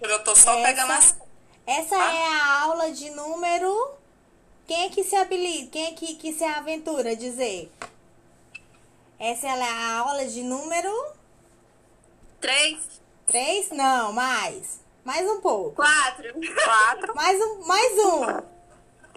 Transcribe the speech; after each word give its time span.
eu 0.00 0.24
tô 0.24 0.34
só 0.34 0.52
essa, 0.52 0.62
pegando 0.62 0.92
as. 0.92 1.16
Essa 1.66 1.96
tá? 1.96 2.14
é 2.14 2.26
a 2.26 2.62
aula 2.62 2.92
de 2.92 3.10
número. 3.10 3.94
Quem 4.66 4.84
é 4.84 4.88
que 4.88 5.02
se 5.02 5.16
habilita? 5.16 5.70
Quem 5.72 5.86
é 5.86 5.92
que, 5.92 6.14
que 6.14 6.32
se 6.32 6.44
aventura 6.44 7.16
dizer? 7.16 7.70
Essa 9.18 9.48
é 9.48 9.62
a 9.62 9.98
aula 9.98 10.24
de 10.26 10.42
número. 10.42 10.90
Três. 12.40 12.78
Três? 13.26 13.70
Não, 13.70 14.12
mais. 14.12 14.80
Mais 15.04 15.28
um 15.28 15.40
pouco. 15.40 15.76
Quatro. 15.76 16.32
Quatro. 16.64 17.14
Mais 17.14 17.40
um. 17.40 17.66
Mais 17.66 17.92
um. 17.98 18.60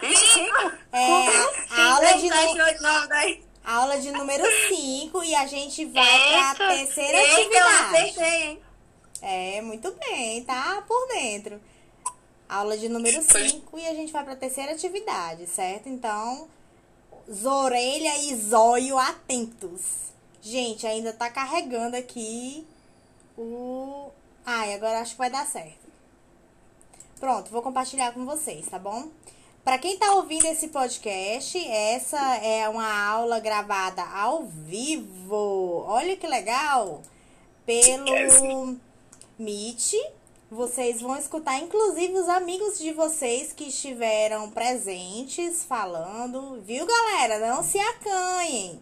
Cinco. 0.02 0.72
É, 0.92 1.28
a 1.70 1.94
aula 1.94 2.14
de 2.18 2.30
número. 2.30 3.44
Aula 3.64 3.98
de 3.98 4.12
número 4.12 4.44
5 4.68 5.24
e 5.24 5.34
a 5.36 5.48
gente 5.48 5.86
vai 5.86 6.20
para 6.20 6.52
a 6.52 6.56
terceira 6.56 7.18
atividade. 7.18 7.56
Eu 7.56 7.68
acertei, 7.68 8.44
hein? 8.44 8.62
É, 9.26 9.62
muito 9.62 9.90
bem, 9.94 10.44
tá 10.44 10.84
por 10.86 11.08
dentro. 11.08 11.62
Aula 12.50 12.78
de 12.78 12.90
número 12.90 13.24
5 13.24 13.80
e 13.80 13.88
a 13.88 13.94
gente 13.94 14.12
vai 14.12 14.22
para 14.22 14.34
a 14.34 14.36
terceira 14.36 14.74
atividade, 14.74 15.48
certo? 15.48 15.88
Então, 15.88 16.50
orelha 17.46 18.18
e 18.18 18.36
zóio 18.36 18.98
atentos. 18.98 20.12
Gente, 20.42 20.86
ainda 20.86 21.14
tá 21.14 21.30
carregando 21.30 21.96
aqui 21.96 22.68
o. 23.38 24.12
Ai, 24.46 24.74
agora 24.74 25.00
acho 25.00 25.14
que 25.14 25.20
vai 25.20 25.30
dar 25.30 25.48
certo. 25.48 25.88
Pronto, 27.18 27.50
vou 27.50 27.62
compartilhar 27.62 28.12
com 28.12 28.26
vocês, 28.26 28.68
tá 28.68 28.78
bom? 28.78 29.08
Para 29.64 29.78
quem 29.78 29.98
tá 29.98 30.16
ouvindo 30.16 30.46
esse 30.48 30.68
podcast, 30.68 31.58
essa 31.70 32.36
é 32.40 32.68
uma 32.68 33.08
aula 33.08 33.40
gravada 33.40 34.04
ao 34.04 34.44
vivo. 34.44 35.86
Olha 35.88 36.18
que 36.18 36.28
legal! 36.28 37.02
Pelo 37.66 38.78
Meet. 39.44 39.94
Vocês 40.50 41.02
vão 41.02 41.18
escutar, 41.18 41.60
inclusive, 41.60 42.14
os 42.14 42.30
amigos 42.30 42.80
de 42.80 42.94
vocês 42.94 43.52
que 43.52 43.66
estiveram 43.66 44.50
presentes 44.52 45.66
falando, 45.66 46.62
viu, 46.62 46.86
galera? 46.86 47.40
Não 47.40 47.64
se 47.64 47.78
acanhem. 47.78 48.82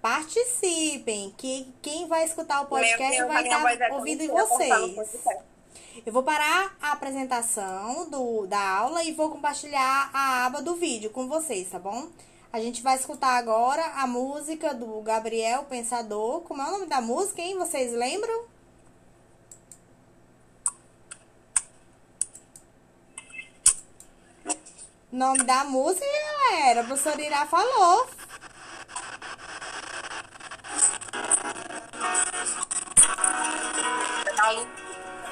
Participem, 0.00 1.34
que 1.36 1.66
quem 1.82 2.06
vai 2.06 2.24
escutar 2.24 2.62
o 2.62 2.66
podcast 2.66 3.24
vai 3.24 3.42
estar 3.42 3.78
tá 3.78 3.94
ouvindo 3.96 4.26
vocês. 4.28 4.96
Eu 6.06 6.12
vou 6.12 6.22
parar 6.22 6.76
a 6.80 6.92
apresentação 6.92 8.08
do, 8.08 8.46
da 8.46 8.78
aula 8.78 9.04
e 9.04 9.12
vou 9.12 9.30
compartilhar 9.30 10.10
a 10.14 10.46
aba 10.46 10.62
do 10.62 10.76
vídeo 10.76 11.10
com 11.10 11.28
vocês, 11.28 11.68
tá 11.68 11.78
bom? 11.78 12.08
A 12.50 12.58
gente 12.58 12.82
vai 12.82 12.96
escutar 12.96 13.36
agora 13.36 13.84
a 13.96 14.06
música 14.06 14.72
do 14.72 15.00
Gabriel 15.02 15.64
Pensador. 15.64 16.40
Como 16.42 16.62
é 16.62 16.66
o 16.66 16.70
nome 16.70 16.86
da 16.86 17.00
música, 17.00 17.42
hein? 17.42 17.58
Vocês 17.58 17.92
lembram? 17.92 18.44
Nome 25.12 25.42
da 25.42 25.64
música, 25.64 26.06
galera. 26.06 26.82
O 26.82 26.86
professor 26.86 27.18
Irá 27.18 27.44
falou. 27.44 28.06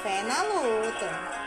Fé 0.03 0.23
na 0.23 0.43
luta. 0.43 1.38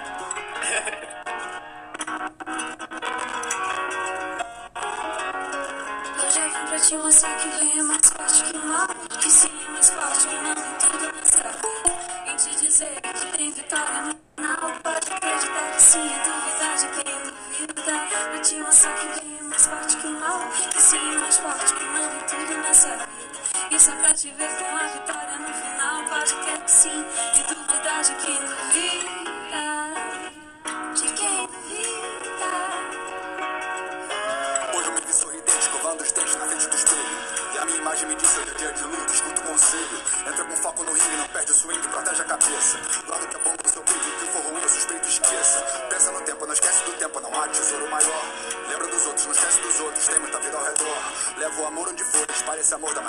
Zamora. 52.73 53.02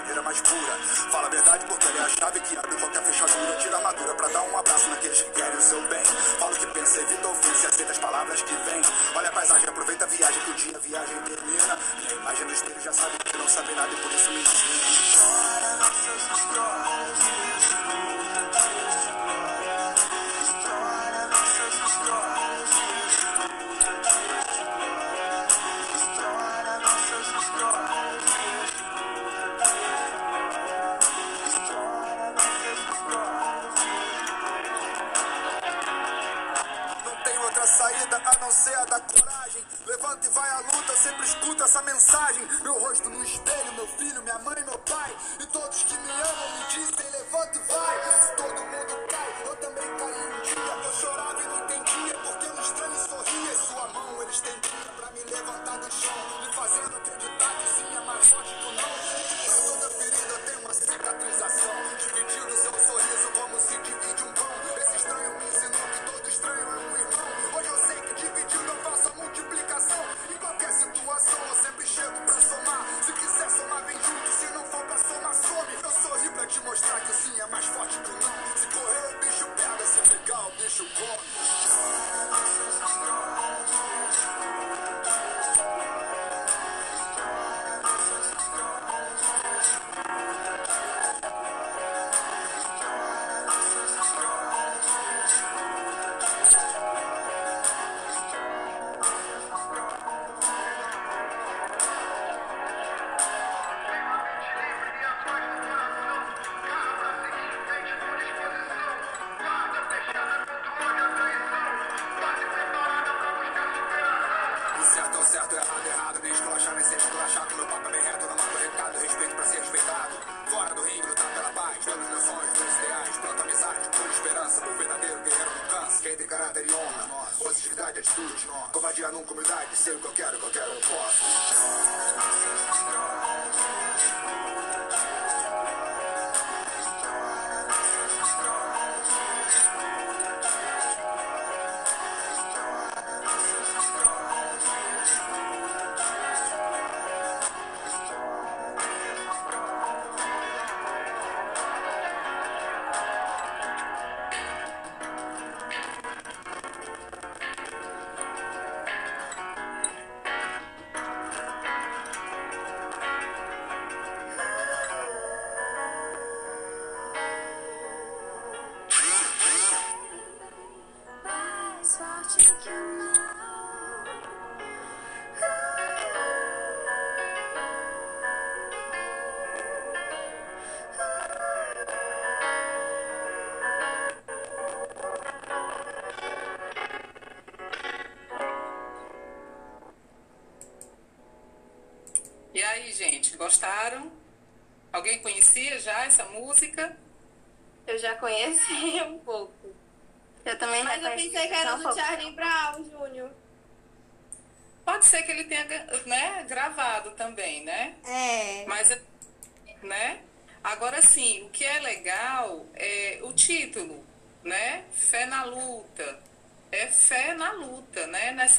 de 128.04 128.72
Covardia 128.72 129.08
nunca 129.10 129.34
humildade, 129.34 129.76
sei 129.76 129.94
o 129.94 130.00
que 130.00 130.06
eu 130.06 130.12
quero, 130.12 130.38
o 130.38 130.40
que 130.40 130.46
eu 130.46 130.52
quero, 130.52 130.72
eu 130.72 130.82
posso. 130.82 131.24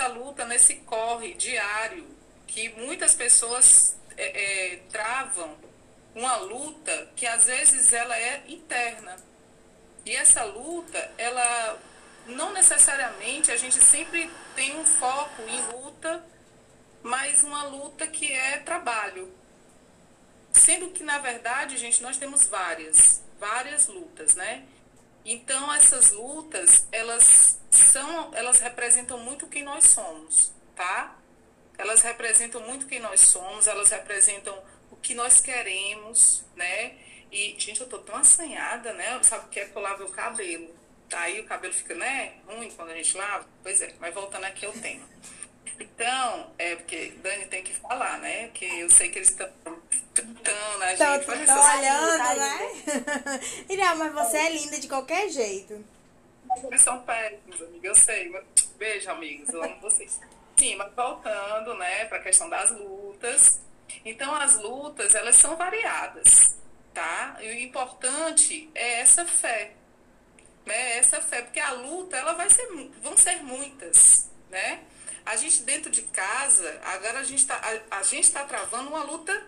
Nessa 0.04 0.18
luta, 0.18 0.44
nesse 0.44 0.74
corre 0.80 1.32
diário, 1.32 2.06
que 2.46 2.68
muitas 2.68 3.14
pessoas 3.14 3.96
é, 4.18 4.74
é, 4.74 4.76
travam 4.90 5.56
uma 6.14 6.36
luta 6.36 7.10
que 7.16 7.26
às 7.26 7.46
vezes 7.46 7.90
ela 7.90 8.14
é 8.14 8.44
interna. 8.46 9.16
E 10.04 10.14
essa 10.14 10.44
luta, 10.44 11.10
ela 11.16 11.80
não 12.26 12.52
necessariamente 12.52 13.50
a 13.50 13.56
gente 13.56 13.82
sempre 13.82 14.30
tem 14.54 14.78
um 14.78 14.84
foco 14.84 15.40
em 15.48 15.60
luta, 15.72 16.22
mas 17.02 17.42
uma 17.42 17.64
luta 17.64 18.06
que 18.06 18.30
é 18.30 18.58
trabalho. 18.58 19.32
Sendo 20.52 20.90
que, 20.90 21.02
na 21.02 21.18
verdade, 21.18 21.78
gente, 21.78 22.02
nós 22.02 22.18
temos 22.18 22.46
várias, 22.46 23.22
várias 23.40 23.88
lutas, 23.88 24.34
né? 24.34 24.64
Então, 25.24 25.72
essas 25.72 26.10
lutas, 26.10 26.86
elas 26.92 27.58
são, 27.74 28.30
elas 28.34 28.60
representam 28.60 29.18
muito 29.18 29.46
quem 29.46 29.62
nós 29.62 29.84
somos, 29.84 30.52
tá? 30.74 31.16
Elas 31.76 32.02
representam 32.02 32.60
muito 32.60 32.86
quem 32.86 33.00
nós 33.00 33.20
somos, 33.20 33.66
elas 33.66 33.90
representam 33.90 34.56
o 34.90 34.96
que 34.96 35.14
nós 35.14 35.40
queremos, 35.40 36.44
né? 36.54 36.96
E, 37.30 37.56
gente, 37.58 37.80
eu 37.80 37.88
tô 37.88 37.98
tão 37.98 38.16
assanhada, 38.16 38.92
né? 38.92 39.20
Sabe 39.22 39.46
o 39.46 39.48
que 39.48 39.60
é 39.60 39.64
que 39.64 39.76
eu 39.76 39.82
lavo 39.82 40.04
o 40.04 40.10
cabelo? 40.10 40.74
Aí 41.12 41.40
o 41.40 41.44
cabelo 41.44 41.72
fica, 41.72 41.94
né, 41.94 42.34
ruim 42.46 42.70
quando 42.70 42.90
a 42.90 42.94
gente 42.94 43.16
lava? 43.16 43.46
Pois 43.62 43.80
é, 43.80 43.94
mas 44.00 44.14
voltando 44.14 44.44
aqui 44.44 44.66
ao 44.66 44.72
tema. 44.72 45.06
Então, 45.78 46.52
é 46.58 46.76
porque 46.76 47.12
Dani 47.22 47.46
tem 47.46 47.62
que 47.62 47.74
falar, 47.74 48.18
né? 48.18 48.48
Porque 48.48 48.64
eu 48.64 48.88
sei 48.88 49.10
que 49.10 49.18
eles 49.18 49.30
estão 49.30 49.48
tentando 50.12 50.82
a 50.82 50.88
gente. 50.90 50.98
essas 51.42 51.74
olhando, 51.76 52.16
tá 52.16 52.34
né? 52.36 53.40
Irá, 53.68 53.94
mas 53.94 54.12
você 54.12 54.36
é 54.36 54.50
linda 54.50 54.78
de 54.78 54.88
qualquer 54.88 55.28
jeito. 55.30 55.84
Eles 56.62 56.80
são 56.80 57.00
péssimos, 57.02 57.62
amiga, 57.62 57.88
eu 57.88 57.94
sei. 57.94 58.32
Beijo, 58.76 59.10
amigos, 59.10 59.48
eu 59.50 59.62
amo 59.62 59.80
vocês. 59.80 60.20
Sim, 60.56 60.76
mas 60.76 60.92
voltando, 60.94 61.74
né, 61.74 62.04
para 62.06 62.18
a 62.18 62.22
questão 62.22 62.48
das 62.48 62.70
lutas. 62.70 63.60
Então, 64.04 64.34
as 64.34 64.58
lutas, 64.58 65.14
elas 65.14 65.36
são 65.36 65.56
variadas, 65.56 66.56
tá? 66.92 67.36
E 67.40 67.48
o 67.48 67.58
importante 67.58 68.70
é 68.74 69.00
essa 69.00 69.24
fé, 69.26 69.72
né? 70.64 70.98
Essa 70.98 71.20
fé, 71.20 71.42
porque 71.42 71.60
a 71.60 71.72
luta, 71.72 72.16
ela 72.16 72.32
vai 72.32 72.48
ser, 72.50 72.66
vão 73.02 73.16
ser 73.16 73.42
muitas, 73.42 74.30
né? 74.50 74.82
A 75.26 75.36
gente 75.36 75.62
dentro 75.62 75.90
de 75.90 76.02
casa, 76.02 76.80
agora 76.84 77.20
a 77.20 77.24
gente 77.24 77.40
está 77.40 77.56
a, 77.56 77.98
a 77.98 78.02
gente 78.02 78.30
tá 78.30 78.44
travando 78.44 78.90
uma 78.90 79.04
luta 79.04 79.46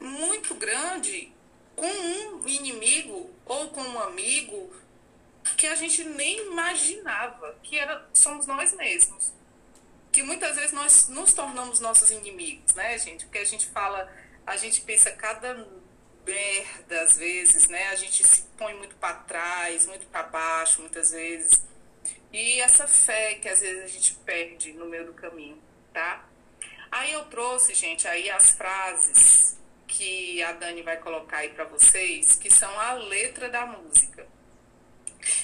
muito 0.00 0.54
grande 0.56 1.32
com 1.76 1.86
um 1.86 2.48
inimigo 2.48 3.30
ou 3.46 3.68
com 3.68 3.80
um 3.80 4.00
amigo 4.00 4.74
que 5.56 5.66
a 5.66 5.74
gente 5.74 6.04
nem 6.04 6.46
imaginava 6.46 7.56
que 7.62 7.78
era 7.78 8.08
somos 8.12 8.46
nós 8.46 8.72
mesmos. 8.74 9.32
Que 10.10 10.22
muitas 10.22 10.56
vezes 10.56 10.72
nós 10.72 11.08
nos 11.08 11.32
tornamos 11.32 11.80
nossos 11.80 12.10
inimigos, 12.10 12.74
né, 12.74 12.98
gente? 12.98 13.24
Porque 13.24 13.38
a 13.38 13.44
gente 13.44 13.66
fala, 13.66 14.12
a 14.46 14.56
gente 14.56 14.82
pensa 14.82 15.10
cada 15.12 15.66
merda 16.26 17.02
às 17.02 17.16
vezes, 17.16 17.68
né? 17.68 17.88
A 17.88 17.96
gente 17.96 18.26
se 18.26 18.42
põe 18.56 18.74
muito 18.74 18.94
para 18.96 19.14
trás, 19.14 19.86
muito 19.86 20.06
para 20.06 20.24
baixo 20.24 20.80
muitas 20.80 21.10
vezes. 21.10 21.64
E 22.32 22.60
essa 22.60 22.86
fé 22.86 23.34
que 23.34 23.48
às 23.48 23.60
vezes 23.60 23.84
a 23.84 23.86
gente 23.86 24.14
perde 24.16 24.72
no 24.72 24.86
meio 24.86 25.06
do 25.06 25.14
caminho, 25.14 25.60
tá? 25.92 26.24
Aí 26.90 27.12
eu 27.12 27.24
trouxe, 27.26 27.74
gente, 27.74 28.06
aí 28.06 28.30
as 28.30 28.50
frases 28.50 29.58
que 29.86 30.42
a 30.42 30.52
Dani 30.52 30.82
vai 30.82 30.96
colocar 30.98 31.38
aí 31.38 31.50
para 31.50 31.64
vocês, 31.64 32.36
que 32.36 32.50
são 32.50 32.78
a 32.78 32.94
letra 32.94 33.48
da 33.48 33.66
música. 33.66 34.26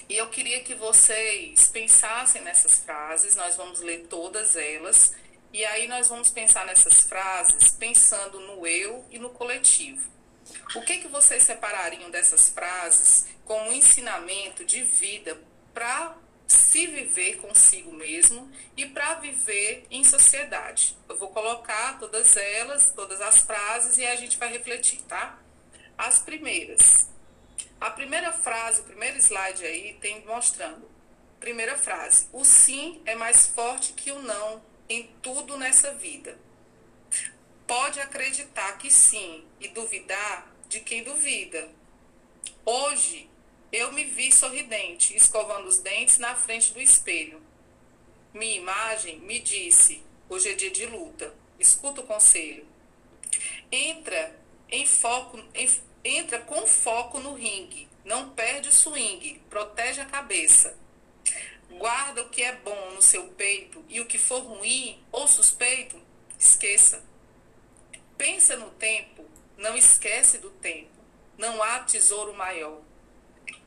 E 0.08 0.16
eu 0.16 0.28
queria 0.30 0.60
que 0.60 0.74
vocês 0.74 1.68
pensassem 1.68 2.40
nessas 2.40 2.76
frases, 2.80 3.36
nós 3.36 3.56
vamos 3.56 3.80
ler 3.80 4.06
todas 4.08 4.56
elas, 4.56 5.14
e 5.52 5.62
aí 5.66 5.86
nós 5.86 6.08
vamos 6.08 6.30
pensar 6.30 6.64
nessas 6.64 7.02
frases 7.02 7.70
pensando 7.72 8.40
no 8.40 8.66
eu 8.66 9.04
e 9.10 9.18
no 9.18 9.28
coletivo. 9.28 10.10
O 10.74 10.80
que, 10.80 10.98
que 10.98 11.08
vocês 11.08 11.42
separariam 11.42 12.10
dessas 12.10 12.48
frases 12.48 13.26
como 13.44 13.70
ensinamento 13.70 14.64
de 14.64 14.82
vida 14.82 15.38
para 15.74 16.16
se 16.46 16.86
viver 16.86 17.36
consigo 17.36 17.92
mesmo 17.92 18.50
e 18.78 18.86
para 18.86 19.14
viver 19.14 19.86
em 19.90 20.02
sociedade? 20.04 20.96
Eu 21.06 21.18
vou 21.18 21.28
colocar 21.28 21.98
todas 21.98 22.34
elas, 22.34 22.92
todas 22.92 23.20
as 23.20 23.40
frases, 23.40 23.98
e 23.98 24.06
a 24.06 24.16
gente 24.16 24.38
vai 24.38 24.50
refletir, 24.50 25.02
tá? 25.02 25.38
As 25.98 26.18
primeiras. 26.18 27.17
A 27.80 27.90
primeira 27.90 28.32
frase, 28.32 28.80
o 28.80 28.84
primeiro 28.84 29.18
slide 29.18 29.64
aí, 29.64 29.94
tem 30.00 30.24
mostrando. 30.24 30.90
Primeira 31.38 31.78
frase: 31.78 32.26
O 32.32 32.44
sim 32.44 33.00
é 33.06 33.14
mais 33.14 33.46
forte 33.46 33.92
que 33.92 34.10
o 34.10 34.20
não 34.20 34.60
em 34.88 35.08
tudo 35.22 35.56
nessa 35.56 35.92
vida. 35.94 36.36
Pode 37.66 38.00
acreditar 38.00 38.78
que 38.78 38.90
sim 38.90 39.44
e 39.60 39.68
duvidar 39.68 40.50
de 40.68 40.80
quem 40.80 41.04
duvida. 41.04 41.68
Hoje 42.64 43.30
eu 43.70 43.92
me 43.92 44.04
vi 44.04 44.32
sorridente, 44.32 45.14
escovando 45.14 45.68
os 45.68 45.78
dentes 45.78 46.18
na 46.18 46.34
frente 46.34 46.72
do 46.72 46.80
espelho. 46.80 47.40
Minha 48.34 48.56
imagem 48.56 49.20
me 49.20 49.38
disse: 49.38 50.02
hoje 50.28 50.48
é 50.50 50.54
dia 50.54 50.70
de 50.70 50.86
luta. 50.86 51.32
Escuta 51.60 52.00
o 52.00 52.06
conselho. 52.06 52.66
Entra 53.70 54.36
em 54.68 54.84
foco, 54.84 55.38
entra 56.08 56.38
com 56.40 56.66
foco 56.66 57.20
no 57.20 57.34
ringue. 57.34 57.88
Não 58.04 58.30
perde 58.30 58.68
o 58.68 58.72
swing. 58.72 59.40
Protege 59.50 60.00
a 60.00 60.06
cabeça. 60.06 60.76
Guarda 61.70 62.22
o 62.22 62.28
que 62.30 62.42
é 62.42 62.56
bom 62.56 62.92
no 62.92 63.02
seu 63.02 63.24
peito 63.28 63.84
e 63.88 64.00
o 64.00 64.06
que 64.06 64.18
for 64.18 64.40
ruim 64.40 64.98
ou 65.12 65.28
suspeito, 65.28 66.00
esqueça. 66.38 67.04
Pensa 68.16 68.56
no 68.56 68.70
tempo, 68.70 69.24
não 69.56 69.76
esquece 69.76 70.38
do 70.38 70.50
tempo. 70.50 70.90
Não 71.36 71.62
há 71.62 71.80
tesouro 71.80 72.34
maior. 72.34 72.80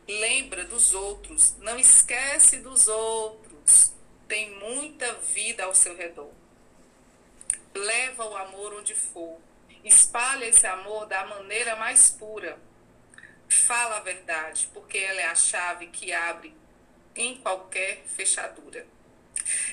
Lembra 0.08 0.66
dos 0.66 0.94
outros, 0.94 1.56
não 1.60 1.80
esquece 1.80 2.58
dos 2.58 2.88
outros. 2.88 3.94
Tem 4.28 4.50
muita 4.60 5.14
vida 5.14 5.64
ao 5.64 5.76
seu 5.76 5.96
redor. 5.96 6.32
Leva 7.74 8.26
o 8.26 8.36
amor 8.36 8.74
onde 8.74 8.96
for. 8.96 9.40
Espalha 9.84 10.46
esse 10.46 10.66
amor 10.68 11.06
da 11.08 11.26
maneira 11.26 11.76
mais 11.76 12.10
pura. 12.10 12.58
Fala 13.50 13.98
a 13.98 14.02
verdade, 14.02 14.70
porque 14.74 14.98
ela 14.98 15.22
é 15.22 15.26
a 15.26 15.36
chave 15.36 15.88
que 15.88 16.14
abre 16.14 16.56
em 17.16 17.36
qualquer 17.38 18.04
fechadura. 18.16 18.86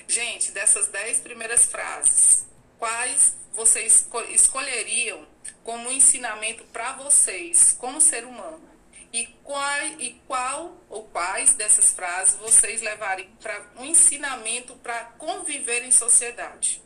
Gente, 0.08 0.50
dessas 0.52 0.88
dez 0.88 1.20
primeiras 1.20 1.66
frases, 1.66 2.46
quais 2.78 3.36
vocês 3.52 3.96
esco- 4.00 4.20
escolheriam 4.22 5.26
como 5.62 5.90
ensinamento 5.90 6.64
para 6.64 6.94
vocês, 6.94 7.72
como 7.78 8.00
ser 8.00 8.24
humano? 8.24 8.66
E 9.12 9.26
qual, 9.42 9.80
e 9.98 10.20
qual 10.26 10.76
ou 10.88 11.04
quais 11.08 11.54
dessas 11.54 11.90
frases 11.92 12.36
vocês 12.36 12.82
levariam 12.82 13.30
para 13.36 13.66
um 13.76 13.84
ensinamento 13.84 14.74
para 14.76 15.04
conviver 15.18 15.82
em 15.82 15.90
sociedade? 15.90 16.82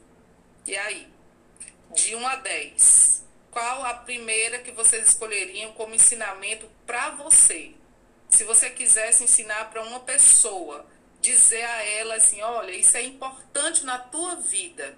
E 0.66 0.76
aí? 0.76 1.11
De 1.94 2.14
1 2.14 2.26
a 2.26 2.36
10. 2.36 3.24
Qual 3.50 3.84
a 3.84 3.94
primeira 3.94 4.58
que 4.60 4.70
vocês 4.72 5.06
escolheriam 5.08 5.72
como 5.72 5.94
ensinamento 5.94 6.68
para 6.86 7.10
você? 7.10 7.74
Se 8.30 8.44
você 8.44 8.70
quisesse 8.70 9.24
ensinar 9.24 9.70
para 9.70 9.82
uma 9.82 10.00
pessoa, 10.00 10.86
dizer 11.20 11.62
a 11.62 11.84
ela 11.84 12.14
assim: 12.14 12.40
olha, 12.40 12.70
isso 12.72 12.96
é 12.96 13.02
importante 13.02 13.84
na 13.84 13.98
tua 13.98 14.36
vida, 14.36 14.96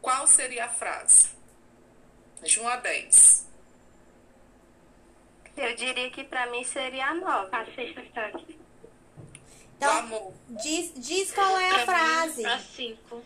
qual 0.00 0.26
seria 0.28 0.66
a 0.66 0.68
frase? 0.68 1.30
De 2.42 2.60
1 2.60 2.68
a 2.68 2.76
10. 2.76 3.48
Eu 5.56 5.74
diria 5.74 6.08
que 6.10 6.22
pra 6.22 6.46
mim 6.52 6.62
seria 6.62 7.06
a 7.08 7.14
nove. 7.14 7.48
A 7.50 7.64
sexta 7.74 8.00
está 8.00 8.26
aqui. 8.26 8.52
o 8.52 9.74
Então, 9.76 9.90
amor. 9.98 10.32
diz, 10.48 10.92
diz 10.94 11.32
qual 11.32 11.58
é 11.58 11.70
a 11.70 11.84
frase. 11.84 12.46
A 12.46 12.58
cinco. 12.60 13.20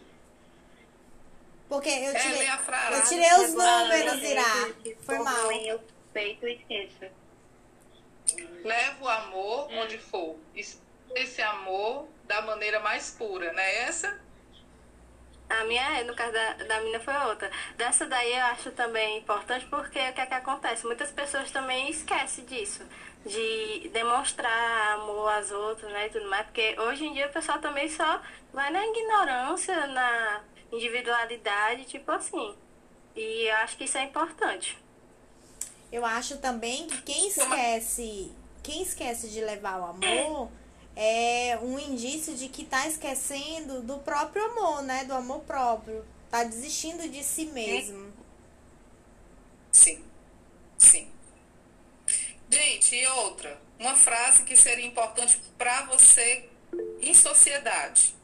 Porque 1.72 1.88
eu 1.88 2.14
É, 2.14 2.18
tirei, 2.18 2.48
a 2.48 2.58
frase. 2.58 2.98
eu 2.98 3.08
tirei 3.08 3.32
os 3.46 3.54
números, 3.54 4.22
Irá. 4.22 4.44
se 4.82 4.94
Foi 5.06 5.18
mal. 5.20 5.50
Eu 5.52 5.80
peito 6.12 6.46
e 6.46 6.56
esqueça. 6.56 7.10
Leva 8.62 9.02
o 9.02 9.08
amor 9.08 9.72
onde 9.72 9.96
for. 9.96 10.36
Esse 10.54 11.40
amor 11.40 12.08
da 12.24 12.42
maneira 12.42 12.78
mais 12.80 13.12
pura, 13.12 13.54
não 13.54 13.58
é 13.58 13.84
essa? 13.84 14.20
A 15.48 15.64
minha, 15.64 15.98
é, 15.98 16.04
no 16.04 16.14
caso 16.14 16.32
da, 16.32 16.52
da 16.52 16.80
mina, 16.82 17.00
foi 17.00 17.16
outra. 17.26 17.50
Dessa 17.78 18.04
daí 18.04 18.34
eu 18.36 18.44
acho 18.44 18.70
também 18.72 19.16
importante 19.16 19.64
porque 19.64 19.98
o 19.98 20.12
que 20.12 20.20
é 20.20 20.26
que 20.26 20.34
acontece? 20.34 20.84
Muitas 20.84 21.10
pessoas 21.10 21.50
também 21.50 21.88
esquecem 21.88 22.44
disso. 22.44 22.86
De 23.24 23.88
demonstrar 23.94 24.92
amor 24.94 25.32
às 25.32 25.50
outras, 25.50 25.90
né? 25.90 26.06
E 26.08 26.10
tudo 26.10 26.28
mais. 26.28 26.44
Porque 26.44 26.76
hoje 26.78 27.06
em 27.06 27.14
dia 27.14 27.28
o 27.28 27.32
pessoal 27.32 27.58
também 27.60 27.88
só 27.88 28.20
vai 28.52 28.70
na 28.70 28.86
ignorância, 28.86 29.86
na 29.86 30.40
individualidade, 30.72 31.84
tipo 31.84 32.10
assim. 32.10 32.56
E 33.14 33.48
eu 33.48 33.56
acho 33.56 33.76
que 33.76 33.84
isso 33.84 33.98
é 33.98 34.04
importante. 34.04 34.78
Eu 35.92 36.06
acho 36.06 36.38
também 36.38 36.86
que 36.86 37.02
quem 37.02 37.28
esquece, 37.28 38.32
quem 38.62 38.82
esquece 38.82 39.28
de 39.28 39.42
levar 39.42 39.78
o 39.78 39.84
amor 39.84 40.50
é 40.96 41.58
um 41.62 41.78
indício 41.78 42.34
de 42.34 42.48
que 42.48 42.64
tá 42.64 42.88
esquecendo 42.88 43.82
do 43.82 43.98
próprio 43.98 44.44
amor, 44.46 44.82
né? 44.82 45.04
Do 45.04 45.12
amor 45.12 45.40
próprio. 45.40 46.04
Tá 46.30 46.44
desistindo 46.44 47.06
de 47.08 47.22
si 47.22 47.46
mesmo. 47.46 48.10
Sim, 49.70 50.02
sim. 50.78 51.10
Gente, 52.48 52.96
e 52.96 53.06
outra, 53.06 53.60
uma 53.78 53.94
frase 53.94 54.44
que 54.44 54.56
seria 54.56 54.86
importante 54.86 55.40
para 55.58 55.84
você 55.86 56.48
em 57.00 57.12
sociedade. 57.12 58.14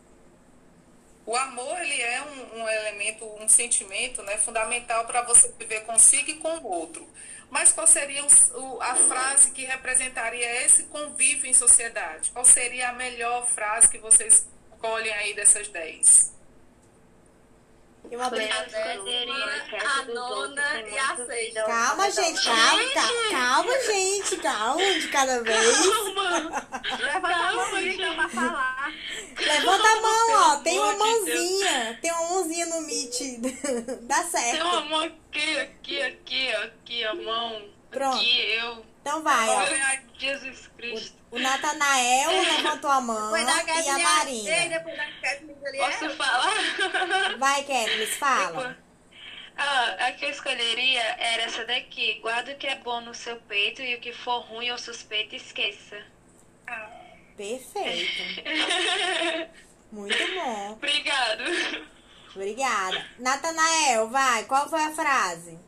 O 1.28 1.37
amor, 1.37 1.78
ele 1.82 2.00
é 2.00 2.23
um, 2.23 2.61
um 2.61 2.68
elemento, 2.70 3.26
um 3.38 3.47
sentimento 3.47 4.23
né, 4.23 4.38
fundamental 4.38 5.04
para 5.04 5.20
você 5.20 5.52
viver 5.58 5.82
consigo 5.85 6.30
e 6.30 6.37
com 6.37 6.56
o 6.56 6.66
outro. 6.66 7.06
Mas 7.50 7.70
qual 7.70 7.87
seria 7.87 8.25
o, 8.25 8.80
a 8.80 8.94
frase 8.94 9.50
que 9.50 9.62
representaria 9.62 10.64
esse 10.64 10.85
convívio 10.85 11.44
em 11.44 11.52
sociedade? 11.52 12.30
Qual 12.30 12.47
seria 12.47 12.88
a 12.88 12.92
melhor 12.94 13.47
frase 13.47 13.90
que 13.90 13.99
vocês 13.99 14.49
escolhem 14.73 15.12
aí 15.12 15.35
dessas 15.35 15.68
dez? 15.68 16.32
Eu 18.10 18.22
abri... 18.22 18.48
A 18.48 20.02
nona 20.04 20.80
e 20.80 20.98
a 20.98 21.16
sexta. 21.16 21.62
Calma, 21.64 22.10
gente, 22.10 22.42
calma, 22.44 22.90
calma, 22.94 23.30
calma, 23.30 23.80
gente, 23.84 24.36
calma, 24.38 24.94
de 24.94 25.08
cada 25.08 25.42
vez. 25.44 25.78
Levanta 26.98 27.28
a 27.28 27.52
mão 27.52 27.80
então 27.80 28.14
pra 28.14 28.28
falar. 28.28 28.92
Levanta 29.38 29.88
a 29.88 30.00
mão, 30.00 30.30
ó. 30.30 30.56
Tem 30.62 30.78
uma 30.78 30.96
mãozinha. 30.96 31.98
Tem 32.00 32.10
uma 32.12 32.28
mãozinha 32.30 32.66
no 32.66 32.80
Meet. 32.82 33.20
Dá 34.02 34.22
Tem 34.22 34.30
certo. 34.30 34.62
uma 34.66 34.80
mão 34.82 35.00
aqui, 35.00 35.58
aqui, 35.58 36.02
aqui, 36.02 36.52
aqui, 36.54 37.04
a 37.04 37.14
mão. 37.14 37.62
Pronto. 37.90 38.16
Aqui, 38.16 38.40
eu. 38.54 38.84
Então 39.02 39.22
vai, 39.22 39.48
ó. 39.48 39.66
Jesus 40.18 40.70
Cristo. 40.76 41.17
O 41.30 41.38
Natanael 41.38 42.30
levantou 42.30 42.90
a 42.90 43.00
mão 43.00 43.37
e 43.37 43.42
a 43.42 43.64
Kathleen, 43.64 44.02
Marina. 44.02 44.68
depois 44.68 44.97
da 44.97 45.04
Kathleen 45.20 45.56
ali 45.66 45.78
Posso 45.78 46.11
falar? 46.16 47.38
Vai, 47.38 47.62
Ketlis, 47.64 48.16
fala. 48.16 48.78
Ah, 49.56 50.06
a 50.06 50.12
que 50.12 50.25
eu 50.25 50.30
escolheria 50.30 51.02
era 51.18 51.42
essa 51.42 51.64
daqui. 51.64 52.20
Guarda 52.20 52.52
o 52.52 52.56
que 52.56 52.66
é 52.66 52.76
bom 52.76 53.00
no 53.00 53.14
seu 53.14 53.37
peito 53.42 53.82
e 53.82 53.97
o 53.97 54.00
que 54.00 54.12
for 54.12 54.40
ruim 54.40 54.70
ou 54.70 54.78
suspeito, 54.78 55.35
esqueça. 55.35 56.00
Perfeito. 57.37 58.23
Muito 59.92 60.35
bom. 60.35 60.73
Obrigado. 60.73 61.42
Obrigada. 62.35 63.06
Natanael, 63.18 64.08
vai. 64.08 64.44
Qual 64.44 64.68
foi 64.68 64.82
a 64.82 64.92
frase? 64.92 65.58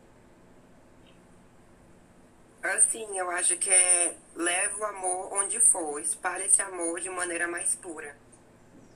Assim, 2.63 3.19
eu 3.19 3.31
acho 3.31 3.57
que 3.57 3.71
é 3.71 4.15
leva 4.35 4.79
o 4.79 4.85
amor 4.85 5.33
onde 5.33 5.59
for, 5.61 6.01
espalhe 6.01 6.45
esse 6.45 6.61
amor 6.61 7.01
de 7.01 7.09
maneira 7.09 7.49
mais 7.49 7.75
pura. 7.75 8.15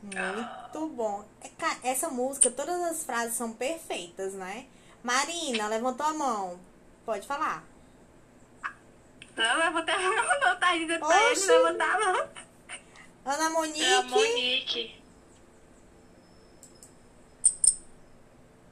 Muito 0.02 0.88
bom. 0.88 1.24
É, 1.40 1.90
Essa 1.90 2.08
música, 2.08 2.50
todas 2.50 2.78
as 2.82 3.04
frases 3.04 3.36
são 3.36 3.52
perfeitas, 3.52 4.34
né? 4.34 4.66
Marina, 5.02 5.66
levantou 5.68 6.04
a 6.06 6.12
mão. 6.14 6.60
Pode 7.06 7.26
falar. 7.26 7.64
Não, 9.34 9.58
levanta 9.58 9.92
a 9.92 9.98
mão, 9.98 10.40
não 10.40 10.56
tá 10.60 10.76
dizendo 10.76 11.06
pra 11.06 11.30
ele 11.32 11.46
levantar 11.46 11.94
a 11.94 11.98
mão. 12.12 12.28
Ana 13.24 13.44
É 13.44 13.46
a 13.46 13.50
Monique. 13.50 14.10
Monique. 14.10 15.02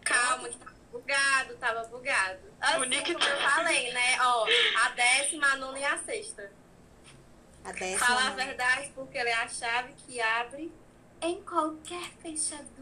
Calma, 0.04 0.48
que 0.48 0.58
bugado, 1.12 1.56
tava 1.56 1.84
bugado. 1.88 2.38
Assim 2.60 2.78
Bonito. 2.78 3.12
como 3.12 3.24
eu 3.24 3.36
falei, 3.36 3.92
né? 3.92 4.18
Ó, 4.20 4.46
a 4.82 4.88
décima, 4.90 5.46
a 5.46 5.56
nona 5.56 5.78
e 5.78 5.84
a 5.84 5.98
sexta. 5.98 6.50
A 7.64 7.72
décima. 7.72 7.98
Fala 7.98 8.28
a 8.28 8.30
verdade 8.30 8.90
porque 8.94 9.18
ela 9.18 9.28
é 9.28 9.34
a 9.34 9.48
chave 9.48 9.92
que 10.06 10.20
abre 10.20 10.72
em 11.20 11.42
qualquer 11.42 12.10
fechadura. 12.22 12.72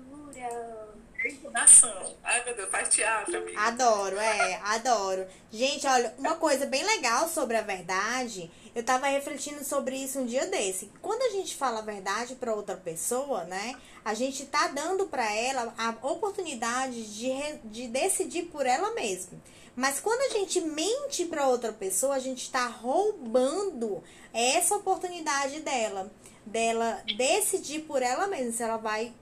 Entonação. 1.22 2.16
Ai, 2.24 2.42
meu 2.44 2.56
Deus, 2.56 2.70
faz 2.70 2.88
teatro, 2.88 3.36
amiga. 3.36 3.60
Adoro, 3.60 4.18
é, 4.18 4.54
adoro. 4.64 5.26
Gente, 5.52 5.86
olha, 5.86 6.14
uma 6.16 6.36
coisa 6.36 6.64
bem 6.64 6.82
legal 6.82 7.28
sobre 7.28 7.58
a 7.58 7.60
verdade, 7.60 8.50
eu 8.74 8.82
tava 8.82 9.06
refletindo 9.06 9.64
sobre 9.64 9.96
isso 9.96 10.20
um 10.20 10.26
dia 10.26 10.46
desse. 10.46 10.90
Quando 11.02 11.22
a 11.22 11.30
gente 11.30 11.56
fala 11.56 11.80
a 11.80 11.82
verdade 11.82 12.36
pra 12.36 12.54
outra 12.54 12.76
pessoa, 12.76 13.44
né, 13.44 13.74
a 14.04 14.14
gente 14.14 14.46
tá 14.46 14.68
dando 14.68 15.06
pra 15.06 15.30
ela 15.34 15.74
a 15.76 15.90
oportunidade 16.06 17.02
de, 17.14 17.32
de 17.64 17.88
decidir 17.88 18.44
por 18.44 18.66
ela 18.66 18.94
mesma. 18.94 19.38
Mas 19.76 20.00
quando 20.00 20.20
a 20.30 20.38
gente 20.38 20.60
mente 20.60 21.24
pra 21.26 21.48
outra 21.48 21.72
pessoa, 21.72 22.14
a 22.14 22.18
gente 22.18 22.50
tá 22.50 22.66
roubando 22.66 24.02
essa 24.32 24.76
oportunidade 24.76 25.60
dela, 25.60 26.10
dela 26.44 27.02
decidir 27.16 27.80
por 27.80 28.02
ela 28.02 28.26
mesma 28.26 28.52
se 28.52 28.62
ela 28.62 28.76
vai 28.76 29.12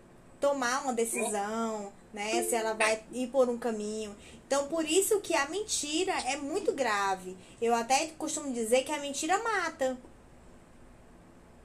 tomar 0.40 0.82
uma 0.82 0.92
decisão, 0.92 1.92
né? 2.12 2.42
Se 2.44 2.54
ela 2.54 2.72
vai 2.72 3.02
ir 3.12 3.28
por 3.28 3.48
um 3.48 3.58
caminho. 3.58 4.16
Então, 4.48 4.66
por 4.66 4.82
isso 4.82 5.20
que 5.20 5.34
a 5.34 5.46
mentira 5.46 6.12
é 6.22 6.34
muito 6.34 6.72
grave. 6.72 7.36
Eu 7.60 7.74
até 7.74 8.06
costumo 8.16 8.50
dizer 8.50 8.82
que 8.82 8.90
a 8.90 8.98
mentira 8.98 9.36
mata. 9.42 9.98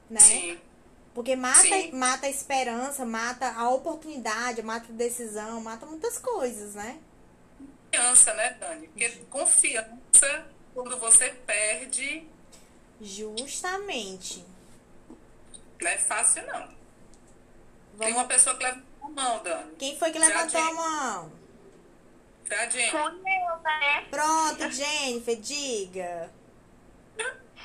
Né? 0.10 0.20
Sim. 0.20 0.60
Porque 1.14 1.34
mata, 1.34 1.62
Sim. 1.62 1.94
mata 1.94 2.26
a 2.26 2.30
esperança, 2.30 3.06
mata 3.06 3.54
a 3.54 3.70
oportunidade, 3.70 4.62
mata 4.62 4.92
a 4.92 4.96
decisão, 4.96 5.62
mata 5.62 5.86
muitas 5.86 6.18
coisas, 6.18 6.76
né? 6.76 7.00
Confiança, 7.90 8.34
né, 8.34 8.50
Dani? 8.60 8.88
Porque 8.90 9.10
confiança, 9.30 10.46
quando 10.74 11.00
você 11.00 11.30
perde, 11.30 12.28
Justamente. 13.00 14.44
não 15.80 15.88
é 15.90 15.98
fácil, 15.98 16.46
não. 16.48 16.68
Tem 16.68 16.76
Vamos... 17.96 18.16
uma 18.16 18.26
pessoa 18.26 18.58
que 18.58 18.64
leva 18.64 18.82
a 19.02 19.10
mão, 19.10 19.42
Dani. 19.42 19.76
Quem 19.78 19.98
foi 19.98 20.12
que 20.12 20.20
levantou 20.20 20.60
a 20.60 20.66
tem. 20.66 20.76
mão? 20.76 21.43
Eu, 22.50 23.60
né? 23.62 24.06
Pronto, 24.10 24.72
Jennifer, 24.72 25.40
diga. 25.40 26.30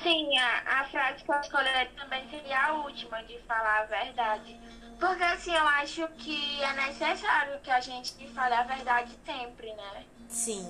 Sim, 0.01 0.37
a, 0.37 0.81
a 0.81 0.89
frase 0.89 1.23
que 1.23 1.31
eu 1.31 1.39
escolheria 1.41 1.91
também 1.97 2.29
seria 2.29 2.67
a 2.67 2.73
última, 2.73 3.21
de 3.23 3.37
falar 3.39 3.81
a 3.81 3.85
verdade. 3.85 4.57
Porque 4.99 5.23
assim, 5.23 5.53
eu 5.53 5.67
acho 5.67 6.07
que 6.17 6.63
é 6.63 6.73
necessário 6.73 7.59
que 7.61 7.71
a 7.71 7.81
gente 7.81 8.27
fale 8.33 8.53
a 8.53 8.63
verdade 8.63 9.17
sempre, 9.25 9.73
né? 9.73 10.05
Sim. 10.29 10.65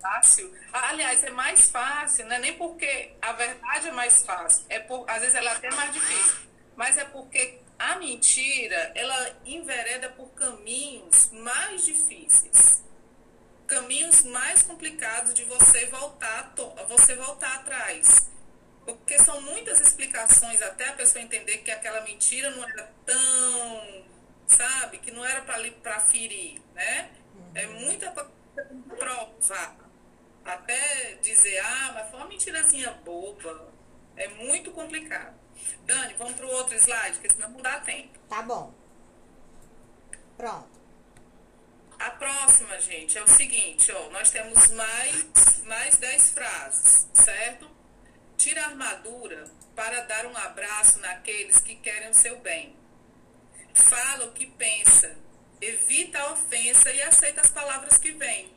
fácil. 0.00 0.52
Aliás, 0.72 1.22
é 1.24 1.30
mais 1.30 1.70
fácil, 1.70 2.26
não 2.26 2.36
é 2.36 2.38
nem 2.38 2.56
porque 2.56 3.14
a 3.20 3.32
verdade 3.32 3.88
é 3.88 3.92
mais 3.92 4.24
fácil, 4.24 4.64
é 4.68 4.80
por, 4.80 5.08
às 5.08 5.20
vezes 5.20 5.34
ela 5.34 5.50
é 5.50 5.56
até 5.56 5.70
mais 5.74 5.92
difícil, 5.92 6.48
mas 6.74 6.96
é 6.96 7.04
porque 7.04 7.60
a 7.78 7.96
mentira, 7.96 8.92
ela 8.94 9.36
envereda 9.44 10.08
por 10.10 10.30
caminhos 10.34 11.30
mais 11.32 11.84
difíceis. 11.84 12.82
Caminhos 13.70 14.24
mais 14.24 14.62
complicados 14.62 15.32
de 15.32 15.44
você 15.44 15.86
voltar, 15.86 16.52
você 16.88 17.14
voltar 17.14 17.54
atrás. 17.54 18.28
Porque 18.84 19.16
são 19.20 19.40
muitas 19.42 19.80
explicações 19.80 20.60
até 20.60 20.88
a 20.88 20.92
pessoa 20.94 21.22
entender 21.22 21.58
que 21.58 21.70
aquela 21.70 22.00
mentira 22.00 22.50
não 22.50 22.68
era 22.68 22.92
tão, 23.06 24.04
sabe, 24.48 24.98
que 24.98 25.12
não 25.12 25.24
era 25.24 25.42
para 25.42 26.00
ferir, 26.00 26.60
né? 26.74 27.12
É 27.54 27.66
muita 27.68 28.10
provar. 28.88 29.76
Até 30.44 31.14
dizer, 31.22 31.60
ah, 31.60 31.92
mas 31.94 32.10
foi 32.10 32.18
uma 32.18 32.28
mentirazinha 32.28 32.90
boba. 33.04 33.72
É 34.16 34.26
muito 34.30 34.72
complicado. 34.72 35.38
Dani, 35.86 36.14
vamos 36.14 36.34
para 36.34 36.46
o 36.46 36.50
outro 36.50 36.74
slide, 36.74 37.18
porque 37.18 37.32
senão 37.32 37.50
não 37.50 37.62
dá 37.62 37.78
tempo. 37.78 38.18
Tá 38.28 38.42
bom. 38.42 38.74
Pronto. 40.36 40.79
A 42.00 42.12
próxima, 42.12 42.80
gente, 42.80 43.18
é 43.18 43.22
o 43.22 43.28
seguinte, 43.28 43.92
ó, 43.92 44.08
nós 44.08 44.30
temos 44.30 44.68
mais, 44.68 45.62
mais 45.66 45.98
10 45.98 46.30
frases, 46.30 47.06
certo? 47.12 47.70
Tira 48.38 48.62
a 48.62 48.68
armadura 48.68 49.44
para 49.76 50.00
dar 50.04 50.24
um 50.24 50.34
abraço 50.34 50.98
naqueles 51.00 51.58
que 51.58 51.74
querem 51.74 52.08
o 52.08 52.14
seu 52.14 52.38
bem. 52.38 52.74
Fala 53.74 54.24
o 54.24 54.32
que 54.32 54.46
pensa, 54.46 55.14
evita 55.60 56.18
a 56.20 56.32
ofensa 56.32 56.90
e 56.90 57.02
aceita 57.02 57.42
as 57.42 57.50
palavras 57.50 57.98
que 57.98 58.12
vêm. 58.12 58.50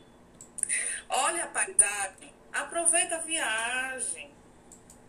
Olha 1.10 1.44
a 1.44 1.48
paisagem, 1.48 2.34
aproveita 2.54 3.18
a 3.18 3.20
viagem. 3.20 4.32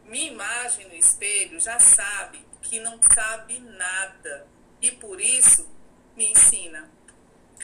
Minha 0.07 0.33
imagem 0.33 0.89
no 0.89 0.97
espelho 0.97 1.61
já 1.61 1.79
sabe 1.79 2.45
que 2.63 2.81
não 2.81 2.99
sabe 3.15 3.61
nada 3.61 4.49
e 4.83 4.91
por 4.91 5.21
isso 5.21 5.73
me 6.17 6.33
ensina. 6.33 6.94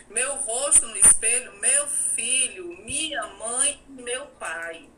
Meu 0.09 0.35
rosto 0.37 0.87
no 0.87 0.97
espelho, 0.97 1.53
meu 1.61 1.87
filho, 1.89 2.77
minha 2.85 3.27
mãe 3.35 3.83
e 3.89 4.03
meu 4.03 4.27
pai. 4.27 4.89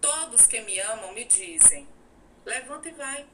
Todos 0.00 0.46
que 0.46 0.60
me 0.60 0.78
amam 0.80 1.12
me 1.12 1.24
dizem: 1.24 1.88
levanta 2.44 2.88
e 2.88 2.92
vai. 2.92 3.26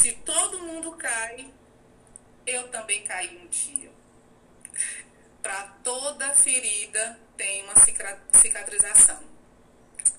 Se 0.00 0.12
todo 0.24 0.58
mundo 0.60 0.92
cai, 0.96 1.52
eu 2.46 2.68
também 2.68 3.04
caí 3.04 3.36
um 3.38 3.46
dia. 3.46 3.90
Para 5.42 5.62
toda 5.84 6.34
ferida 6.34 7.18
tem 7.36 7.62
uma 7.64 7.76
cica- 7.76 8.20
cicatrização. 8.32 9.22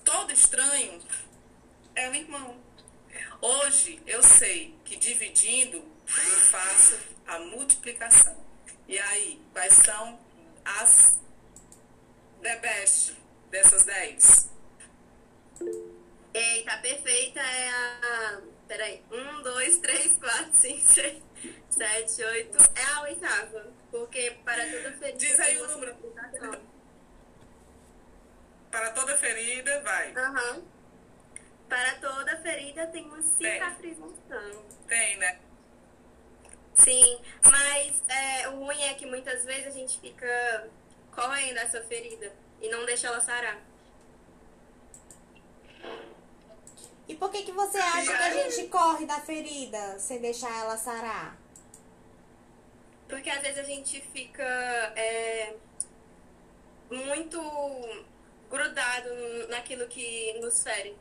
Todo 0.04 0.32
estranho 0.32 1.02
é 1.94 2.08
um 2.08 2.14
irmão. 2.14 2.56
Hoje 3.40 4.02
eu 4.06 4.22
sei 4.22 4.74
que 4.84 4.96
dividindo 4.96 5.76
eu 5.76 6.36
faço 6.50 6.98
a 7.26 7.38
multiplicação. 7.40 8.47
E 8.88 8.98
aí, 8.98 9.38
quais 9.52 9.74
são 9.74 10.18
as 10.64 11.20
the 12.40 12.56
best 12.56 13.14
dessas 13.50 13.84
10? 13.84 14.50
Eita, 16.32 16.78
perfeita 16.78 17.40
é 17.40 17.68
a. 17.68 18.40
Peraí. 18.66 19.04
Um, 19.12 19.42
dois, 19.42 19.78
três, 19.78 20.16
quatro, 20.16 20.50
cinco, 20.54 20.80
seis, 20.80 21.22
sete, 21.68 22.24
oito. 22.24 22.58
É 22.74 22.84
a 22.94 23.02
oitava. 23.02 23.66
Porque 23.90 24.38
para 24.42 24.64
toda 24.64 24.92
ferida. 24.92 25.18
Diz 25.18 25.40
aí 25.40 25.54
tem 25.54 25.62
o 25.62 25.68
número. 25.68 25.96
Para 28.70 28.90
toda 28.92 29.16
ferida, 29.18 29.82
vai. 29.82 30.12
Aham. 30.12 30.62
Para 31.68 31.94
toda 31.96 32.36
ferida 32.40 32.86
tem 32.86 33.04
uma 33.04 33.20
cicatrização. 33.22 34.64
Tem, 34.86 35.16
né? 35.18 35.40
Sim, 36.84 37.18
mas 37.42 38.02
é, 38.08 38.48
o 38.48 38.64
ruim 38.64 38.80
é 38.82 38.94
que 38.94 39.06
muitas 39.06 39.44
vezes 39.44 39.66
a 39.66 39.70
gente 39.70 39.98
fica 39.98 40.68
correndo 41.14 41.58
essa 41.58 41.82
ferida 41.82 42.32
e 42.60 42.68
não 42.68 42.86
deixa 42.86 43.08
ela 43.08 43.20
sarar. 43.20 43.60
E 47.08 47.14
por 47.14 47.30
que, 47.30 47.42
que 47.42 47.52
você 47.52 47.78
acha 47.78 48.16
que 48.16 48.22
a 48.22 48.50
gente 48.50 48.68
corre 48.68 49.06
da 49.06 49.20
ferida 49.20 49.98
sem 49.98 50.20
deixar 50.20 50.54
ela 50.60 50.76
sarar? 50.76 51.38
Porque 53.08 53.30
às 53.30 53.40
vezes 53.40 53.58
a 53.58 53.62
gente 53.62 54.00
fica 54.12 54.44
é, 54.94 55.54
muito 56.90 57.40
grudado 58.50 59.08
naquilo 59.48 59.88
que 59.88 60.38
nos 60.40 60.62
fere. 60.62 60.94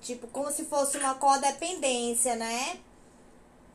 Tipo, 0.00 0.26
como 0.28 0.50
se 0.50 0.64
fosse 0.64 0.96
uma 0.96 1.14
codependência, 1.16 2.34
né? 2.36 2.80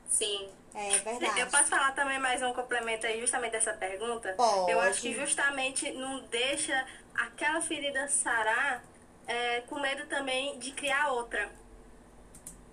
Sim. 0.09 0.49
É 0.73 0.89
verdade. 0.99 1.39
Eu 1.39 1.47
posso 1.47 1.65
falar 1.65 1.91
também 1.93 2.19
mais 2.19 2.41
um 2.41 2.51
complemento 2.53 3.07
aí, 3.07 3.19
justamente 3.21 3.53
dessa 3.53 3.73
pergunta? 3.73 4.33
Pode. 4.33 4.71
Eu 4.71 4.79
acho 4.81 5.01
que 5.01 5.13
justamente 5.13 5.89
não 5.91 6.19
deixa 6.25 6.85
aquela 7.13 7.61
ferida 7.61 8.07
sarar 8.09 8.83
é, 9.25 9.61
com 9.61 9.79
medo 9.79 10.05
também 10.07 10.59
de 10.59 10.71
criar 10.71 11.11
outra. 11.13 11.49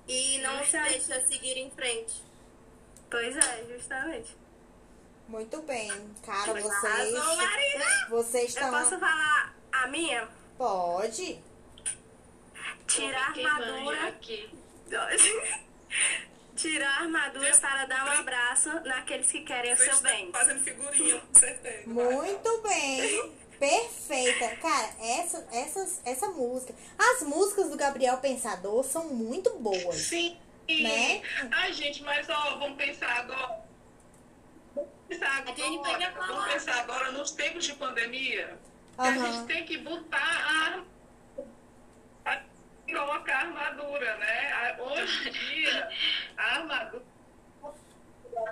E 0.09 0.39
não 0.39 0.65
se 0.65 0.77
deixa 0.81 1.21
seguir 1.27 1.57
em 1.59 1.71
frente. 1.71 2.23
Pois 3.09 3.37
é, 3.37 3.65
justamente. 3.73 4.37
Muito 5.29 5.63
bem. 5.63 5.89
Cara, 6.27 6.51
Arrasou, 6.51 6.71
vocês. 6.71 7.13
Marina! 7.37 8.07
Vocês 8.11 8.57
Eu 8.57 8.63
estão. 8.63 8.71
posso 8.71 8.99
falar 8.99 9.55
a 9.71 9.87
minha? 9.87 10.29
Pode. 10.59 11.41
Tirar 12.89 13.29
a 13.29 13.55
armadura. 13.55 14.09
aqui. 14.09 14.51
Tirar 16.55 16.89
a 16.89 17.01
armadura 17.03 17.57
para 17.59 17.87
dar 17.87 18.05
um 18.05 18.21
abraço 18.21 18.69
naqueles 18.85 19.31
que 19.33 19.41
querem 19.41 19.73
o 19.73 19.77
seu 19.77 20.01
bem. 20.01 20.31
fazendo 20.31 20.61
figurinha, 20.61 21.19
com 21.21 21.39
certeza. 21.39 21.89
Muito 21.89 22.63
bem. 22.63 23.33
Perfeita. 23.59 24.57
Cara, 24.57 24.91
essa, 25.01 25.47
essas, 25.53 26.01
essa 26.05 26.29
música. 26.29 26.75
As 26.99 27.23
músicas 27.23 27.71
do 27.71 27.77
Gabriel 27.77 28.19
Pensador 28.19 28.85
são 28.85 29.09
muito 29.09 29.51
boas. 29.59 29.95
Sim. 29.97 30.37
Né? 30.69 31.23
Ai, 31.51 31.73
gente, 31.73 32.03
mas 32.03 32.29
ó, 32.29 32.57
vamos 32.59 32.77
pensar 32.77 33.21
agora. 33.21 33.61
Vamos 34.75 34.91
pensar 35.09 35.39
agora. 35.39 36.13
Vamos 36.27 36.53
pensar 36.53 36.81
agora 36.81 37.13
nos 37.13 37.31
tempos 37.31 37.65
de 37.65 37.75
pandemia. 37.75 38.59
que 38.97 39.03
A 39.03 39.13
gente 39.13 39.47
tem 39.47 39.65
que 39.65 39.79
botar 39.79 40.19
a 40.19 40.92
colocar 42.93 43.39
armadura, 43.41 44.17
né? 44.19 44.77
Hoje 44.81 45.29
em 45.29 45.33
dia, 45.33 45.89
a 46.37 46.43
armadura 46.57 47.05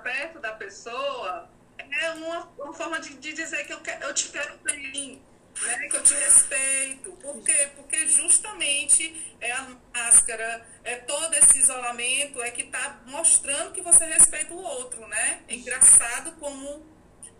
perto 0.03 0.38
da 0.40 0.53
pessoa 0.53 1.48
é 1.79 2.11
uma, 2.12 2.44
uma 2.59 2.72
forma 2.74 3.00
de, 3.00 3.14
de 3.14 3.33
dizer 3.33 3.64
que 3.66 3.72
eu, 3.72 3.81
que- 3.81 3.96
eu 4.05 4.14
te 4.14 4.29
quero 4.29 4.57
bem, 4.59 5.22
né? 5.62 5.88
que 5.88 5.96
eu 5.96 6.03
te 6.03 6.14
respeito. 6.14 7.12
Por 7.12 7.42
quê? 7.42 7.70
Porque 7.76 8.07
justamente 8.07 9.35
é 9.40 9.50
a 9.53 9.66
máscara, 9.94 10.66
é 10.85 10.96
todo 10.96 11.33
esse 11.35 11.59
isolamento 11.59 12.40
é 12.42 12.50
que 12.50 12.62
está 12.62 13.00
mostrando 13.07 13.72
que 13.72 13.81
você 13.81 14.05
respeita 14.05 14.53
o 14.55 14.62
outro, 14.62 15.07
né? 15.09 15.42
É 15.48 15.55
engraçado 15.55 16.33
como 16.33 16.87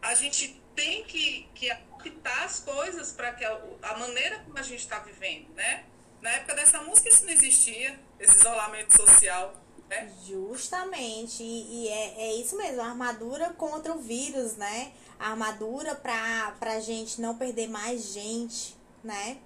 a 0.03 0.15
gente 0.15 0.61
tem 0.75 1.05
que, 1.05 1.49
que 1.55 1.71
adaptar 1.71 2.45
as 2.45 2.61
coisas 2.61 3.13
para 3.13 3.33
que 3.35 3.45
a, 3.45 3.61
a 3.83 3.99
maneira 3.99 4.39
como 4.41 4.59
a 4.59 4.63
gente 4.63 4.81
está 4.81 4.99
vivendo, 5.01 5.53
né? 5.55 5.85
Na 6.23 6.31
época 6.31 6.55
dessa 6.55 6.81
música 6.83 7.09
isso 7.09 7.25
não 7.25 7.33
existia, 7.33 7.99
esse 8.19 8.37
isolamento 8.39 8.95
social, 8.97 9.55
né? 9.89 10.13
Justamente. 10.27 11.43
E, 11.43 11.85
e 11.85 11.89
é, 11.89 12.21
é 12.29 12.35
isso 12.35 12.57
mesmo, 12.57 12.83
a 12.83 12.87
armadura 12.87 13.51
contra 13.55 13.93
o 13.95 13.99
vírus, 13.99 14.57
né? 14.57 14.93
A 15.19 15.31
armadura 15.31 15.95
pra, 15.95 16.55
pra 16.61 16.79
gente 16.81 17.21
não 17.21 17.37
perder 17.37 17.69
mais 17.69 18.13
gente, 18.13 18.77
né? 19.03 19.39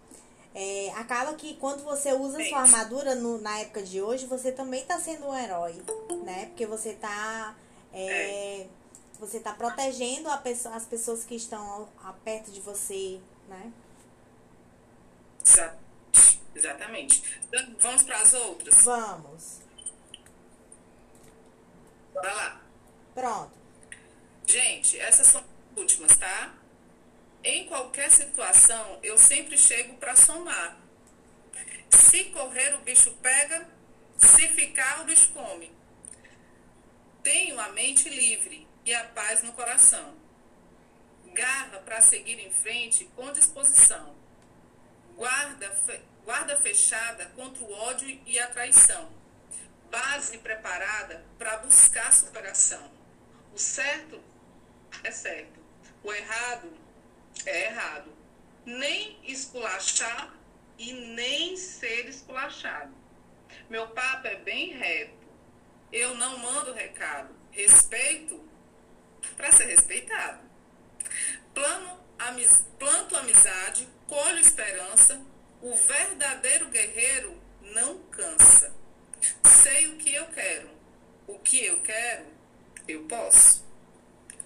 É, 0.55 0.93
acaba 0.97 1.35
que 1.35 1.55
quando 1.57 1.83
você 1.83 2.13
usa 2.13 2.39
sua 2.49 2.61
armadura 2.61 3.15
no- 3.17 3.39
na 3.41 3.59
época 3.61 3.83
de 3.83 4.01
hoje, 4.01 4.27
você 4.27 4.53
também 4.53 4.85
tá 4.85 5.01
sendo 5.01 5.27
um 5.27 5.37
herói, 5.37 5.81
né? 6.25 6.47
Porque 6.47 6.65
você 6.67 6.93
tá. 6.95 7.57
é, 7.93 8.67
você 9.19 9.39
tá 9.41 9.53
protegendo 9.53 10.29
a 10.29 10.37
pessoa, 10.37 10.75
as 10.75 10.85
pessoas 10.85 11.25
que 11.25 11.35
estão 11.37 11.89
a 12.05 12.13
perto 12.13 12.51
de 12.51 12.61
você, 12.61 13.21
né? 13.49 13.73
Exa- 15.45 15.77
Exatamente. 16.55 17.41
Então, 17.49 17.77
Vamos 17.81 18.03
para 18.03 18.19
as 18.19 18.33
outras? 18.35 18.85
Vamos. 18.85 19.61
Bora 22.13 22.33
lá. 22.33 22.63
Pronto. 23.15 23.53
Gente, 24.47 24.99
essas 24.99 25.27
são 25.27 25.41
as 25.41 25.79
últimas, 25.79 26.17
tá? 26.17 26.55
Em 27.43 27.67
qualquer 27.67 28.11
situação, 28.11 28.99
eu 29.03 29.19
sempre 29.19 29.59
chego 29.59 29.97
para 29.97 30.17
somar. 30.17 30.79
Se 31.91 32.25
correr, 32.27 32.75
o 32.75 32.81
bicho 32.81 33.11
pega. 33.23 33.69
Se 34.17 34.49
ficar, 34.49 35.03
o 35.03 35.05
bicho 35.05 35.31
come. 35.33 35.73
Tenho 37.23 37.59
a 37.59 37.69
mente 37.71 38.09
livre 38.09 38.67
e 38.85 38.95
a 38.95 39.05
paz 39.05 39.43
no 39.43 39.53
coração. 39.53 40.15
Garra 41.33 41.79
para 41.81 42.01
seguir 42.01 42.39
em 42.39 42.51
frente 42.51 43.05
com 43.17 43.33
disposição. 43.33 44.15
Guarda, 45.17 45.71
guarda 46.25 46.57
fechada 46.57 47.27
contra 47.37 47.63
o 47.63 47.73
ódio 47.73 48.09
e 48.27 48.39
a 48.39 48.47
traição. 48.49 49.13
Base 49.91 50.39
preparada 50.39 51.25
para 51.39 51.59
buscar 51.59 52.13
superação. 52.13 52.91
O 53.55 53.59
certo 53.59 54.21
é 55.03 55.11
certo. 55.11 55.61
O 56.03 56.13
errado 56.13 56.73
é 57.47 57.67
errado. 57.67 58.13
Nem 58.65 59.19
esculachar 59.25 60.35
e 60.79 60.93
nem 60.93 61.57
ser 61.57 62.09
esculachado. 62.09 62.93
Meu 63.69 63.89
papo 63.89 64.27
é 64.27 64.37
bem 64.37 64.73
reto. 64.73 65.25
Eu 65.93 66.15
não 66.17 66.39
mando 66.39 66.73
recado. 66.73 67.35
Respeito 67.53 68.43
para 69.37 69.53
ser 69.53 69.67
respeitado. 69.67 70.43
Plano, 71.53 72.01
amiz, 72.19 72.65
planto 72.79 73.17
amizade, 73.17 73.89
colho 74.09 74.39
esperança. 74.39 75.21
O 75.65 75.75
verdadeiro 75.75 76.69
guerreiro 76.69 77.41
não 77.73 77.99
cansa. 78.11 78.71
Sei 79.47 79.89
o 79.89 79.97
que 79.97 80.15
eu 80.15 80.27
quero. 80.27 80.69
O 81.27 81.39
que 81.39 81.65
eu 81.65 81.81
quero, 81.81 82.27
eu 82.87 83.05
posso. 83.05 83.65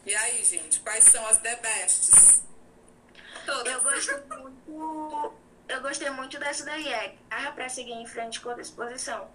E 0.07 0.15
aí, 0.15 0.45
gente, 0.45 0.79
quais 0.79 1.03
são 1.03 1.27
as 1.27 1.39
the 1.39 1.57
bests? 1.57 2.45
Eu 3.49 3.83
gosto 3.83 4.13
muito. 4.29 5.35
Eu 5.69 5.83
gostei 5.83 6.09
muito 6.11 6.39
dessa 6.39 6.65
daí, 6.65 6.87
é 6.87 7.17
garra 7.29 7.51
pra 7.51 7.69
seguir 7.69 7.95
em 7.95 8.07
frente 8.07 8.41
com 8.41 8.51
a 8.51 8.55
disposição. 8.55 9.29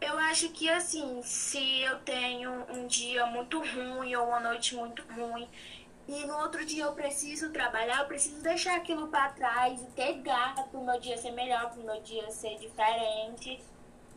Eu 0.00 0.16
acho 0.20 0.48
que 0.48 0.70
assim, 0.70 1.22
se 1.22 1.82
eu 1.82 1.98
tenho 1.98 2.50
um 2.70 2.86
dia 2.86 3.26
muito 3.26 3.58
ruim 3.58 4.16
ou 4.16 4.26
uma 4.26 4.40
noite 4.40 4.74
muito 4.74 5.02
ruim, 5.12 5.46
e 6.10 6.26
no 6.26 6.36
outro 6.38 6.64
dia 6.64 6.84
eu 6.84 6.92
preciso 6.92 7.50
trabalhar, 7.50 8.00
eu 8.00 8.06
preciso 8.06 8.40
deixar 8.42 8.76
aquilo 8.76 9.08
pra 9.08 9.28
trás 9.30 9.80
e 9.80 9.86
ter 9.92 10.14
garra 10.22 10.64
pro 10.64 10.84
meu 10.84 10.98
dia 10.98 11.16
ser 11.16 11.30
melhor, 11.32 11.70
pro 11.70 11.82
meu 11.84 12.00
dia 12.02 12.28
ser 12.30 12.58
diferente. 12.58 13.62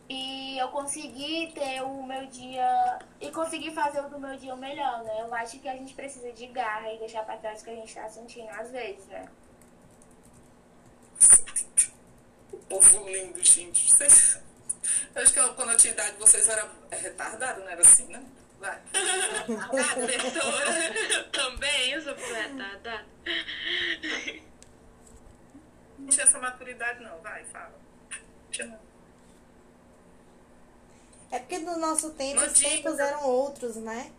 e 0.08 0.58
eu 0.58 0.68
consegui 0.68 1.52
ter 1.54 1.82
o 1.82 2.02
meu 2.02 2.26
dia 2.26 2.98
e 3.20 3.30
conseguir 3.30 3.72
fazer 3.72 4.00
o 4.00 4.08
do 4.10 4.18
meu 4.18 4.36
dia 4.36 4.52
o 4.54 4.56
melhor, 4.56 5.02
né? 5.02 5.22
Eu 5.22 5.34
acho 5.34 5.58
que 5.58 5.68
a 5.68 5.76
gente 5.76 5.94
precisa 5.94 6.30
de 6.32 6.46
garra 6.48 6.92
e 6.92 6.98
deixar 6.98 7.24
pra 7.24 7.38
trás 7.38 7.62
o 7.62 7.64
que 7.64 7.70
a 7.70 7.74
gente 7.74 7.94
tá 7.94 8.08
sentindo 8.08 8.50
às 8.50 8.70
vezes, 8.70 9.06
né? 9.06 9.26
O 12.52 12.56
povo 12.68 13.08
lindo, 13.08 13.42
gente. 13.42 13.90
Vocês... 13.90 14.40
Eu 15.14 15.22
acho 15.22 15.32
que 15.32 15.40
quando 15.54 15.72
eu 15.72 15.76
tinha 15.76 15.92
idade, 15.92 16.16
vocês 16.18 16.48
eram 16.48 16.68
retardados, 16.90 17.64
não 17.64 17.70
era 17.70 17.80
assim, 17.80 18.06
né? 18.08 18.22
Vai. 18.64 18.80
Também, 21.30 21.90
eu 21.90 22.00
sou 22.00 22.14
retardada. 22.14 23.04
Não 25.98 26.06
tinha 26.06 26.24
essa 26.24 26.38
maturidade, 26.38 27.02
não. 27.02 27.20
Vai, 27.20 27.44
fala. 27.44 27.78
Chama. 28.50 28.80
É 31.30 31.38
porque 31.40 31.58
no 31.58 31.78
nosso 31.78 32.14
tempo 32.14 32.40
os 32.40 32.54
tempos 32.54 32.98
eram 32.98 33.24
outros, 33.24 33.76
né? 33.76 34.10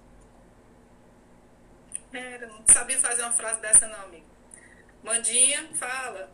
Era, 2.14 2.46
não 2.46 2.64
sabia 2.68 3.00
fazer 3.00 3.24
uma 3.24 3.32
frase 3.32 3.60
dessa, 3.62 3.88
não, 3.88 4.04
amigo. 4.04 4.28
Mandinha, 5.02 5.74
fala. 5.74 6.30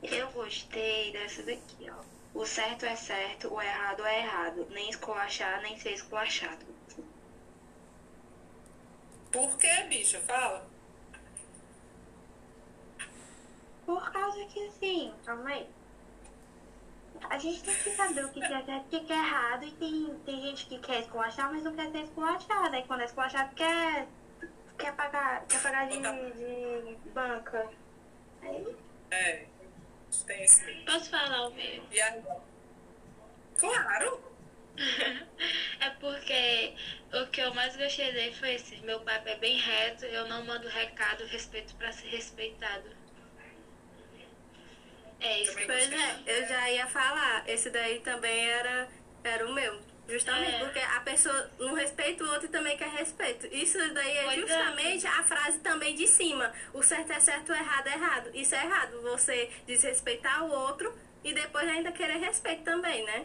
Eu 0.00 0.30
gostei 0.30 1.10
dessa 1.10 1.42
daqui, 1.42 1.90
ó. 1.90 2.19
O 2.34 2.46
certo 2.46 2.86
é 2.86 2.94
certo, 2.96 3.52
o 3.52 3.60
errado 3.60 4.04
é 4.06 4.20
errado. 4.20 4.66
Nem 4.70 4.88
esculachar, 4.88 5.60
nem 5.62 5.76
ser 5.78 5.92
esculachado. 5.92 6.64
Por 9.32 9.56
que, 9.58 9.82
bicha? 9.84 10.20
Fala. 10.20 10.66
Por 13.86 14.12
causa 14.12 14.44
que 14.46 14.66
assim, 14.68 15.12
calma 15.24 15.50
aí. 15.50 15.68
A 17.28 17.38
gente 17.38 17.62
tem 17.62 17.74
que 17.74 17.90
saber 17.90 18.24
o 18.24 18.30
que 18.30 18.42
é 18.42 18.48
certo 18.48 18.86
e 18.92 18.96
o 18.96 19.04
que 19.04 19.12
é 19.12 19.16
errado. 19.16 19.64
E 19.64 19.70
tem, 19.72 20.20
tem 20.24 20.40
gente 20.42 20.66
que 20.66 20.78
quer 20.78 21.00
esculachar, 21.00 21.52
mas 21.52 21.62
não 21.62 21.74
quer 21.74 21.90
ser 21.90 22.02
esculachada. 22.04 22.76
Aí 22.76 22.84
quando 22.86 23.00
é 23.00 23.04
esculachado, 23.04 23.54
quer, 23.54 24.08
quer 24.78 24.94
pagar, 24.94 25.44
quer 25.46 25.62
pagar 25.62 25.88
de, 25.88 25.98
de 25.98 27.08
banca. 27.10 27.68
Aí, 28.42 28.76
É, 29.10 29.46
tem 30.26 30.42
esse. 30.42 30.64
Posso 30.84 31.10
falar 31.10 31.48
o 31.48 31.54
meu? 31.54 31.84
E 31.90 32.00
aí? 32.00 32.22
Claro. 33.58 34.30
É 35.80 35.90
porque 35.98 36.74
o 37.12 37.26
que 37.28 37.40
eu 37.40 37.54
mais 37.54 37.74
gostei 37.76 38.12
dele 38.12 38.34
foi 38.34 38.54
esse. 38.54 38.76
Meu 38.78 39.00
papo 39.00 39.28
é 39.28 39.36
bem 39.36 39.56
reto, 39.56 40.04
eu 40.04 40.28
não 40.28 40.44
mando 40.44 40.68
recado, 40.68 41.24
respeito 41.26 41.74
pra 41.76 41.90
ser 41.92 42.08
respeitado. 42.08 42.84
É 45.20 45.42
isso. 45.42 45.54
Pois 45.66 45.92
é, 45.92 46.18
eu 46.26 46.46
já 46.46 46.70
ia 46.70 46.86
falar. 46.86 47.48
Esse 47.48 47.70
daí 47.70 48.00
também 48.00 48.46
era, 48.46 48.88
era 49.22 49.46
o 49.46 49.52
meu. 49.52 49.69
Justamente 50.20 50.54
É. 50.54 50.58
porque 50.58 50.78
a 50.78 51.00
pessoa 51.00 51.50
não 51.58 51.74
respeita 51.74 52.24
o 52.24 52.28
outro 52.30 52.46
e 52.46 52.48
também 52.48 52.76
quer 52.76 52.88
respeito. 52.90 53.46
Isso 53.46 53.78
daí 53.94 54.16
é 54.18 54.24
Pois 54.24 54.38
é. 54.38 54.40
justamente 54.46 55.06
a 55.06 55.22
frase 55.22 55.58
também 55.60 55.94
de 55.94 56.06
cima. 56.06 56.52
O 56.72 56.82
certo 56.82 57.12
é 57.12 57.20
certo, 57.20 57.50
o 57.50 57.54
errado 57.54 57.86
é 57.88 57.92
errado. 57.94 58.30
Isso 58.34 58.54
é 58.54 58.64
errado. 58.64 59.00
Você 59.02 59.50
desrespeitar 59.66 60.44
o 60.44 60.50
outro 60.50 60.94
e 61.24 61.32
depois 61.32 61.68
ainda 61.68 61.90
querer 61.92 62.18
respeito 62.18 62.62
também, 62.64 63.04
né? 63.04 63.24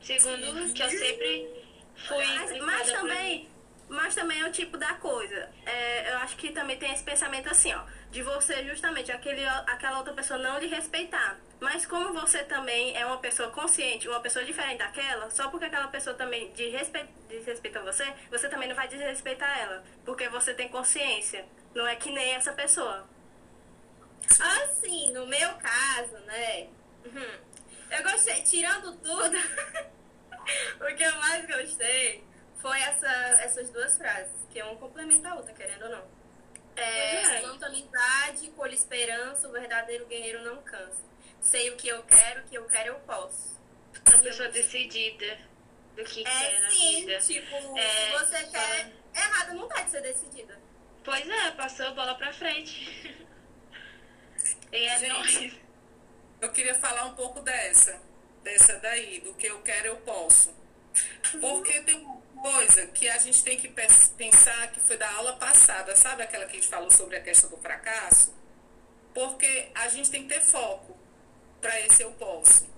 Segundo, 0.00 0.72
que 0.74 0.82
eu 0.82 0.90
sempre 0.90 1.64
fui. 2.06 2.24
Mas, 2.26 2.58
mas 2.60 2.92
também, 2.92 3.48
mas 3.88 4.14
também 4.14 4.40
é 4.40 4.46
o 4.46 4.52
tipo 4.52 4.76
da 4.76 4.94
coisa. 4.94 5.48
É, 5.64 6.12
eu 6.12 6.18
acho 6.18 6.36
que 6.36 6.50
também 6.52 6.76
tem 6.78 6.92
esse 6.92 7.02
pensamento 7.02 7.48
assim, 7.48 7.72
ó, 7.72 7.82
de 8.10 8.22
você 8.22 8.64
justamente 8.64 9.10
aquele, 9.10 9.44
aquela 9.46 9.98
outra 9.98 10.12
pessoa 10.12 10.38
não 10.38 10.58
lhe 10.58 10.66
respeitar. 10.66 11.38
Mas 11.64 11.86
como 11.86 12.12
você 12.12 12.44
também 12.44 12.94
é 12.94 13.06
uma 13.06 13.16
pessoa 13.16 13.50
consciente, 13.50 14.06
uma 14.06 14.20
pessoa 14.20 14.44
diferente 14.44 14.78
daquela, 14.80 15.30
só 15.30 15.48
porque 15.48 15.64
aquela 15.64 15.88
pessoa 15.88 16.14
também 16.14 16.52
desrespe- 16.52 17.08
desrespeita 17.26 17.80
você, 17.80 18.04
você 18.30 18.50
também 18.50 18.68
não 18.68 18.76
vai 18.76 18.86
desrespeitar 18.86 19.58
ela, 19.58 19.82
porque 20.04 20.28
você 20.28 20.52
tem 20.52 20.68
consciência. 20.68 21.42
Não 21.74 21.86
é 21.86 21.96
que 21.96 22.10
nem 22.10 22.34
essa 22.34 22.52
pessoa. 22.52 23.08
Assim, 24.40 25.10
no 25.12 25.26
meu 25.26 25.54
caso, 25.54 26.16
né? 26.26 26.68
uhum, 27.06 27.38
Eu 27.90 28.02
gostei, 28.02 28.42
tirando 28.42 28.94
tudo, 28.98 29.36
o 30.80 30.96
que 30.96 31.02
eu 31.02 31.16
mais 31.16 31.46
gostei 31.46 32.22
foi 32.60 32.78
essa, 32.78 33.08
essas 33.42 33.70
duas 33.70 33.96
frases, 33.96 34.34
que 34.50 34.62
um 34.62 34.76
complementa 34.76 35.30
a 35.30 35.34
outra, 35.36 35.54
querendo 35.54 35.84
ou 35.84 35.90
não. 35.90 36.04
É, 36.76 37.22
Pois 37.22 37.62
é. 37.62 37.66
amizade, 37.66 38.50
colhe 38.50 38.74
esperança, 38.74 39.48
o 39.48 39.52
verdadeiro 39.52 40.04
guerreiro 40.06 40.42
não 40.44 40.60
cansa. 40.62 41.13
Sei 41.44 41.70
o 41.70 41.76
que 41.76 41.88
eu 41.88 42.02
quero, 42.04 42.40
o 42.40 42.44
que 42.44 42.54
eu 42.56 42.64
quero 42.66 42.88
eu 42.88 42.98
posso. 43.00 43.60
Uma 44.08 44.18
pessoa 44.22 44.48
decidida 44.48 45.38
do 45.94 46.02
que 46.04 46.24
quer 46.24 46.54
É 46.54 46.60
na 46.60 46.70
sim, 46.70 47.00
vida. 47.06 47.18
tipo, 47.20 47.78
É, 47.78 47.88
se 47.90 48.12
você 48.24 48.44
quer. 48.48 48.92
Errado 49.14 49.54
não 49.54 49.68
tá 49.68 49.82
de 49.82 49.90
ser 49.92 50.00
decidida. 50.02 50.58
Pois 51.04 51.28
é, 51.28 51.50
passou 51.52 51.86
a 51.86 51.90
bola 51.92 52.14
pra 52.16 52.32
frente. 52.32 53.24
E 54.72 54.76
é 54.86 54.98
Gente. 54.98 55.08
nóis. 55.12 55.52
Eu 56.40 56.50
queria 56.52 56.74
falar 56.74 57.04
um 57.06 57.14
pouco 57.14 57.40
dessa. 57.40 57.98
Dessa 58.42 58.74
daí, 58.80 59.20
do 59.20 59.32
que 59.34 59.46
eu 59.46 59.62
quero, 59.62 59.86
eu 59.86 59.96
posso. 59.98 60.52
Porque 61.40 61.80
tem 61.82 61.96
uma 62.04 62.20
coisa 62.42 62.86
que 62.88 63.08
a 63.08 63.16
gente 63.18 63.42
tem 63.42 63.56
que 63.58 63.68
pens- 63.68 64.08
pensar 64.18 64.70
que 64.72 64.80
foi 64.80 64.96
da 64.98 65.10
aula 65.12 65.34
passada, 65.36 65.94
sabe 65.96 66.24
aquela 66.24 66.44
que 66.44 66.52
a 66.52 66.54
gente 66.56 66.68
falou 66.68 66.90
sobre 66.90 67.16
a 67.16 67.20
questão 67.22 67.48
do 67.48 67.56
fracasso? 67.56 68.34
Porque 69.14 69.70
a 69.74 69.88
gente 69.88 70.10
tem 70.10 70.22
que 70.26 70.34
ter 70.34 70.40
foco 70.42 70.98
para 71.64 71.80
esse 71.80 72.02
eu 72.02 72.10
posso. 72.12 72.68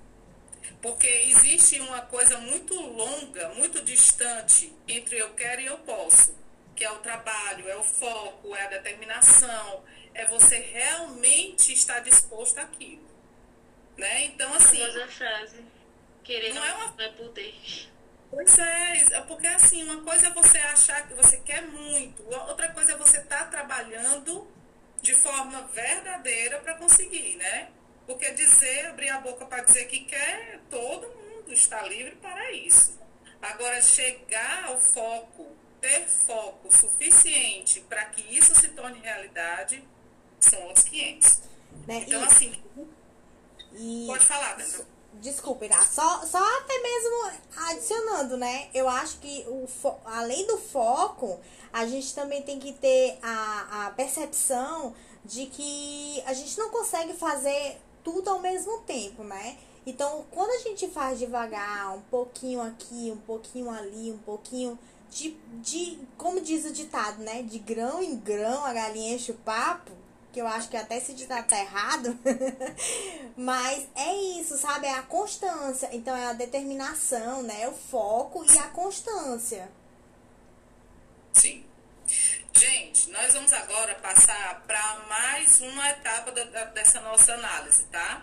Porque 0.81 1.09
existe 1.09 1.81
uma 1.81 2.03
coisa 2.03 2.39
muito 2.39 2.73
longa, 2.81 3.49
muito 3.51 3.83
distante 3.83 4.73
entre 4.87 5.19
eu 5.19 5.35
quero 5.35 5.61
e 5.61 5.67
eu 5.67 5.79
posso, 5.79 6.33
que 6.77 6.85
é 6.85 6.91
o 6.93 6.99
trabalho, 6.99 7.69
é 7.69 7.77
o 7.77 7.83
foco, 7.83 8.55
é 8.55 8.63
a 8.65 8.69
determinação, 8.69 9.83
é 10.15 10.25
você 10.27 10.59
realmente 10.59 11.73
estar 11.73 11.99
disposto 11.99 12.59
àquilo. 12.59 13.05
Né? 13.99 14.27
Então, 14.27 14.55
assim. 14.55 14.79
Famosa 14.79 15.09
frase. 15.09 15.65
Querer 16.23 16.55
Não 16.55 16.61
não, 16.61 16.65
é 16.69 16.73
uma- 16.75 16.95
não 16.97 17.05
é 17.05 17.09
poder. 17.09 17.55
Pois 18.31 18.59
é, 18.59 18.97
é 19.15 19.21
porque 19.23 19.47
assim, 19.49 19.83
uma 19.83 20.03
coisa 20.03 20.29
é 20.29 20.31
você 20.31 20.59
achar 20.59 21.09
que 21.09 21.15
você 21.15 21.39
quer 21.39 21.63
muito, 21.63 22.23
outra 22.29 22.69
coisa 22.73 22.93
é 22.93 22.97
você 22.97 23.19
estar 23.19 23.51
trabalhando 23.51 24.47
de 25.01 25.15
forma 25.15 25.63
verdadeira 25.73 26.59
para 26.61 26.75
conseguir, 26.75 27.37
né? 27.37 27.71
Porque 28.07 28.31
dizer, 28.33 28.87
abrir 28.87 29.09
a 29.11 29.21
boca 29.21 29.45
para 29.47 29.63
dizer 29.65 29.87
que 29.87 30.01
quer, 30.05 30.61
todo 30.71 31.09
mundo 31.09 31.53
está 31.53 31.83
livre 31.83 32.15
para 32.17 32.53
isso. 32.53 32.97
Agora, 33.43 33.81
chegar 33.83 34.65
ao 34.67 34.79
foco, 34.79 35.47
ter 35.81 36.07
foco 36.07 36.75
suficiente 36.75 37.81
para 37.83 38.05
que 38.07 38.23
isso 38.37 38.55
se 38.55 38.69
torne 38.69 38.99
realidade, 39.01 39.87
são 40.41 40.61
outros 40.63 40.85
500. 40.89 41.41
Né? 41.87 42.05
Então, 42.07 42.21
E- 42.23 42.25
assim, 42.25 42.63
E, 43.73 44.05
pode 44.07 44.25
falar, 44.25 44.55
Débora. 44.57 44.87
Desculpa, 45.15 45.65
Irá, 45.65 45.83
só, 45.85 46.25
só 46.27 46.39
até 46.59 46.79
mesmo 46.79 47.41
adicionando, 47.71 48.37
né? 48.37 48.69
Eu 48.75 48.87
acho 48.89 49.19
que 49.19 49.45
o 49.49 49.67
fo- 49.67 49.99
além 50.05 50.47
do 50.47 50.59
foco, 50.59 51.41
a 51.73 51.87
gente 51.87 52.15
também 52.15 52.43
tem 52.43 52.59
que 52.59 52.73
ter 52.75 53.19
a, 53.23 53.87
a 53.87 53.91
percepção 53.93 54.95
de 55.25 55.47
que 55.47 56.23
a 56.27 56.35
gente 56.35 56.59
não 56.59 56.69
consegue 56.71 57.15
fazer 57.15 57.81
tudo 58.07 58.31
ao 58.31 58.39
mesmo 58.39 58.79
tempo, 58.83 59.25
né? 59.25 59.59
Então, 59.85 60.25
quando 60.31 60.51
a 60.51 60.63
gente 60.63 60.87
faz 60.87 61.19
devagar, 61.19 61.93
um 61.97 62.03
pouquinho 62.03 62.63
aqui, 62.63 63.11
um 63.11 63.17
pouquinho 63.17 63.69
ali, 63.69 64.13
um 64.13 64.19
pouquinho 64.19 64.79
de, 65.11 65.37
de 65.61 65.99
como 66.17 66.41
diz 66.41 66.65
o 66.65 66.73
ditado, 66.73 67.21
né? 67.21 67.43
De 67.43 67.59
grão 67.59 68.01
em 68.01 68.17
grão 68.17 68.65
a 68.65 68.73
galinha 68.73 69.17
enche 69.17 69.33
o 69.33 69.39
papo, 69.39 69.91
que 70.33 70.41
eu 70.41 70.47
acho 70.47 70.69
que 70.69 70.77
até 70.77 70.99
esse 70.99 71.15
ditado 71.15 71.49
tá 71.49 71.59
errado. 71.59 72.17
Mas 73.37 73.89
é 73.97 74.15
isso, 74.39 74.57
sabe? 74.57 74.87
É 74.87 74.95
a 74.95 75.03
constância. 75.03 75.89
Então 75.93 76.17
é 76.17 76.27
a 76.27 76.33
determinação, 76.33 77.43
né? 77.43 77.69
O 77.69 77.73
foco 77.73 78.45
e 78.45 78.59
a 78.59 78.69
constância. 78.69 79.69
Sim. 81.33 81.65
Gente, 82.59 83.11
nós 83.11 83.35
vamos 83.35 83.53
agora 83.53 83.95
passar 83.97 84.63
para 84.67 84.97
mais 85.09 85.61
uma 85.61 85.91
etapa 85.91 86.33
da- 86.33 86.45
da- 86.45 86.65
dessa 86.67 87.01
nossa 87.01 87.35
análise, 87.35 87.85
tá? 87.85 88.23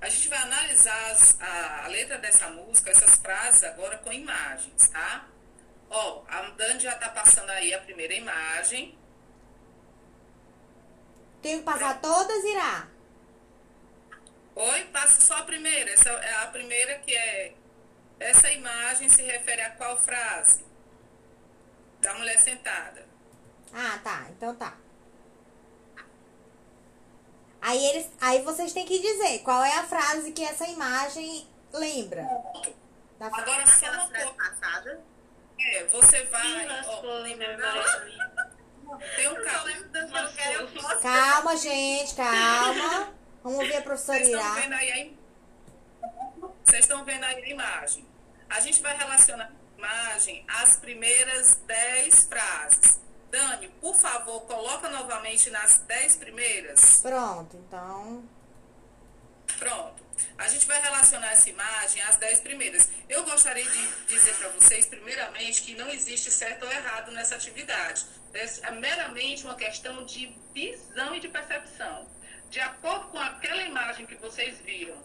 A 0.00 0.08
gente 0.08 0.28
vai 0.28 0.38
analisar 0.38 1.10
as- 1.10 1.36
a, 1.40 1.84
a 1.84 1.88
letra 1.88 2.18
dessa 2.18 2.48
música, 2.50 2.90
essas 2.90 3.16
frases 3.16 3.64
agora 3.64 3.98
com 3.98 4.12
imagens, 4.12 4.88
tá? 4.88 5.26
Ó, 5.90 6.22
a 6.28 6.42
Dani 6.50 6.78
já 6.80 6.94
tá 6.96 7.08
passando 7.08 7.50
aí 7.50 7.74
a 7.74 7.80
primeira 7.80 8.14
imagem. 8.14 8.96
Tenho 11.42 11.58
que 11.58 11.64
passar 11.64 12.00
todas, 12.00 12.44
Irá. 12.44 12.88
Oi, 14.54 14.84
passa 14.86 15.20
só 15.20 15.38
a 15.38 15.42
primeira. 15.44 15.90
Essa 15.90 16.08
é 16.10 16.34
a 16.42 16.46
primeira 16.46 16.98
que 17.00 17.14
é. 17.14 17.54
Essa 18.18 18.50
imagem 18.50 19.08
se 19.08 19.22
refere 19.22 19.60
a 19.62 19.70
qual 19.72 20.00
frase? 20.00 20.64
Da 22.00 22.14
mulher 22.14 22.38
sentada. 22.38 23.06
Ah, 23.72 23.98
tá. 24.02 24.26
Então 24.30 24.54
tá. 24.54 24.74
Aí 27.60 27.84
eles, 27.86 28.08
aí 28.20 28.42
vocês 28.42 28.72
têm 28.72 28.86
que 28.86 28.98
dizer 29.00 29.40
qual 29.40 29.62
é 29.64 29.76
a 29.78 29.82
frase 29.84 30.30
que 30.32 30.44
essa 30.44 30.66
imagem 30.68 31.48
lembra. 31.72 32.22
Da 33.18 33.26
Agora, 33.26 33.66
só 33.66 33.86
uma 33.86 34.06
frase 34.08 34.24
coisa. 34.26 34.32
passada. 34.34 35.00
É, 35.58 35.84
você 35.86 36.22
vai. 36.26 36.66
Ó, 36.86 37.22
memória. 37.24 38.32
tem 39.16 39.28
um 39.28 39.34
posso. 40.82 41.00
Calma, 41.02 41.56
gente, 41.56 42.14
calma. 42.14 43.14
Vamos 43.42 43.58
ouvir 43.60 43.76
a 43.76 43.82
professora 43.82 44.18
Vocês 44.18 44.28
estão 44.34 44.40
Irá. 44.54 44.60
vendo 44.60 44.72
aí 44.74 44.92
a 44.92 44.98
im- 44.98 45.18
Vocês 46.64 46.80
estão 46.80 47.04
vendo 47.04 47.24
aí 47.24 47.42
a 47.42 47.48
imagem. 47.48 48.06
A 48.50 48.60
gente 48.60 48.80
vai 48.82 48.96
relacionar 48.96 49.50
a 49.50 49.78
imagem 49.78 50.44
às 50.48 50.76
primeiras 50.76 51.56
10 51.66 52.26
frases. 52.28 53.00
Dani, 53.30 53.68
por 53.80 53.96
favor, 53.96 54.40
coloca 54.42 54.88
novamente 54.88 55.50
nas 55.50 55.78
10 55.78 56.16
primeiras. 56.16 57.00
Pronto, 57.02 57.56
então. 57.56 58.24
Pronto. 59.58 60.04
A 60.38 60.48
gente 60.48 60.66
vai 60.66 60.80
relacionar 60.80 61.32
essa 61.32 61.48
imagem 61.48 62.02
às 62.02 62.16
10 62.16 62.40
primeiras. 62.40 62.88
Eu 63.08 63.24
gostaria 63.24 63.64
de 63.64 64.06
dizer 64.06 64.34
para 64.36 64.48
vocês, 64.50 64.86
primeiramente, 64.86 65.62
que 65.62 65.74
não 65.74 65.88
existe 65.90 66.30
certo 66.30 66.64
ou 66.64 66.72
errado 66.72 67.10
nessa 67.12 67.36
atividade. 67.36 68.06
É 68.62 68.70
meramente 68.70 69.44
uma 69.44 69.54
questão 69.54 70.04
de 70.04 70.26
visão 70.52 71.14
e 71.14 71.20
de 71.20 71.28
percepção. 71.28 72.06
De 72.50 72.60
acordo 72.60 73.08
com 73.08 73.18
aquela 73.18 73.62
imagem 73.62 74.06
que 74.06 74.14
vocês 74.16 74.58
viram, 74.60 75.02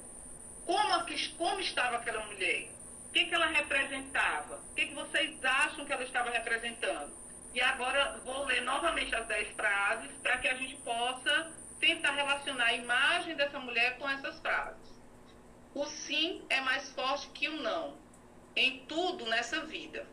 como, 0.65 1.05
como 1.38 1.60
estava 1.60 1.97
aquela 1.97 2.25
mulher? 2.25 2.69
O 3.07 3.12
que, 3.12 3.25
que 3.25 3.36
ela 3.36 3.47
representava? 3.47 4.57
O 4.57 4.75
que, 4.75 4.88
que 4.88 4.93
vocês 4.93 5.43
acham 5.43 5.86
que 5.86 5.91
ela 5.91 6.03
estava 6.03 6.29
representando? 6.29 7.20
E 7.53 7.61
agora 7.61 8.19
vou 8.23 8.45
ler 8.45 8.61
novamente 8.61 9.13
as 9.13 9.27
10 9.27 9.55
frases 9.55 10.11
para 10.21 10.37
que 10.37 10.47
a 10.47 10.53
gente 10.55 10.77
possa 10.77 11.51
tentar 11.79 12.11
relacionar 12.11 12.65
a 12.65 12.73
imagem 12.73 13.35
dessa 13.35 13.59
mulher 13.59 13.97
com 13.97 14.07
essas 14.09 14.39
frases. 14.39 14.91
O 15.73 15.85
sim 15.85 16.45
é 16.49 16.61
mais 16.61 16.89
forte 16.91 17.27
que 17.29 17.49
o 17.49 17.61
não, 17.61 17.97
em 18.55 18.85
tudo 18.85 19.25
nessa 19.25 19.65
vida. 19.65 20.07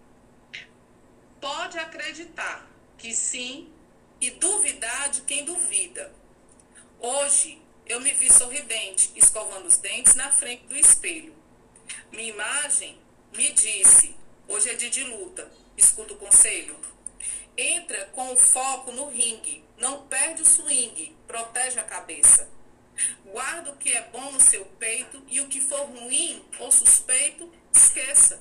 Pode 1.41 1.79
acreditar 1.79 2.67
que 2.97 3.15
sim 3.15 3.73
e 4.21 4.31
duvidar 4.31 5.11
de 5.11 5.21
quem 5.23 5.45
duvida. 5.45 6.13
Hoje 6.99 7.63
eu 7.87 8.01
me 8.01 8.13
vi 8.13 8.33
sorridente, 8.33 9.13
escovando 9.17 9.67
os 9.67 9.77
dentes 9.77 10.15
na 10.15 10.33
frente 10.33 10.67
do 10.67 10.77
espelho. 10.77 11.35
Minha 12.11 12.31
imagem 12.31 13.01
me 13.33 13.51
disse: 13.53 14.17
hoje 14.49 14.71
é 14.71 14.75
dia 14.75 14.91
de 14.91 15.05
luta, 15.05 15.51
escuta 15.77 16.15
o 16.15 16.19
conselho. 16.19 16.77
Entra 17.61 18.05
com 18.13 18.33
o 18.33 18.37
foco 18.37 18.93
no 18.93 19.09
ringue, 19.09 19.65
não 19.79 20.07
perde 20.07 20.43
o 20.43 20.47
swing, 20.47 21.17
protege 21.27 21.81
a 21.81 21.83
cabeça. 21.83 22.49
Guarda 23.25 23.73
o 23.73 23.77
que 23.77 23.93
é 23.93 24.03
bom 24.13 24.31
no 24.31 24.41
seu 24.41 24.65
peito 24.65 25.21
e 25.27 25.41
o 25.41 25.49
que 25.49 25.61
for 25.61 25.83
ruim 25.87 26.41
ou 26.61 26.71
suspeito, 26.71 27.53
esqueça. 27.75 28.41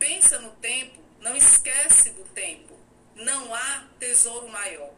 Pensa 0.00 0.40
no 0.40 0.50
tempo, 0.56 1.00
não 1.20 1.36
esquece 1.36 2.10
do 2.10 2.24
tempo. 2.30 2.76
Não 3.14 3.54
há 3.54 3.88
tesouro 4.00 4.48
maior. 4.48 4.90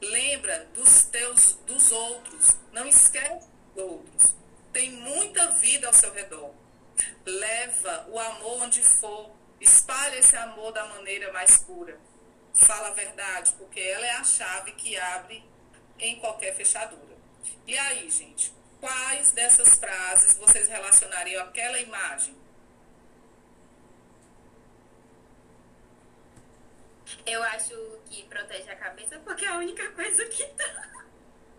Lembra 0.00 0.68
dos 0.74 1.04
teus 1.04 1.54
dos 1.64 1.92
outros, 1.92 2.56
não 2.72 2.88
esquece 2.88 3.46
dos 3.72 3.84
outros. 3.84 4.34
Tem 4.72 4.90
muita 4.90 5.46
vida 5.52 5.86
ao 5.86 5.94
seu 5.94 6.12
redor. 6.12 6.52
Leva 7.24 8.08
o 8.08 8.18
amor 8.18 8.64
onde 8.64 8.82
for, 8.82 9.30
espalha 9.60 10.16
esse 10.16 10.36
amor 10.36 10.72
da 10.72 10.84
maneira 10.88 11.32
mais 11.32 11.58
pura. 11.58 11.96
Fala 12.54 12.88
a 12.88 12.92
verdade, 12.92 13.52
porque 13.58 13.80
ela 13.80 14.06
é 14.06 14.12
a 14.12 14.24
chave 14.24 14.72
que 14.72 14.96
abre 14.98 15.44
em 15.98 16.18
qualquer 16.20 16.54
fechadura. 16.54 17.16
E 17.66 17.76
aí, 17.76 18.10
gente, 18.10 18.52
quais 18.80 19.30
dessas 19.32 19.74
frases 19.76 20.34
vocês 20.36 20.68
relacionariam 20.68 21.42
àquela 21.44 21.78
imagem? 21.78 22.36
Eu 27.26 27.42
acho 27.44 28.00
que 28.06 28.24
protege 28.24 28.70
a 28.70 28.76
cabeça 28.76 29.18
porque 29.20 29.44
é 29.44 29.48
a 29.48 29.56
única 29.56 29.90
coisa 29.92 30.24
que 30.26 30.44
tá. 30.48 30.90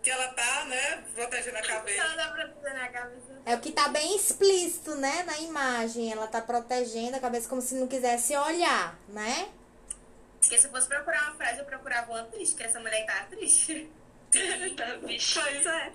Que 0.02 0.10
ela 0.10 0.28
tá, 0.34 0.64
né, 0.66 1.04
protegendo 1.14 1.56
a 1.56 1.62
cabeça. 1.66 2.02
Ela 2.02 2.16
tá 2.16 2.30
protegendo 2.32 2.80
a 2.80 2.88
cabeça. 2.88 3.42
É 3.46 3.54
o 3.54 3.60
que 3.60 3.72
tá 3.72 3.88
bem 3.88 4.16
explícito, 4.16 4.94
né, 4.96 5.22
na 5.22 5.38
imagem. 5.38 6.12
Ela 6.12 6.26
tá 6.26 6.42
protegendo 6.42 7.16
a 7.16 7.20
cabeça 7.20 7.48
como 7.48 7.62
se 7.62 7.74
não 7.74 7.88
quisesse 7.88 8.36
olhar, 8.36 8.98
né? 9.08 9.48
Porque 10.44 10.58
se 10.58 10.66
eu 10.66 10.70
fosse 10.70 10.86
procurar 10.88 11.22
uma 11.28 11.34
frase, 11.36 11.58
eu 11.58 11.64
procurava 11.64 12.10
uma 12.12 12.22
triste, 12.24 12.54
que 12.56 12.62
essa 12.62 12.78
mulher 12.80 13.04
tá 13.06 13.26
triste. 13.30 13.90
Tá. 14.76 14.98
Pois 15.00 15.64
é. 15.66 15.92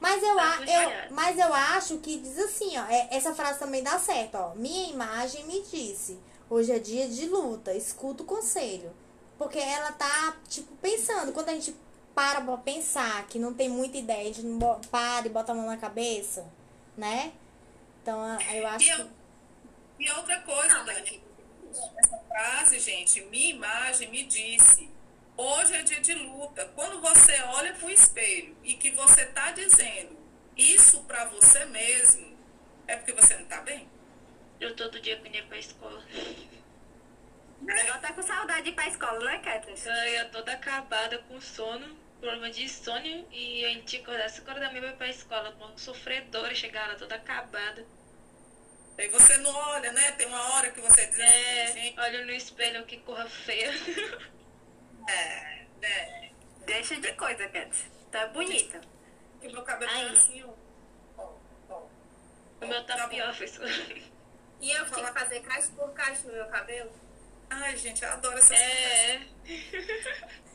Mas 0.00 0.22
eu, 0.22 0.34
Tá 0.34 0.58
eu, 0.66 1.10
mas 1.14 1.38
eu 1.38 1.52
acho 1.52 1.98
que 1.98 2.16
diz 2.18 2.38
assim, 2.38 2.72
ó. 2.78 2.86
é- 2.86 3.08
essa 3.10 3.34
frase 3.34 3.58
também 3.58 3.82
dá 3.82 3.98
certo, 3.98 4.36
ó. 4.36 4.54
Minha 4.54 4.88
imagem 4.92 5.44
me 5.44 5.60
disse. 5.62 6.18
Hoje 6.48 6.72
é 6.72 6.78
dia 6.78 7.06
de 7.06 7.26
luta, 7.26 7.74
escuta 7.74 8.22
o 8.22 8.26
conselho. 8.26 8.94
Porque 9.36 9.58
ela 9.58 9.92
tá, 9.92 10.36
tipo, 10.48 10.74
pensando. 10.76 11.32
Quando 11.34 11.50
a 11.50 11.52
gente 11.52 11.76
para 12.14 12.40
pra 12.40 12.56
pensar 12.56 13.26
que 13.26 13.38
não 13.38 13.52
tem 13.52 13.68
muita 13.68 13.98
ideia, 13.98 14.22
a 14.22 14.32
gente 14.32 14.42
não 14.46 14.80
para 14.90 15.26
e 15.26 15.28
bota 15.28 15.52
a 15.52 15.54
mão 15.54 15.66
na 15.66 15.76
cabeça, 15.76 16.46
né? 16.96 17.30
Então, 18.00 18.24
eu 18.54 18.66
acho 18.68 18.86
E, 18.88 18.94
que. 18.94 19.00
eu- 19.02 19.10
e 20.00 20.10
outra 20.12 20.40
coisa, 20.40 20.82
Dani, 20.82 21.22
essa 21.98 22.18
frase, 22.28 22.78
gente, 22.80 23.20
minha 23.22 23.50
imagem 23.50 24.08
me 24.08 24.24
disse. 24.24 24.90
Hoje 25.36 25.74
é 25.74 25.82
dia 25.82 26.00
de 26.00 26.14
luta. 26.14 26.66
Quando 26.74 27.00
você 27.00 27.40
olha 27.42 27.74
pro 27.74 27.90
espelho 27.90 28.56
e 28.64 28.74
que 28.74 28.90
você 28.92 29.26
tá 29.26 29.52
dizendo 29.52 30.16
isso 30.56 31.02
pra 31.04 31.26
você 31.26 31.64
mesmo, 31.66 32.36
é 32.86 32.96
porque 32.96 33.12
você 33.12 33.36
não 33.36 33.44
tá 33.46 33.60
bem? 33.60 33.88
Eu 34.58 34.74
todo 34.74 35.00
dia 35.00 35.18
que 35.20 35.28
ia 35.28 35.44
pra 35.44 35.58
escola. 35.58 36.02
Ela 37.68 37.98
tá 37.98 38.12
com 38.12 38.22
saudade 38.22 38.62
de 38.62 38.70
ir 38.70 38.74
pra 38.74 38.88
escola, 38.88 39.22
né, 39.24 39.38
Catherine? 39.38 39.78
Eu 39.84 40.12
ia 40.12 40.24
toda 40.26 40.52
acabada 40.52 41.18
com 41.20 41.40
sono, 41.40 41.96
problema 42.20 42.50
de 42.50 42.64
insônia, 42.64 43.26
e 43.30 43.64
a 43.64 43.68
gente 43.68 43.96
acordar 43.96 44.30
5 44.30 44.48
horas 44.48 44.62
da 44.62 44.68
manhã 44.70 44.80
pra 44.80 44.90
ir 44.90 44.96
pra 44.96 45.08
escola, 45.08 45.52
com 45.52 45.76
sofredora, 45.76 46.54
chegar 46.54 46.88
lá 46.88 46.94
toda 46.94 47.14
acabada. 47.14 47.86
Aí 48.98 49.08
você 49.08 49.36
não 49.38 49.54
olha, 49.54 49.92
né? 49.92 50.12
Tem 50.12 50.26
uma 50.26 50.54
hora 50.54 50.70
que 50.70 50.80
você 50.80 51.06
diz 51.06 51.20
assim, 51.20 51.32
É, 51.32 51.72
gente, 51.72 52.00
olha 52.00 52.24
no 52.24 52.32
espelho 52.32 52.84
que 52.86 52.96
corra 52.98 53.28
feia. 53.28 53.70
é, 55.08 55.66
né? 55.80 56.30
Deixa 56.64 56.96
de 56.96 57.12
coisa, 57.12 57.44
Catherine. 57.44 57.90
Tá 58.10 58.26
bonita. 58.28 58.80
Que 59.40 59.48
meu 59.48 59.62
cabelo 59.62 59.90
tá 59.92 59.98
Aí. 59.98 60.08
assim, 60.08 60.44
ó. 60.44 61.22
Ó, 61.22 61.32
ó. 61.68 61.82
O 62.60 62.66
meu 62.66 62.84
tá 62.84 62.96
Tá 62.96 63.08
pior, 63.08 63.26
professor. 63.36 63.68
E 64.60 64.70
eu 64.70 64.86
tinha 64.90 65.06
que 65.06 65.18
fazer 65.18 65.40
cacho 65.40 65.70
por 65.72 65.92
cacho 65.92 66.26
no 66.26 66.32
meu 66.32 66.46
cabelo. 66.46 66.90
Ai, 67.50 67.76
gente, 67.76 68.02
eu 68.02 68.10
adoro 68.10 68.38
essas 68.38 68.58
É, 68.58 69.20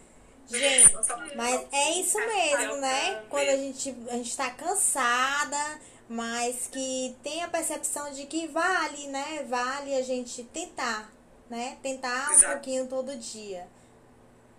Gente, 0.50 0.92
coisas. 0.92 1.36
Mas 1.36 1.68
é 1.72 1.92
isso 1.92 2.18
mesmo, 2.18 2.76
né? 2.78 3.24
Quando 3.30 3.48
a 3.48 3.56
gente, 3.56 3.96
a 4.10 4.14
gente 4.14 4.36
tá 4.36 4.50
cansada, 4.50 5.80
mas 6.12 6.68
que 6.68 7.16
tem 7.24 7.42
a 7.42 7.48
percepção 7.48 8.12
de 8.12 8.26
que 8.26 8.48
vale, 8.48 9.08
né? 9.08 9.44
Vale 9.48 9.96
a 9.96 10.02
gente 10.02 10.44
tentar, 10.44 11.10
né? 11.50 11.78
Tentar 11.82 12.30
um 12.32 12.34
Exato. 12.34 12.52
pouquinho 12.54 12.86
todo 12.88 13.16
dia. 13.16 13.66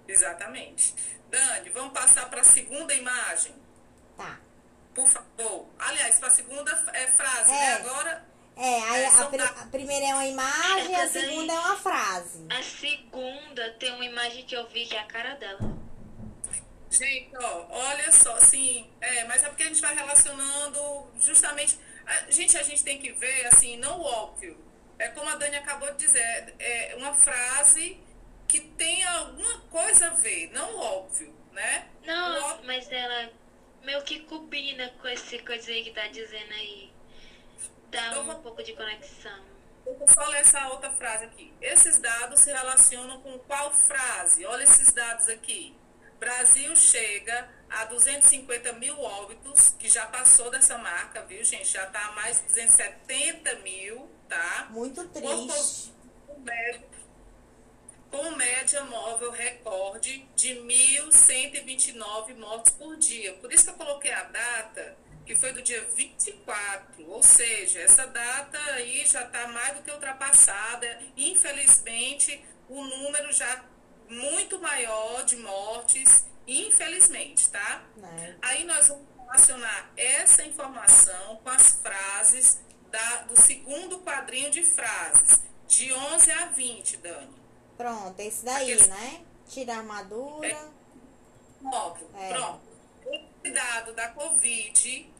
Exatamente. 0.08 0.94
Dani, 1.30 1.68
vamos 1.70 1.92
passar 1.92 2.28
para 2.30 2.40
a 2.40 2.44
segunda 2.44 2.94
imagem, 2.94 3.54
Tá. 4.16 4.38
por 4.94 5.06
favor. 5.06 5.66
Aliás, 5.78 6.18
para 6.18 6.28
a 6.28 6.30
segunda 6.30 6.70
é, 6.94 7.06
frase, 7.08 7.50
É. 7.50 7.54
né? 7.54 7.72
Agora, 7.74 8.32
É, 8.54 8.68
É, 8.80 9.06
a, 9.06 9.22
da- 9.30 9.44
a 9.62 9.66
primeira 9.68 10.04
é 10.08 10.14
uma 10.14 10.26
imagem, 10.26 10.94
a 10.94 11.04
Essa 11.04 11.14
daí- 11.20 11.28
segunda 11.30 11.54
é 11.54 11.58
uma 11.58 11.76
frase. 11.76 12.46
a 12.50 12.62
segunda 12.62 13.70
tem 13.80 13.94
uma 13.94 14.04
imagem 14.04 14.44
que 14.44 14.54
eu 14.54 14.68
vi 14.68 14.84
que 14.84 14.94
é 14.94 15.00
a 15.00 15.04
cara 15.06 15.34
dela. 15.36 15.58
Gente, 16.92 17.30
ó, 17.36 17.66
olha 17.70 18.12
só, 18.12 18.34
assim, 18.36 18.90
é, 19.00 19.24
mas 19.24 19.42
é 19.42 19.48
porque 19.48 19.62
a 19.64 19.66
gente 19.66 19.80
vai 19.80 19.94
relacionando 19.94 21.10
justamente. 21.20 21.78
a- 22.06 22.30
gente, 22.30 22.56
a 22.58 22.62
gente 22.62 22.82
tem 22.84 22.98
que 23.00 23.12
ver, 23.12 23.46
assim, 23.46 23.76
não 23.78 24.00
o 24.00 24.04
óbvio. 24.04 24.56
É 24.98 25.08
como 25.08 25.28
a 25.30 25.36
Dani 25.36 25.56
acabou 25.56 25.90
de 25.92 25.98
dizer, 26.04 26.54
é 26.58 26.94
uma 26.98 27.14
frase 27.14 27.98
que 28.48 28.60
tem 28.60 29.02
alguma 29.04 29.60
coisa 29.62 30.08
a 30.08 30.10
ver, 30.10 30.50
não 30.52 30.74
o 30.76 30.80
óbvio, 30.80 31.34
né? 31.52 31.88
Não, 32.04 32.42
óbvio- 32.50 32.66
mas 32.66 32.90
ela 32.90 33.30
meio 33.82 34.02
que 34.02 34.20
combina 34.20 34.88
com 35.00 35.08
esse 35.08 35.38
coisa 35.40 35.70
aí 35.70 35.82
que 35.84 35.92
tá 35.92 36.06
dizendo 36.08 36.52
aí. 36.52 36.92
Dá 37.90 38.10
um 38.12 38.14
vamos- 38.26 38.42
pouco 38.42 38.62
de 38.62 38.72
conexão. 38.74 39.44
Eu 39.86 40.06
só 40.08 40.24
ler 40.26 40.40
essa 40.40 40.68
outra 40.68 40.90
frase 40.92 41.24
aqui. 41.24 41.52
Esses 41.60 41.98
dados 41.98 42.40
se 42.40 42.52
relacionam 42.52 43.20
com 43.20 43.38
qual 43.40 43.72
frase? 43.72 44.44
Olha 44.46 44.62
esses 44.64 44.92
dados 44.92 45.28
aqui. 45.28 45.74
Brasil 46.22 46.76
chega 46.76 47.48
a 47.68 47.84
250 47.86 48.74
mil 48.74 48.96
óbitos, 49.00 49.74
que 49.76 49.88
já 49.88 50.06
passou 50.06 50.52
dessa 50.52 50.78
marca, 50.78 51.24
viu, 51.24 51.42
gente? 51.42 51.66
Já 51.66 51.84
tá 51.86 51.98
a 51.98 52.12
mais 52.12 52.36
de 52.36 52.46
270 52.46 53.56
mil, 53.56 54.08
tá? 54.28 54.68
Muito 54.70 55.02
triste. 55.08 55.92
Com 56.24 56.38
média, 56.38 56.82
com 58.08 58.30
média 58.36 58.84
móvel 58.84 59.32
recorde 59.32 60.24
de 60.36 60.50
1.129 60.60 62.36
mortes 62.36 62.72
por 62.74 62.96
dia. 62.96 63.32
Por 63.34 63.52
isso 63.52 63.64
que 63.64 63.70
eu 63.70 63.74
coloquei 63.74 64.12
a 64.12 64.22
data, 64.22 64.96
que 65.26 65.34
que 65.34 65.40
foi 65.40 65.52
do 65.52 65.60
dia 65.60 65.84
24, 65.96 67.10
ou 67.10 67.20
seja, 67.20 67.80
essa 67.80 68.06
data 68.06 68.58
aí 68.74 69.04
já 69.06 69.24
está 69.24 69.48
mais 69.48 69.76
do 69.76 69.82
que 69.82 69.90
ultrapassada. 69.90 71.00
Infelizmente, 71.16 72.44
o 72.68 72.84
número 72.84 73.32
já 73.32 73.64
muito 74.12 74.60
maior 74.60 75.24
de 75.24 75.36
mortes, 75.36 76.24
infelizmente, 76.46 77.48
tá? 77.50 77.82
Né? 77.96 78.36
Aí 78.42 78.64
nós 78.64 78.88
vamos 78.88 79.06
relacionar 79.26 79.90
essa 79.96 80.44
informação 80.44 81.36
com 81.42 81.48
as 81.50 81.72
frases 81.82 82.60
da, 82.90 83.16
do 83.22 83.40
segundo 83.40 84.00
quadrinho 84.00 84.50
de 84.50 84.62
frases, 84.64 85.42
de 85.66 85.92
11 85.92 86.30
a 86.30 86.46
20, 86.46 86.96
Dani. 86.98 87.42
Pronto, 87.76 88.20
esse 88.20 88.44
daí, 88.44 88.72
Aqueles- 88.72 88.88
né? 88.88 89.24
Tira 89.48 89.74
a 89.74 89.78
armadura. 89.78 90.46
É. 90.48 90.70
Óbvio, 91.64 92.08
É. 92.16 92.28
pronto. 92.34 92.60
Esse 93.06 93.52
dado 93.54 93.92
da 93.94 94.08
Covid 94.08 95.10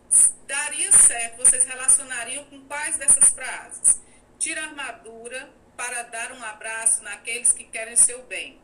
daria 0.47 0.93
certo, 0.93 1.39
vocês 1.39 1.65
relacionariam 1.65 2.45
com 2.45 2.61
quais 2.67 2.97
dessas 2.97 3.31
frases? 3.31 4.01
Tira 4.39 4.61
a 4.61 4.65
armadura 4.65 5.51
para 5.77 6.03
dar 6.05 6.33
um 6.33 6.43
abraço 6.45 7.03
naqueles 7.03 7.53
que 7.53 7.65
querem 7.65 7.97
seu 7.97 8.23
bem. 8.25 8.61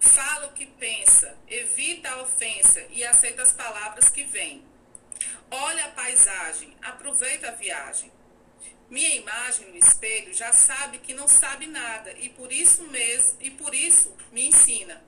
Fala 0.00 0.46
o 0.46 0.52
que 0.52 0.66
pensa, 0.66 1.36
evita 1.48 2.10
a 2.10 2.22
ofensa 2.22 2.80
e 2.90 3.04
aceita 3.04 3.42
as 3.42 3.52
palavras 3.52 4.08
que 4.08 4.24
vêm. 4.24 4.64
Olha 5.50 5.86
a 5.86 5.90
paisagem, 5.90 6.76
aproveita 6.82 7.48
a 7.48 7.52
viagem. 7.52 8.12
Minha 8.88 9.16
imagem 9.16 9.70
no 9.70 9.76
espelho 9.76 10.32
já 10.34 10.52
sabe 10.52 10.98
que 10.98 11.14
não 11.14 11.26
sabe 11.26 11.66
nada 11.66 12.12
e 12.18 12.28
por 12.28 12.52
isso 12.52 12.84
mesmo 12.84 13.38
e 13.40 13.50
por 13.50 13.74
isso 13.74 14.14
me 14.30 14.48
ensina. 14.48 15.02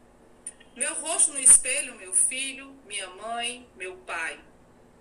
Meu 0.75 0.93
rosto 0.95 1.33
no 1.33 1.41
espelho, 1.41 1.95
meu 1.95 2.13
filho, 2.13 2.75
minha 2.87 3.09
mãe, 3.09 3.69
meu 3.77 3.97
pai. 3.99 4.39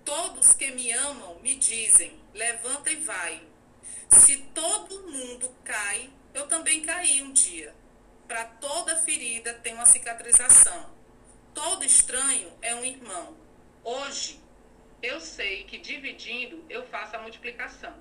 Todos 0.04 0.54
que 0.54 0.71
me 0.71 0.91
amam 0.91 1.39
me 1.39 1.56
dizem: 1.56 2.17
levanta 2.34 2.91
e 2.91 2.95
vai. 2.97 3.41
Se 4.10 4.38
todo 4.54 5.12
mundo 5.12 5.54
cai, 5.63 6.10
eu 6.34 6.47
também 6.47 6.82
caí 6.82 7.21
um 7.21 7.34
dia. 7.34 7.73
Para 8.27 8.45
toda 8.45 8.95
ferida 8.97 9.53
tem 9.55 9.73
uma 9.73 9.85
cicatrização. 9.85 10.89
Todo 11.53 11.83
estranho 11.85 12.51
é 12.61 12.75
um 12.75 12.83
irmão. 12.83 13.38
Hoje, 13.83 14.41
eu 15.01 15.21
sei 15.21 15.63
que 15.65 15.77
dividindo 15.77 16.65
eu 16.69 16.85
faço 16.88 17.15
a 17.15 17.19
multiplicação. 17.19 17.93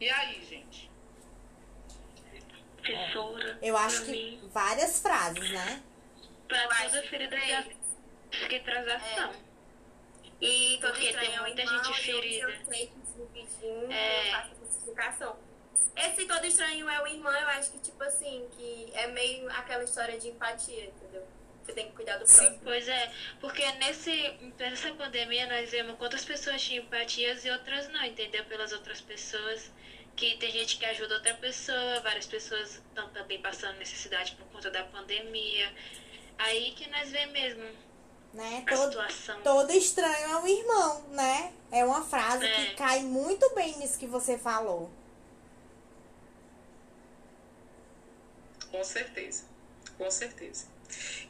E 0.00 0.08
aí, 0.08 0.44
gente? 0.44 0.90
Professora, 2.76 3.58
Eu 3.62 3.76
acho 3.76 4.04
que 4.04 4.10
mim, 4.12 4.50
várias 4.52 5.00
frases, 5.00 5.50
né? 5.50 5.82
pra 6.46 6.62
Eu 6.62 6.68
toda 6.68 7.02
ferida 7.08 7.36
tem 7.36 7.54
a 7.56 7.64
cicatrização. 8.30 9.32
E 10.40 10.78
todo 10.80 10.92
Porque 10.92 11.12
tem 11.14 11.34
é 11.34 11.40
um 11.40 11.42
muita 11.44 11.62
irmão, 11.62 11.84
gente 11.84 12.10
e 12.10 12.10
eu 12.10 12.48
ferida. 12.48 12.64
sei 12.68 12.86
que 12.86 12.94
dividindo, 13.16 13.92
É. 13.92 14.28
eu 14.28 14.32
faço 14.32 14.52
essa 14.52 14.78
explicação. 14.78 15.36
Esse 15.96 16.26
todo 16.26 16.44
estranho 16.44 16.88
é 16.88 17.02
o 17.02 17.06
irmão, 17.06 17.32
eu 17.32 17.48
acho 17.48 17.70
que, 17.72 17.78
tipo 17.78 18.02
assim, 18.02 18.46
que 18.56 18.90
é 18.94 19.06
meio 19.08 19.50
aquela 19.50 19.82
história 19.82 20.18
de 20.18 20.28
empatia, 20.28 20.84
entendeu? 20.86 21.26
Você 21.64 21.72
tem 21.72 21.86
que 21.88 21.96
cuidar 21.96 22.16
do 22.18 22.24
próximo. 22.26 22.60
Pois 22.62 22.86
é, 22.86 23.12
porque 23.40 23.64
nesse, 23.72 24.12
nessa 24.58 24.92
pandemia 24.94 25.46
nós 25.48 25.70
vemos 25.70 25.96
quantas 25.96 26.24
pessoas 26.24 26.62
tinham 26.62 26.84
empatias 26.84 27.44
e 27.44 27.50
outras 27.50 27.88
não, 27.88 28.04
entendeu? 28.04 28.44
Pelas 28.44 28.72
outras 28.72 29.00
pessoas. 29.00 29.70
Que 30.14 30.36
tem 30.38 30.50
gente 30.50 30.78
que 30.78 30.84
ajuda 30.86 31.16
outra 31.16 31.34
pessoa, 31.34 32.00
várias 32.00 32.26
pessoas 32.26 32.76
estão 32.76 33.06
também 33.10 33.40
passando 33.42 33.76
necessidade 33.76 34.32
por 34.36 34.46
conta 34.46 34.70
da 34.70 34.82
pandemia. 34.84 35.70
Aí 36.38 36.72
que 36.72 36.88
nós 36.88 37.10
vemos 37.10 37.32
mesmo 37.32 37.64
né? 38.32 38.64
a 38.66 38.70
Todo, 38.76 38.88
situação. 38.92 39.42
todo 39.42 39.70
estranho 39.72 40.30
é 40.32 40.36
um 40.38 40.46
irmão, 40.46 41.02
né? 41.10 41.52
É 41.70 41.84
uma 41.84 42.02
frase 42.04 42.46
É. 42.46 42.54
que 42.66 42.74
cai 42.76 43.00
muito 43.00 43.54
bem 43.54 43.76
nisso 43.78 43.98
que 43.98 44.06
você 44.06 44.38
falou. 44.38 44.90
Com 48.70 48.82
certeza, 48.84 49.44
com 49.96 50.10
certeza. 50.10 50.66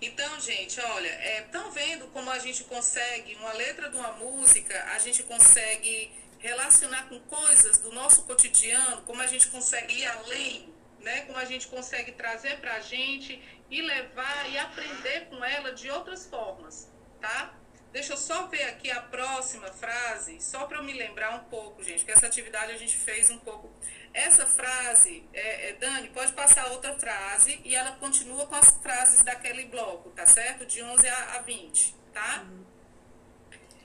Então, 0.01 0.39
gente, 0.41 0.81
olha, 0.81 1.41
estão 1.41 1.71
vendo 1.71 2.07
como 2.09 2.31
a 2.31 2.39
gente 2.39 2.65
consegue, 2.65 3.35
uma 3.37 3.53
letra 3.53 3.89
de 3.89 3.97
uma 3.97 4.13
música, 4.13 4.85
a 4.93 4.99
gente 4.99 5.23
consegue 5.23 6.13
relacionar 6.39 7.09
com 7.09 7.19
coisas 7.21 7.79
do 7.79 7.93
nosso 7.93 8.23
cotidiano, 8.25 9.03
como 9.03 9.23
a 9.23 9.27
gente 9.27 9.49
consegue 9.49 9.95
ir 9.95 10.07
além, 10.07 10.73
né? 11.01 11.23
Como 11.23 11.39
a 11.39 11.45
gente 11.45 11.67
consegue 11.69 12.13
trazer 12.13 12.59
pra 12.61 12.81
gente 12.81 13.43
e 13.71 13.81
levar 13.81 14.51
e 14.51 14.59
aprender 14.59 15.27
com 15.29 15.45
ela 15.45 15.73
de 15.73 15.91
outras 15.91 16.27
formas, 16.27 16.91
tá? 17.21 17.55
Deixa 17.93 18.13
eu 18.13 18.17
só 18.19 18.47
ver 18.47 18.65
aqui 18.65 18.91
a 18.91 19.01
próxima 19.01 19.73
frase, 19.73 20.39
só 20.41 20.67
para 20.67 20.79
eu 20.79 20.85
me 20.85 20.93
lembrar 20.93 21.35
um 21.35 21.45
pouco, 21.45 21.83
gente, 21.83 22.05
que 22.05 22.11
essa 22.11 22.27
atividade 22.27 22.73
a 22.73 22.77
gente 22.77 22.97
fez 22.97 23.31
um 23.31 23.39
pouco. 23.39 23.73
Essa 24.17 24.47
frase, 24.47 25.23
é, 25.35 25.69
é, 25.69 25.73
Dani, 25.75 26.09
pode 26.09 26.33
passar 26.33 26.71
outra 26.73 26.99
frase 26.99 27.61
e 27.63 27.75
ela 27.75 27.93
continua 27.97 28.47
com 28.47 28.55
as 28.55 28.71
frases 28.79 29.23
daquele 29.23 29.67
bloco, 29.67 30.09
tá 30.11 30.25
certo? 30.25 30.65
De 30.65 30.83
11 30.83 31.07
a, 31.07 31.35
a 31.37 31.43
20, 31.43 31.95
tá? 32.15 32.47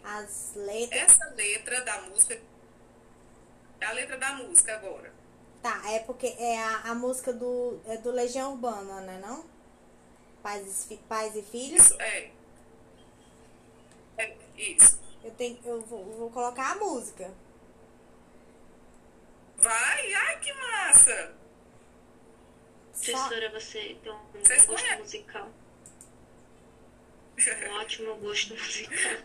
As 0.01 0.53
letras. 0.55 1.01
Essa 1.01 1.25
letra 1.35 1.81
da 1.81 2.01
música. 2.03 2.39
É 3.81 3.85
a 3.85 3.91
letra 3.91 4.17
da 4.17 4.31
música 4.35 4.73
agora. 4.73 5.13
Tá, 5.61 5.81
é 5.91 5.99
porque 5.99 6.27
é 6.39 6.57
a, 6.59 6.77
a 6.91 6.95
música 6.95 7.33
do, 7.33 7.81
é 7.85 7.97
do 7.97 8.09
Legião 8.09 8.53
Urbana, 8.53 9.01
né? 9.01 9.19
Não? 9.21 9.43
Pais, 10.41 10.85
fi- 10.85 10.97
pais 11.09 11.35
e 11.35 11.41
filhos. 11.43 11.83
Isso, 11.87 12.01
é. 12.01 12.31
É, 14.17 14.37
isso. 14.55 14.97
Eu, 15.23 15.31
tenho, 15.31 15.59
eu 15.65 15.81
vou, 15.81 16.05
vou 16.05 16.31
colocar 16.31 16.71
a 16.71 16.75
música. 16.75 17.31
Vai, 19.61 20.13
ai 20.13 20.39
que 20.39 20.53
massa! 20.53 21.35
Só, 22.93 23.11
Professora, 23.13 23.49
você 23.51 23.97
tem 24.03 24.11
um 24.11 24.19
Vocês 24.33 24.65
gosto 24.65 24.81
conhecem? 24.83 24.99
musical. 24.99 25.49
Um 27.69 27.73
ótimo 27.79 28.15
gosto 28.17 28.53
musical. 28.55 29.17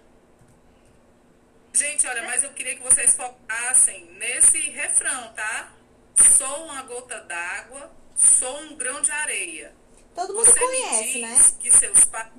Gente, 1.75 2.07
olha, 2.07 2.23
mas 2.23 2.43
eu 2.43 2.53
queria 2.55 2.75
que 2.77 2.83
vocês 2.83 3.15
focassem 3.15 4.07
nesse 4.13 4.59
refrão, 4.71 5.33
tá? 5.35 5.73
Sou 6.17 6.65
uma 6.65 6.83
gota 6.83 7.21
d'água, 7.21 7.95
sou 8.15 8.59
um 8.63 8.77
grão 8.77 9.03
de 9.03 9.11
areia. 9.11 9.75
todo 10.15 10.33
mundo 10.33 10.47
Você 10.47 10.59
conhece, 10.59 11.15
me 11.15 11.21
né? 11.23 11.35
diz 11.35 11.51
que 11.61 11.71
seus 11.71 12.05
pais. 12.07 12.33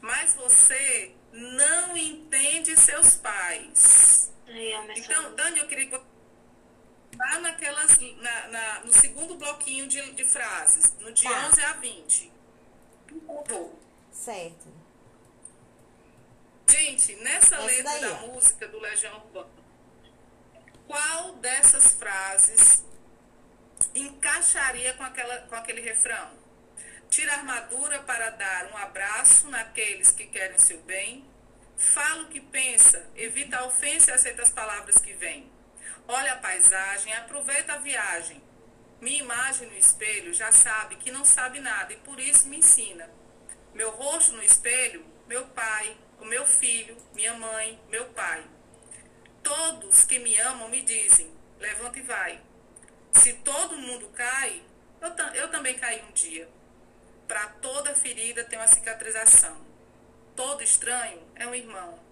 Mas 0.00 0.34
você 0.34 1.12
não 1.32 1.96
entende 1.96 2.76
seus 2.76 3.14
pais. 3.16 4.32
Então. 4.96 5.34
Dani, 5.34 5.58
eu 5.58 5.66
queria 5.66 5.86
que 5.86 5.90
você 5.90 6.04
lá 7.18 7.40
naquelas, 7.40 7.98
na, 7.98 8.48
na- 8.48 8.80
no 8.84 8.92
segundo 8.92 9.34
bloquinho 9.36 9.86
de, 9.88 10.12
de 10.12 10.24
frases, 10.24 10.94
no 11.00 11.12
de 11.12 11.24
Tá. 11.24 11.48
11 11.48 11.62
a 11.64 11.72
20. 11.74 12.32
Por 13.08 13.44
favor. 13.44 13.74
Certo. 14.12 14.68
Gente, 16.70 17.14
nessa 17.16 17.56
Essa 17.56 17.64
letra 17.64 17.82
daí, 17.84 18.00
da 18.02 18.12
ó. 18.22 18.26
música 18.28 18.68
do 18.68 18.78
Legião 18.78 19.16
Urbana, 19.16 19.48
qual 20.86 21.32
dessas 21.36 21.92
frases 21.92 22.84
encaixaria 23.94 24.92
com, 24.94 25.02
aquela, 25.02 25.38
com 25.42 25.54
aquele 25.54 25.80
refrão? 25.80 26.30
Tira 27.10 27.32
a 27.32 27.36
armadura 27.38 28.00
para 28.00 28.30
dar 28.30 28.66
um 28.70 28.76
abraço 28.76 29.48
naqueles 29.48 30.10
que 30.12 30.26
querem 30.26 30.58
seu 30.58 30.78
bem. 30.82 31.24
Fala 31.76 32.24
o 32.24 32.28
que 32.28 32.40
pensa, 32.40 33.08
evita 33.16 33.58
a 33.58 33.64
ofensa 33.66 34.10
e 34.10 34.14
aceita 34.14 34.42
as 34.42 34.50
palavras 34.50 34.98
que 34.98 35.12
vêm. 35.14 35.50
Olha 36.10 36.32
a 36.32 36.36
paisagem, 36.36 37.12
aproveita 37.12 37.74
a 37.74 37.76
viagem. 37.76 38.42
Minha 38.98 39.18
imagem 39.18 39.68
no 39.68 39.76
espelho 39.76 40.32
já 40.32 40.50
sabe 40.50 40.96
que 40.96 41.10
não 41.10 41.22
sabe 41.22 41.60
nada 41.60 41.92
e 41.92 41.96
por 41.96 42.18
isso 42.18 42.48
me 42.48 42.56
ensina. 42.56 43.10
Meu 43.74 43.90
rosto 43.90 44.32
no 44.32 44.42
espelho, 44.42 45.04
meu 45.26 45.44
pai, 45.48 45.94
o 46.18 46.24
meu 46.24 46.46
filho, 46.46 46.96
minha 47.12 47.34
mãe, 47.34 47.78
meu 47.90 48.06
pai. 48.06 48.42
Todos 49.42 50.04
que 50.04 50.18
me 50.18 50.34
amam 50.38 50.70
me 50.70 50.80
dizem: 50.80 51.30
levanta 51.58 51.98
e 51.98 52.02
vai. 52.02 52.40
Se 53.12 53.34
todo 53.34 53.76
mundo 53.76 54.08
cai, 54.14 54.62
eu, 55.02 55.10
eu 55.34 55.50
também 55.50 55.78
caí 55.78 56.02
um 56.08 56.12
dia. 56.12 56.48
Para 57.26 57.48
toda 57.60 57.94
ferida 57.94 58.44
tem 58.44 58.58
uma 58.58 58.66
cicatrização. 58.66 59.60
Todo 60.34 60.62
estranho 60.62 61.22
é 61.34 61.46
um 61.46 61.54
irmão. 61.54 62.02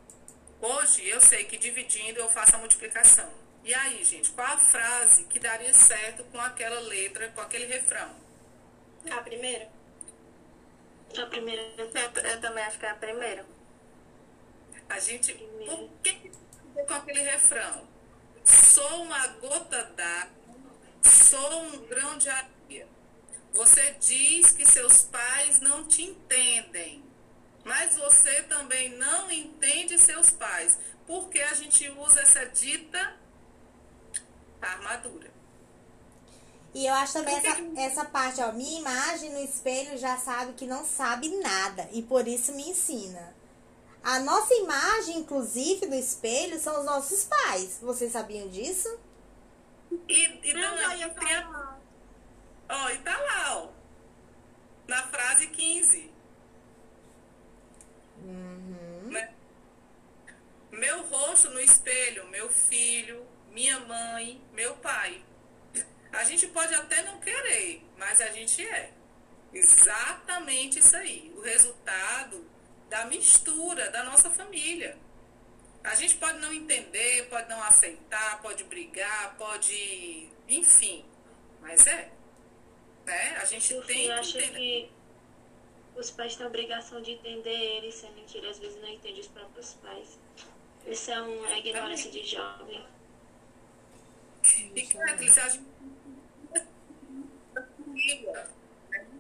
Hoje 0.60 1.08
eu 1.08 1.18
sei 1.18 1.44
que 1.44 1.56
dividindo 1.56 2.20
eu 2.20 2.28
faço 2.28 2.56
a 2.56 2.58
multiplicação. 2.58 3.45
E 3.66 3.74
aí, 3.74 4.04
gente, 4.04 4.30
qual 4.30 4.46
a 4.46 4.56
frase 4.56 5.24
que 5.24 5.40
daria 5.40 5.74
certo 5.74 6.22
com 6.30 6.40
aquela 6.40 6.78
letra, 6.78 7.28
com 7.30 7.40
aquele 7.40 7.66
refrão? 7.66 8.14
A 9.10 9.20
primeira? 9.22 9.68
A 11.20 11.26
primeira. 11.26 11.62
Eu, 11.76 12.22
eu 12.22 12.40
também 12.40 12.62
acho 12.62 12.78
que 12.78 12.86
é 12.86 12.90
a 12.90 12.94
primeira. 12.94 13.44
A 14.88 15.00
gente. 15.00 15.34
Por 15.34 15.90
que 16.00 16.12
que 16.12 16.30
com 16.86 16.94
aquele 16.94 17.22
refrão? 17.22 17.88
Sou 18.44 19.02
uma 19.02 19.26
gota 19.26 19.82
d'água, 19.96 20.30
sou 21.02 21.62
um 21.62 21.86
grão 21.88 22.16
de 22.18 22.28
areia. 22.28 22.86
Você 23.52 23.96
diz 23.98 24.52
que 24.52 24.64
seus 24.64 25.02
pais 25.02 25.58
não 25.58 25.88
te 25.88 26.04
entendem. 26.04 27.04
Mas 27.64 27.96
você 27.96 28.44
também 28.44 28.90
não 28.90 29.28
entende 29.28 29.98
seus 29.98 30.30
pais. 30.30 30.78
Porque 31.04 31.40
a 31.40 31.54
gente 31.54 31.88
usa 31.90 32.20
essa 32.20 32.46
dita 32.46 33.25
armadura. 34.60 35.30
E 36.74 36.86
eu 36.86 36.94
acho 36.94 37.14
também 37.14 37.34
essa, 37.34 37.56
essa 37.80 38.04
parte, 38.04 38.40
ó, 38.42 38.52
minha 38.52 38.80
imagem 38.80 39.30
no 39.30 39.40
espelho 39.40 39.96
já 39.96 40.18
sabe 40.18 40.52
que 40.52 40.66
não 40.66 40.84
sabe 40.84 41.28
nada 41.38 41.88
e 41.90 42.02
por 42.02 42.28
isso 42.28 42.52
me 42.52 42.68
ensina. 42.68 43.34
A 44.06 44.20
nossa 44.20 44.54
imagem, 44.54 45.18
inclusive, 45.18 45.86
do 45.86 45.94
espelho 45.94 46.60
são 46.60 46.78
os 46.78 46.86
nossos 46.86 47.24
pais. 47.24 47.78
Vocês 47.82 48.12
sabiam 48.12 48.48
disso? 48.48 48.88
E, 50.08 50.48
e, 50.48 50.54
não, 50.54 50.76
não, 50.76 51.10
tem 51.14 51.34
a, 51.34 51.76
ó, 52.68 52.90
e 52.90 52.98
tá 52.98 53.16
lá, 53.18 53.56
ó. 53.56 53.68
Na 54.86 55.02
frase 55.08 55.48
15. 55.48 56.12
Uhum. 58.22 59.10
Né? 59.10 59.34
Meu 60.70 61.02
rosto 61.08 61.50
no 61.50 61.58
espelho, 61.58 62.28
meu 62.28 62.48
filho, 62.48 63.25
minha 63.56 63.80
mãe, 63.80 64.38
meu 64.52 64.74
pai. 64.76 65.22
A 66.12 66.24
gente 66.24 66.46
pode 66.48 66.74
até 66.74 67.02
não 67.04 67.18
querer, 67.20 67.82
mas 67.96 68.20
a 68.20 68.30
gente 68.30 68.62
é. 68.62 68.92
Exatamente 69.50 70.78
isso 70.78 70.94
aí. 70.94 71.32
O 71.34 71.40
resultado 71.40 72.46
da 72.90 73.06
mistura 73.06 73.90
da 73.90 74.04
nossa 74.04 74.28
família. 74.28 74.98
A 75.82 75.94
gente 75.94 76.16
pode 76.16 76.38
não 76.38 76.52
entender, 76.52 77.30
pode 77.30 77.48
não 77.48 77.62
aceitar, 77.62 78.42
pode 78.42 78.62
brigar, 78.64 79.34
pode. 79.38 80.28
Enfim. 80.46 81.02
Mas 81.62 81.86
é. 81.86 82.10
Né? 83.06 83.38
A 83.40 83.46
gente 83.46 83.72
Eu 83.72 83.82
tem 83.86 84.04
que 84.04 84.10
acho 84.10 84.36
entender. 84.36 84.58
que 84.58 84.90
os 85.98 86.10
pais 86.10 86.36
têm 86.36 86.44
a 86.44 86.48
obrigação 86.50 87.00
de 87.00 87.12
entender 87.12 87.58
eles, 87.78 87.94
sendo 87.94 88.22
que 88.26 88.36
eles 88.36 88.50
às 88.50 88.58
vezes 88.58 88.82
não 88.82 88.88
entendem 88.88 89.20
os 89.20 89.28
próprios 89.28 89.72
pais. 89.74 90.18
Isso 90.86 91.10
é 91.10 91.22
uma 91.22 91.56
ignorância 91.56 92.10
de 92.10 92.22
jovem. 92.22 92.84
E, 94.74 94.86
Kathleen, 94.86 95.30
a 95.30 95.48
gente 95.48 95.64
família. 97.96 98.48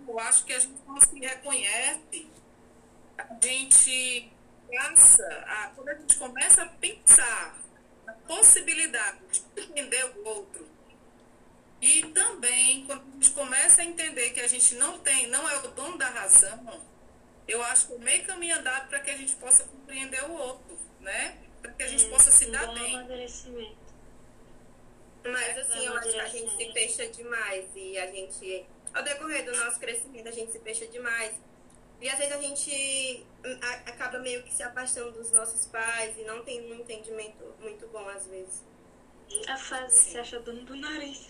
Eu 0.06 0.18
acho 0.20 0.44
que 0.44 0.52
a 0.52 0.58
gente 0.58 0.78
não 0.86 1.00
se 1.00 1.18
reconhece, 1.18 2.26
a 3.18 3.26
gente 3.42 4.32
passa, 4.72 5.26
a, 5.46 5.72
quando 5.74 5.88
a 5.88 5.94
gente 5.94 6.16
começa 6.16 6.62
a 6.62 6.66
pensar 6.66 7.58
na 8.04 8.12
possibilidade 8.12 9.18
de 9.54 9.62
entender 9.62 10.04
o 10.16 10.28
outro, 10.28 10.68
e 11.80 12.02
também 12.06 12.86
quando 12.86 13.02
a 13.02 13.12
gente 13.14 13.30
começa 13.30 13.82
a 13.82 13.84
entender 13.84 14.30
que 14.30 14.40
a 14.40 14.46
gente 14.46 14.74
não 14.76 14.98
tem, 15.00 15.26
não 15.26 15.48
é 15.48 15.58
o 15.58 15.68
dono 15.68 15.98
da 15.98 16.08
razão, 16.08 16.80
eu 17.46 17.62
acho 17.64 17.88
que 17.88 17.94
o 17.94 17.98
meio 17.98 18.24
caminho 18.24 18.56
andado 18.56 18.88
para 18.88 19.00
que 19.00 19.10
a 19.10 19.16
gente 19.16 19.34
possa 19.36 19.64
compreender 19.64 20.22
o 20.24 20.32
outro, 20.32 20.78
né? 21.00 21.36
Para 21.60 21.72
que 21.72 21.82
a 21.82 21.88
gente 21.88 22.06
possa 22.06 22.30
se 22.30 22.46
um 22.46 22.50
dar 22.50 22.72
bem. 22.74 22.96
amadurecimento. 22.96 23.85
Mas 25.32 25.58
assim, 25.58 25.86
eu 25.86 25.94
acho 25.94 26.10
que 26.10 26.20
a 26.20 26.28
gente 26.28 26.56
se 26.56 26.72
fecha 26.72 27.06
demais 27.08 27.64
e 27.74 27.98
a 27.98 28.06
gente, 28.06 28.66
ao 28.94 29.02
decorrer 29.02 29.44
do 29.44 29.56
nosso 29.56 29.78
crescimento, 29.78 30.28
a 30.28 30.32
gente 30.32 30.52
se 30.52 30.58
fecha 30.60 30.86
demais. 30.86 31.34
E 32.00 32.08
às 32.08 32.18
vezes 32.18 32.34
a 32.34 32.40
gente 32.40 33.26
hum, 33.44 33.58
acaba 33.86 34.18
meio 34.18 34.42
que 34.42 34.52
se 34.52 34.62
afastando 34.62 35.12
dos 35.12 35.32
nossos 35.32 35.66
pais 35.66 36.16
e 36.18 36.24
não 36.24 36.44
tem 36.44 36.70
um 36.70 36.74
entendimento 36.74 37.54
muito 37.60 37.86
bom 37.88 38.06
às 38.08 38.26
vezes. 38.26 38.62
A 39.48 39.56
fase 39.56 39.98
se 39.98 40.18
acha 40.18 40.38
dono 40.40 40.64
do 40.64 40.76
nariz, 40.76 41.26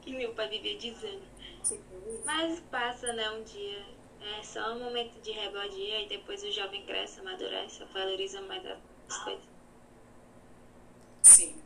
que 0.00 0.12
meu 0.12 0.32
pai 0.34 0.48
vivia 0.48 0.78
dizendo. 0.78 1.22
Tipo. 1.62 2.22
Mas 2.24 2.60
passa, 2.70 3.12
né, 3.12 3.30
um 3.30 3.42
dia. 3.42 3.84
É 4.38 4.42
só 4.42 4.72
um 4.72 4.78
momento 4.78 5.20
de 5.20 5.32
rebeldia 5.32 6.00
e 6.00 6.08
depois 6.08 6.42
o 6.42 6.50
jovem 6.50 6.86
cresce, 6.86 7.20
amadurece, 7.20 7.84
valoriza 7.92 8.40
mais 8.42 8.64
as 8.66 9.18
coisas. 9.18 9.44
Sim. 11.22 11.63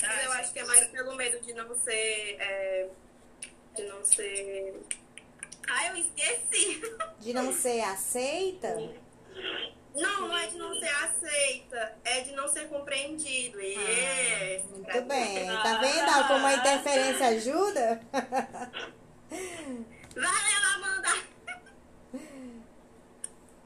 Mas 0.00 0.24
eu 0.24 0.30
gente, 0.30 0.40
acho 0.40 0.52
que 0.52 0.58
é 0.60 0.64
mais 0.64 0.86
pelo 0.88 1.14
medo 1.16 1.40
de 1.40 1.52
não 1.54 1.74
ser. 1.74 2.36
é, 2.40 2.88
de 3.76 3.82
não 3.84 4.04
ser. 4.04 4.80
Ai, 5.68 5.90
eu 5.90 5.96
esqueci! 5.96 6.80
De 7.20 7.32
não 7.32 7.52
ser 7.52 7.80
aceita? 7.82 8.68
Não, 9.94 10.28
não 10.28 10.38
é 10.38 10.46
de 10.46 10.56
não 10.56 10.74
ser 10.78 10.88
aceita, 10.88 11.96
é 12.04 12.20
de 12.20 12.32
não 12.32 12.48
ser 12.48 12.68
compreendido. 12.68 13.60
Yes. 13.60 14.64
Muito 14.70 15.02
bem. 15.02 15.46
Tá 15.46 15.78
vendo 15.80 16.08
ó, 16.08 16.28
como 16.28 16.46
a 16.46 16.54
interferência 16.54 17.26
ajuda? 17.28 18.00
Valeu, 20.14 20.62
Amanda! 20.74 21.08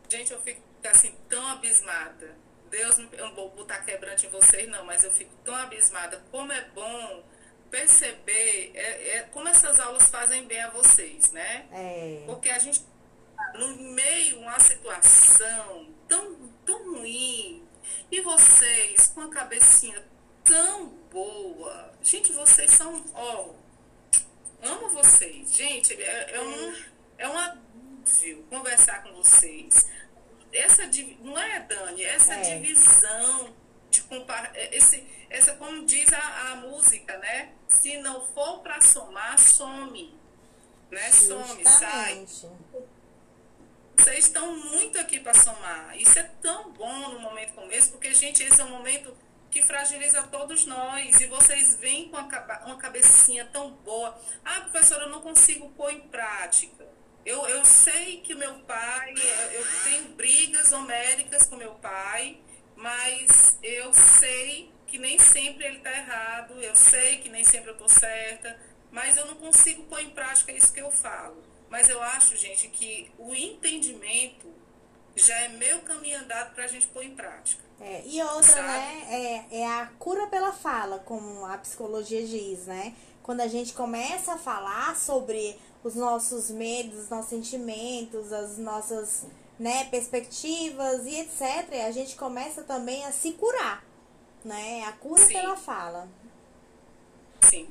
Gente, 0.08 0.32
eu 0.32 0.40
fico 0.40 0.60
assim 0.84 1.14
tão 1.28 1.46
abismada. 1.48 2.41
Deus, 2.72 2.98
eu 2.98 3.26
não 3.26 3.34
vou 3.34 3.50
botar 3.50 3.80
quebrante 3.80 4.26
em 4.26 4.30
vocês, 4.30 4.66
não, 4.66 4.82
mas 4.86 5.04
eu 5.04 5.12
fico 5.12 5.30
tão 5.44 5.54
abismada. 5.54 6.24
Como 6.30 6.50
é 6.50 6.64
bom 6.74 7.22
perceber 7.70 8.72
é, 8.74 9.16
é, 9.16 9.22
como 9.30 9.46
essas 9.46 9.78
aulas 9.78 10.08
fazem 10.08 10.46
bem 10.46 10.60
a 10.60 10.70
vocês, 10.70 11.30
né? 11.32 11.66
É. 11.70 12.22
Porque 12.24 12.48
a 12.48 12.58
gente 12.58 12.80
tá 12.80 13.52
no 13.58 13.76
meio 13.76 14.40
uma 14.40 14.58
situação 14.58 15.86
tão, 16.08 16.34
tão 16.64 16.94
ruim 16.94 17.62
e 18.10 18.20
vocês 18.22 19.08
com 19.08 19.20
a 19.20 19.28
cabecinha 19.30 20.02
tão 20.42 20.86
boa. 21.10 21.92
Gente, 22.02 22.32
vocês 22.32 22.70
são, 22.70 23.04
ó, 23.14 23.50
amo 24.62 24.88
vocês. 24.88 25.54
Gente, 25.54 25.92
é, 26.02 26.36
é 26.36 26.40
um 26.40 26.74
é 27.18 27.28
um 27.28 27.38
alívio 27.38 28.42
conversar 28.48 29.02
com 29.02 29.12
vocês. 29.12 29.86
Essa 30.52 30.82
não 31.20 31.38
é, 31.38 31.60
Dani, 31.60 32.04
essa 32.04 32.34
É. 32.34 32.40
divisão 32.40 33.54
de 33.90 34.02
compar 34.02 34.52
esse 34.54 35.06
essa 35.30 35.54
como 35.54 35.86
diz 35.86 36.12
a, 36.12 36.50
a 36.52 36.56
música, 36.56 37.16
né? 37.18 37.52
Se 37.68 37.96
não 37.98 38.26
for 38.28 38.60
para 38.60 38.80
somar, 38.82 39.38
some. 39.38 40.14
Né? 40.90 41.10
Some, 41.10 41.64
sai. 41.64 42.18
Justamente. 42.26 42.82
Vocês 43.96 44.26
estão 44.26 44.54
muito 44.56 44.98
aqui 44.98 45.20
para 45.20 45.32
somar. 45.32 45.96
Isso 45.96 46.18
é 46.18 46.24
tão 46.42 46.70
bom 46.72 47.10
no 47.10 47.20
momento 47.20 47.54
como 47.54 47.70
esse, 47.72 47.90
porque, 47.90 48.12
gente, 48.12 48.42
esse 48.42 48.60
é 48.60 48.64
um 48.64 48.70
momento 48.70 49.16
que 49.50 49.62
fragiliza 49.62 50.22
todos 50.24 50.66
nós. 50.66 51.20
E 51.20 51.26
vocês 51.26 51.76
vêm 51.76 52.08
com 52.10 52.16
uma 52.18 52.76
cabecinha 52.76 53.44
tão 53.46 53.70
boa. 53.70 54.18
Ah, 54.44 54.62
professora, 54.62 55.04
eu 55.04 55.10
não 55.10 55.22
consigo 55.22 55.70
pôr 55.70 55.92
em 55.92 56.00
prática. 56.08 56.91
Eu, 57.24 57.46
eu 57.46 57.64
sei 57.64 58.20
que 58.20 58.34
o 58.34 58.38
meu 58.38 58.54
pai, 58.60 59.14
eu 59.16 59.60
eu 59.60 59.66
tenho 59.84 60.08
brigas 60.16 60.72
homéricas 60.72 61.44
com 61.44 61.56
meu 61.56 61.74
pai, 61.74 62.38
mas 62.76 63.58
eu 63.62 63.92
sei 63.94 64.72
que 64.86 64.98
nem 64.98 65.18
sempre 65.18 65.64
ele 65.64 65.78
está 65.78 65.90
errado, 65.90 66.54
eu 66.60 66.74
sei 66.74 67.18
que 67.18 67.28
nem 67.28 67.44
sempre 67.44 67.70
eu 67.70 67.74
estou 67.74 67.88
certa, 67.88 68.58
mas 68.90 69.16
eu 69.16 69.26
não 69.26 69.36
consigo 69.36 69.84
pôr 69.84 70.00
em 70.00 70.10
prática 70.10 70.52
isso 70.52 70.72
que 70.72 70.80
eu 70.80 70.90
falo. 70.90 71.42
Mas 71.70 71.88
eu 71.88 72.02
acho, 72.02 72.36
gente, 72.36 72.68
que 72.68 73.10
o 73.18 73.34
entendimento 73.34 74.52
já 75.16 75.34
é 75.40 75.48
meio 75.48 75.80
caminho 75.82 76.18
andado 76.20 76.54
para 76.54 76.64
a 76.64 76.68
gente 76.68 76.86
pôr 76.88 77.02
em 77.02 77.14
prática. 77.14 77.62
É, 77.80 78.02
e 78.04 78.22
outra, 78.22 78.42
Sabe? 78.42 78.68
né, 78.68 79.46
é, 79.50 79.60
é 79.60 79.66
a 79.66 79.86
cura 79.98 80.26
pela 80.26 80.52
fala, 80.52 80.98
como 80.98 81.46
a 81.46 81.56
psicologia 81.58 82.24
diz, 82.26 82.66
né? 82.66 82.94
Quando 83.22 83.40
a 83.40 83.48
gente 83.48 83.72
começa 83.72 84.34
a 84.34 84.38
falar 84.38 84.94
sobre 84.96 85.58
os 85.84 85.94
nossos 85.94 86.50
medos, 86.50 87.04
os 87.04 87.08
nossos 87.08 87.30
sentimentos, 87.30 88.32
as 88.32 88.56
nossas 88.58 89.26
né, 89.58 89.84
perspectivas 89.86 91.06
e 91.06 91.20
etc., 91.20 91.86
a 91.86 91.90
gente 91.90 92.16
começa 92.16 92.62
também 92.62 93.04
a 93.04 93.12
se 93.12 93.32
curar, 93.32 93.84
né? 94.44 94.84
A 94.84 94.92
cura 94.92 95.22
Sim. 95.22 95.32
pela 95.32 95.56
fala. 95.56 96.08
Sim. 97.42 97.68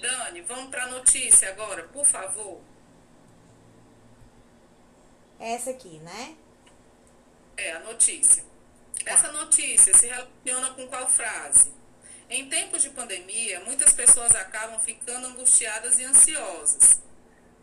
Dani, 0.00 0.42
vamos 0.42 0.70
para 0.70 0.84
a 0.84 0.90
notícia 0.90 1.48
agora, 1.48 1.84
por 1.88 2.04
favor. 2.04 2.60
Essa 5.38 5.70
aqui, 5.70 5.98
né? 6.00 6.36
É, 7.56 7.72
a 7.72 7.80
notícia. 7.80 8.44
Essa 9.04 9.32
notícia 9.32 9.96
se 9.96 10.06
relaciona 10.06 10.70
com 10.74 10.86
qual 10.88 11.08
frase? 11.08 11.72
Em 12.28 12.48
tempos 12.48 12.82
de 12.82 12.90
pandemia, 12.90 13.60
muitas 13.60 13.92
pessoas 13.92 14.34
acabam 14.34 14.80
ficando 14.80 15.26
angustiadas 15.26 15.98
e 15.98 16.04
ansiosas. 16.04 17.03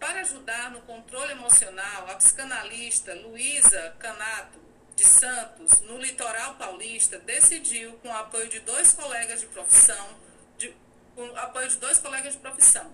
Para 0.01 0.21
ajudar 0.21 0.71
no 0.71 0.81
controle 0.81 1.31
emocional, 1.33 2.09
a 2.09 2.15
psicanalista 2.15 3.13
Luísa 3.13 3.95
Canato 3.99 4.59
de 4.95 5.05
Santos, 5.05 5.79
no 5.81 5.97
litoral 5.99 6.55
paulista, 6.55 7.19
decidiu, 7.19 7.93
com 7.99 8.09
o 8.09 8.17
apoio 8.17 8.49
de 8.49 8.59
dois 8.61 8.93
colegas 8.93 9.39
de 9.41 9.45
profissão, 9.45 10.19
de- 10.57 10.75
com 11.15 11.21
o 11.29 11.37
apoio 11.37 11.69
de 11.69 11.77
dois 11.77 11.99
colegas 11.99 12.33
de 12.33 12.39
profissão, 12.39 12.91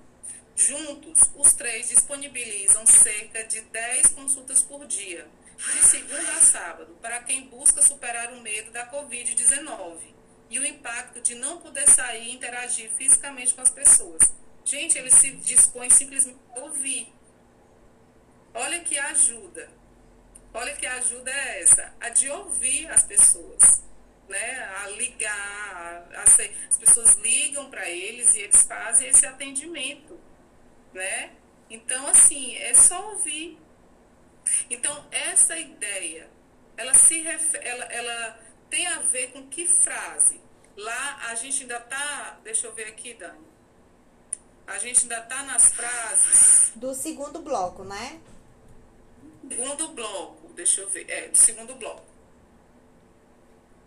Juntos, 0.60 1.22
os 1.36 1.54
três 1.54 1.88
disponibilizam 1.90 2.84
cerca 2.88 3.44
de 3.44 3.62
10 3.62 4.08
consultas 4.08 4.64
por 4.64 4.88
dia, 4.88 5.28
de 5.56 5.86
segunda 5.86 6.32
a 6.32 6.42
sábado, 6.42 6.98
para 7.00 7.20
quem 7.20 7.48
busca 7.48 7.80
superar 7.80 8.34
o 8.34 8.42
medo 8.42 8.72
da 8.72 8.90
Covid-19 8.90 10.00
e 10.50 10.58
o 10.58 10.66
impacto 10.66 11.22
de 11.22 11.36
não 11.36 11.62
poder 11.62 11.88
sair 11.88 12.24
e 12.30 12.34
interagir 12.34 12.90
fisicamente 12.98 13.54
com 13.54 13.62
as 13.62 13.70
pessoas. 13.70 14.24
Gente, 14.68 14.98
eles 14.98 15.14
se 15.14 15.32
dispõem 15.32 15.90
simplesmente 15.90 16.38
a 16.54 16.60
ouvir. 16.60 17.08
Olha 18.54 18.82
que 18.82 19.00
ajuda. 19.00 19.70
Olha 20.54 20.76
que 20.76 20.86
ajuda 20.86 21.32
é 21.32 21.62
essa, 21.62 21.96
a 22.02 22.10
de 22.10 22.30
ouvir 22.30 22.86
as 22.92 23.02
pessoas, 23.02 23.82
né? 24.28 24.64
A 24.84 24.88
ligar, 24.90 26.10
a 26.14 26.30
ser, 26.30 26.54
as 26.70 26.76
pessoas 26.76 27.14
ligam 27.16 27.70
para 27.70 27.90
eles 27.90 28.36
e 28.36 28.42
eles 28.42 28.64
fazem 28.64 29.08
esse 29.08 29.26
atendimento, 29.26 30.20
né? 30.94 31.32
Então, 31.70 32.06
assim, 32.08 32.58
é 32.58 32.74
só 32.74 33.12
ouvir. 33.12 33.58
Então, 34.70 35.08
essa 35.12 35.58
ideia, 35.58 36.30
ela 36.76 36.94
se 36.94 37.26
ela, 37.26 37.86
ela 37.86 38.40
tem 38.70 38.86
a 38.86 39.00
ver 39.00 39.32
com 39.32 39.48
que 39.48 39.66
frase? 39.66 40.42
Lá 40.76 41.30
a 41.30 41.36
gente 41.36 41.62
ainda 41.62 41.80
tá, 41.80 42.38
deixa 42.44 42.68
eu 42.68 42.74
ver 42.74 42.90
aqui, 42.90 43.14
Dani. 43.14 43.47
A 44.68 44.78
gente 44.80 45.04
ainda 45.04 45.22
tá 45.22 45.44
nas 45.44 45.70
frases 45.70 46.74
do 46.76 46.94
segundo 46.94 47.40
bloco, 47.40 47.86
né? 47.86 48.20
Segundo 49.48 49.88
bloco, 49.90 50.52
deixa 50.54 50.82
eu 50.82 50.90
ver. 50.90 51.10
É, 51.10 51.30
do 51.30 51.38
segundo 51.38 51.74
bloco. 51.76 52.06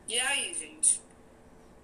E 0.09 0.19
aí, 0.19 0.55
gente? 0.55 1.01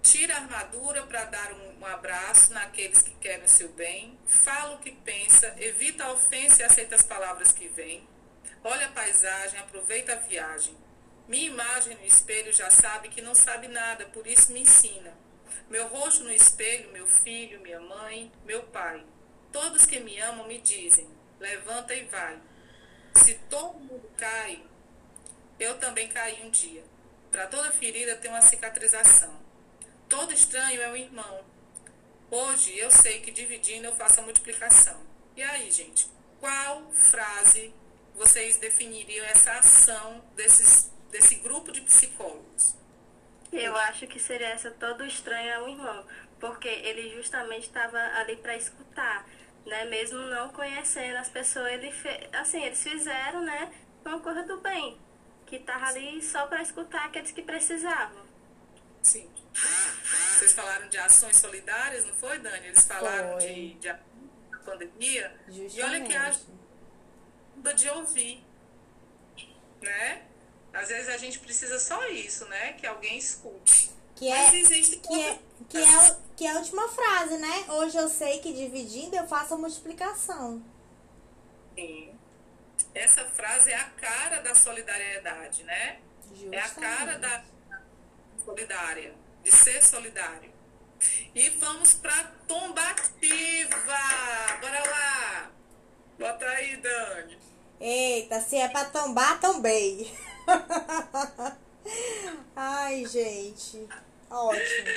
Tira 0.01 0.33
a 0.35 0.37
armadura 0.41 1.03
para 1.03 1.25
dar 1.25 1.53
um, 1.53 1.79
um, 1.79 1.85
abraço 1.85 2.51
naqueles 2.53 3.01
que 3.01 3.11
querem 3.15 3.45
o 3.45 3.49
seu 3.49 3.69
bem. 3.69 4.17
Fala 4.25 4.75
o 4.75 4.79
que 4.79 4.91
pensa, 4.91 5.55
evita 5.59 6.05
a 6.05 6.13
ofensa 6.13 6.61
e 6.61 6.65
aceita 6.65 6.95
as 6.95 7.03
palavras 7.03 7.51
que 7.51 7.67
vêm. 7.67 8.07
Olha 8.63 8.87
a 8.87 8.91
paisagem, 8.91 9.59
aproveita 9.59 10.13
a 10.13 10.15
viagem. 10.15 10.75
Minha 11.27 11.47
imagem 11.47 11.95
no 11.95 12.05
espelho 12.05 12.51
já 12.51 12.71
sabe 12.71 13.09
que 13.09 13.21
não 13.21 13.35
sabe 13.35 13.67
nada, 13.67 14.05
por 14.05 14.25
isso 14.25 14.51
me 14.51 14.61
ensina. 14.61 15.13
Meu 15.69 15.87
rosto 15.87 16.23
no 16.23 16.31
espelho, 16.31 16.91
meu 16.91 17.07
filho, 17.07 17.59
minha 17.61 17.79
mãe, 17.79 18.31
meu 18.45 18.63
pai. 18.63 19.05
Todos 19.51 19.85
que 19.85 19.99
me 19.99 20.19
amam 20.19 20.47
me 20.47 20.59
dizem: 20.59 21.07
levanta 21.39 21.93
e 21.93 22.05
vai. 22.05 22.39
Se 23.15 23.33
todo 23.49 23.79
mundo 23.79 24.09
cai, 24.17 24.63
eu 25.59 25.77
também 25.79 26.07
caí 26.07 26.45
um 26.45 26.49
dia. 26.49 26.83
Para 27.31 27.47
toda 27.47 27.71
ferida 27.71 28.15
tem 28.15 28.31
uma 28.31 28.41
cicatrização. 28.41 29.39
Todo 30.07 30.33
estranho 30.33 30.81
é 30.81 30.89
um 30.89 30.95
irmão. 30.95 31.43
Hoje 32.29 32.77
eu 32.77 32.91
sei 32.91 33.21
que 33.21 33.31
dividindo 33.31 33.87
eu 33.87 33.95
faço 33.95 34.19
a 34.19 34.23
multiplicação. 34.23 35.01
E 35.35 35.41
aí, 35.41 35.71
gente, 35.71 36.09
qual 36.39 36.91
frase 36.91 37.73
vocês 38.15 38.57
definiriam 38.57 39.25
essa 39.25 39.53
ação 39.53 40.23
desses 40.35 40.91
desse 41.11 41.35
grupo 41.35 41.71
de 41.71 41.81
psicólogos? 41.81 42.75
Eu 43.51 43.75
acho 43.75 44.07
que 44.07 44.19
seria 44.19 44.49
essa 44.49 44.71
todo 44.71 45.05
estranho 45.05 45.49
é 45.49 45.61
um 45.61 45.69
irmão, 45.69 46.05
porque 46.39 46.67
ele 46.67 47.15
justamente 47.15 47.67
estava 47.67 47.97
ali 48.17 48.35
para 48.35 48.55
escutar, 48.55 49.25
né? 49.65 49.85
Mesmo 49.85 50.19
não 50.19 50.49
conhecendo 50.49 51.17
as 51.17 51.29
pessoas, 51.29 51.71
ele 51.73 51.91
fe... 51.91 52.29
assim, 52.33 52.63
eles 52.63 52.81
fizeram, 52.81 53.41
né, 53.41 53.71
uma 54.05 54.19
coisa 54.19 54.43
do 54.43 54.59
bem, 54.59 54.97
que 55.45 55.57
estava 55.57 55.87
ali 55.87 56.21
só 56.21 56.45
para 56.47 56.61
escutar 56.61 57.05
aqueles 57.05 57.31
que 57.31 57.41
precisavam. 57.41 58.25
Sim. 59.01 59.29
Vocês 59.53 60.53
falaram 60.53 60.87
de 60.89 60.97
ações 60.97 61.37
solidárias, 61.37 62.05
não 62.05 62.13
foi, 62.13 62.37
Dani? 62.39 62.67
Eles 62.67 62.85
falaram 62.85 63.39
foi. 63.39 63.47
de, 63.47 63.73
de 63.75 63.95
pandemia. 64.65 65.35
Justamente. 65.47 65.79
E 65.79 65.83
olha 65.83 66.01
que 66.05 66.15
ajuda 66.15 67.73
de 67.73 67.89
ouvir, 67.89 68.45
né? 69.81 70.25
Às 70.77 70.89
vezes 70.89 71.09
a 71.09 71.17
gente 71.17 71.39
precisa 71.39 71.79
só 71.79 72.07
isso, 72.07 72.45
né? 72.45 72.73
Que 72.73 72.85
alguém 72.85 73.17
escute. 73.17 73.89
Que 74.15 74.31
é, 74.31 74.37
Mas 74.37 74.53
existe 74.53 74.97
que 74.97 75.21
é, 75.21 75.39
que, 75.67 75.77
é, 75.77 76.17
que 76.35 76.45
é 76.45 76.51
a 76.51 76.59
última 76.59 76.87
frase, 76.89 77.37
né? 77.37 77.65
Hoje 77.69 77.97
eu 77.97 78.07
sei 78.07 78.39
que 78.39 78.53
dividindo 78.53 79.15
eu 79.15 79.27
faço 79.27 79.55
a 79.55 79.57
multiplicação. 79.57 80.63
Sim. 81.75 82.13
Essa 82.93 83.25
frase 83.25 83.71
é 83.71 83.75
a 83.75 83.85
cara 83.85 84.39
da 84.41 84.53
solidariedade, 84.53 85.63
né? 85.63 85.99
Justamente. 86.29 86.55
É 86.55 86.61
a 86.61 86.69
cara 86.69 87.17
da 87.17 87.43
solidária, 88.45 89.15
de 89.43 89.51
ser 89.51 89.83
solidário. 89.83 90.51
E 91.33 91.49
vamos 91.49 91.95
para 91.95 92.23
tombativa. 92.47 93.75
Bora 94.61 94.89
lá. 94.91 95.51
Bota 96.19 96.45
aí, 96.45 96.77
Dani. 96.77 97.37
Eita, 97.79 98.41
se 98.41 98.57
é 98.57 98.67
para 98.67 98.85
tombar, 98.85 99.39
tombei. 99.39 100.11
Ai, 102.55 103.05
gente. 103.05 103.87
Ótimo. 104.29 104.87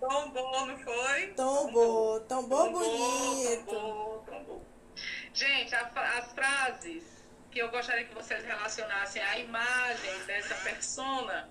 Tombou, 0.00 0.66
não 0.66 0.78
foi? 0.78 1.26
Tombou, 1.28 2.20
tombou, 2.20 2.72
bonito. 2.72 3.66
Tombou, 3.66 4.24
tombou. 4.26 4.62
Gente, 5.34 5.74
a, 5.74 6.18
as 6.18 6.32
frases 6.32 7.04
que 7.50 7.58
eu 7.58 7.70
gostaria 7.70 8.04
que 8.04 8.14
vocês 8.14 8.44
relacionassem 8.44 9.22
à 9.22 9.38
imagem 9.38 10.24
dessa 10.26 10.54
persona 10.56 11.50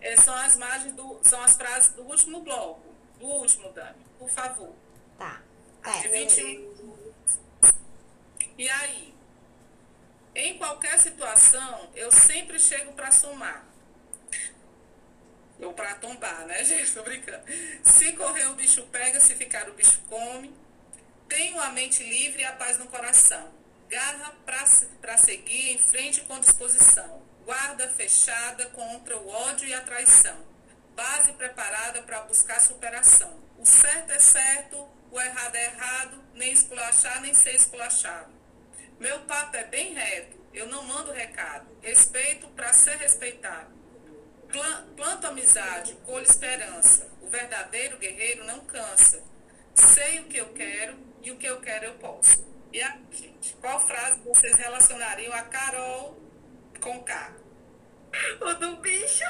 é, 0.00 0.16
são 0.16 0.34
as 0.34 0.56
imagens 0.56 0.92
do, 0.94 1.20
são 1.22 1.40
as 1.42 1.56
frases 1.56 1.92
do 1.94 2.02
último 2.02 2.40
bloco. 2.40 2.94
Do 3.18 3.26
último, 3.26 3.70
Dani, 3.72 4.04
por 4.18 4.28
favor. 4.28 4.74
Tá. 5.16 5.40
É, 5.84 6.00
de 6.00 6.08
21. 6.08 7.12
E 8.58 8.68
aí? 8.68 9.13
Em 10.34 10.58
qualquer 10.58 10.98
situação, 10.98 11.90
eu 11.94 12.10
sempre 12.10 12.58
chego 12.58 12.92
para 12.92 13.12
somar. 13.12 13.64
Ou 15.60 15.72
para 15.72 15.94
tombar, 15.94 16.44
né, 16.46 16.62
gente? 16.64 16.92
Tô 16.92 17.02
brincando. 17.02 17.44
Se 17.84 18.12
correr, 18.12 18.46
o 18.46 18.54
bicho 18.54 18.82
pega, 18.86 19.20
se 19.20 19.36
ficar, 19.36 19.68
o 19.68 19.74
bicho 19.74 20.00
come. 20.08 20.52
Tenho 21.28 21.60
a 21.60 21.70
mente 21.70 22.02
livre 22.02 22.42
e 22.42 22.44
a 22.44 22.52
paz 22.52 22.78
no 22.78 22.86
coração. 22.86 23.52
Garra 23.88 24.34
para 25.00 25.16
seguir 25.16 25.70
em 25.70 25.78
frente 25.78 26.22
com 26.22 26.40
disposição. 26.40 27.22
Guarda 27.44 27.88
fechada 27.90 28.66
contra 28.70 29.16
o 29.16 29.28
ódio 29.28 29.68
e 29.68 29.74
a 29.74 29.82
traição. 29.82 30.36
Base 30.96 31.32
preparada 31.34 32.02
para 32.02 32.22
buscar 32.22 32.60
superação. 32.60 33.40
O 33.58 33.66
certo 33.66 34.10
é 34.10 34.18
certo, 34.18 34.88
o 35.10 35.20
errado 35.20 35.54
é 35.54 35.64
errado, 35.66 36.24
nem 36.34 36.52
esculachar, 36.52 37.20
nem 37.20 37.34
ser 37.34 37.54
esculachado. 37.54 38.33
Meu 38.98 39.20
papo 39.20 39.56
é 39.56 39.64
bem 39.64 39.92
reto, 39.92 40.36
eu 40.52 40.68
não 40.68 40.82
mando 40.84 41.12
recado. 41.12 41.66
Respeito 41.82 42.46
para 42.48 42.72
ser 42.72 42.96
respeitado. 42.96 43.72
Planto 44.96 45.26
amizade, 45.26 45.96
colho 46.04 46.24
esperança. 46.24 47.08
O 47.20 47.28
verdadeiro 47.28 47.98
guerreiro 47.98 48.44
não 48.44 48.60
cansa. 48.60 49.22
Sei 49.74 50.20
o 50.20 50.24
que 50.24 50.36
eu 50.36 50.52
quero 50.52 50.96
e 51.22 51.32
o 51.32 51.36
que 51.36 51.46
eu 51.46 51.60
quero 51.60 51.86
eu 51.86 51.94
posso. 51.94 52.44
E 52.72 52.80
a 52.80 52.96
gente, 53.10 53.54
qual 53.60 53.84
frase 53.84 54.20
vocês 54.20 54.56
relacionariam 54.56 55.32
a 55.32 55.42
Carol 55.42 56.18
com 56.80 57.02
K? 57.02 57.32
O 58.40 58.54
do 58.54 58.76
bicho. 58.76 59.24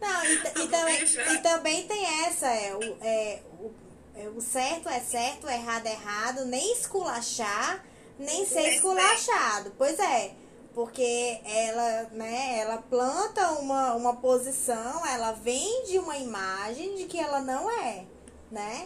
Não, 0.00 0.24
e, 0.24 0.34
e, 0.64 0.68
também, 0.68 1.00
bicho, 1.00 1.20
e 1.20 1.38
também 1.38 1.86
tem 1.86 2.24
essa, 2.26 2.46
é, 2.46 2.74
o, 2.74 2.98
é, 3.02 3.42
o, 3.60 3.74
é, 4.14 4.28
o 4.28 4.40
certo 4.40 4.88
é 4.88 5.00
certo, 5.00 5.46
o 5.46 5.50
errado 5.50 5.86
é 5.86 5.92
errado, 5.92 6.44
nem 6.46 6.72
esculachar 6.72 7.84
nem 8.18 8.46
ser 8.46 8.74
esculachado. 8.74 9.72
Pois 9.76 9.98
é, 9.98 10.32
porque 10.74 11.40
ela, 11.44 12.02
né, 12.12 12.58
ela 12.58 12.78
planta 12.78 13.52
uma, 13.52 13.94
uma 13.94 14.16
posição, 14.16 15.06
ela 15.06 15.32
vende 15.32 15.98
uma 15.98 16.16
imagem 16.16 16.96
de 16.96 17.04
que 17.04 17.18
ela 17.18 17.40
não 17.40 17.70
é, 17.70 18.04
né? 18.50 18.84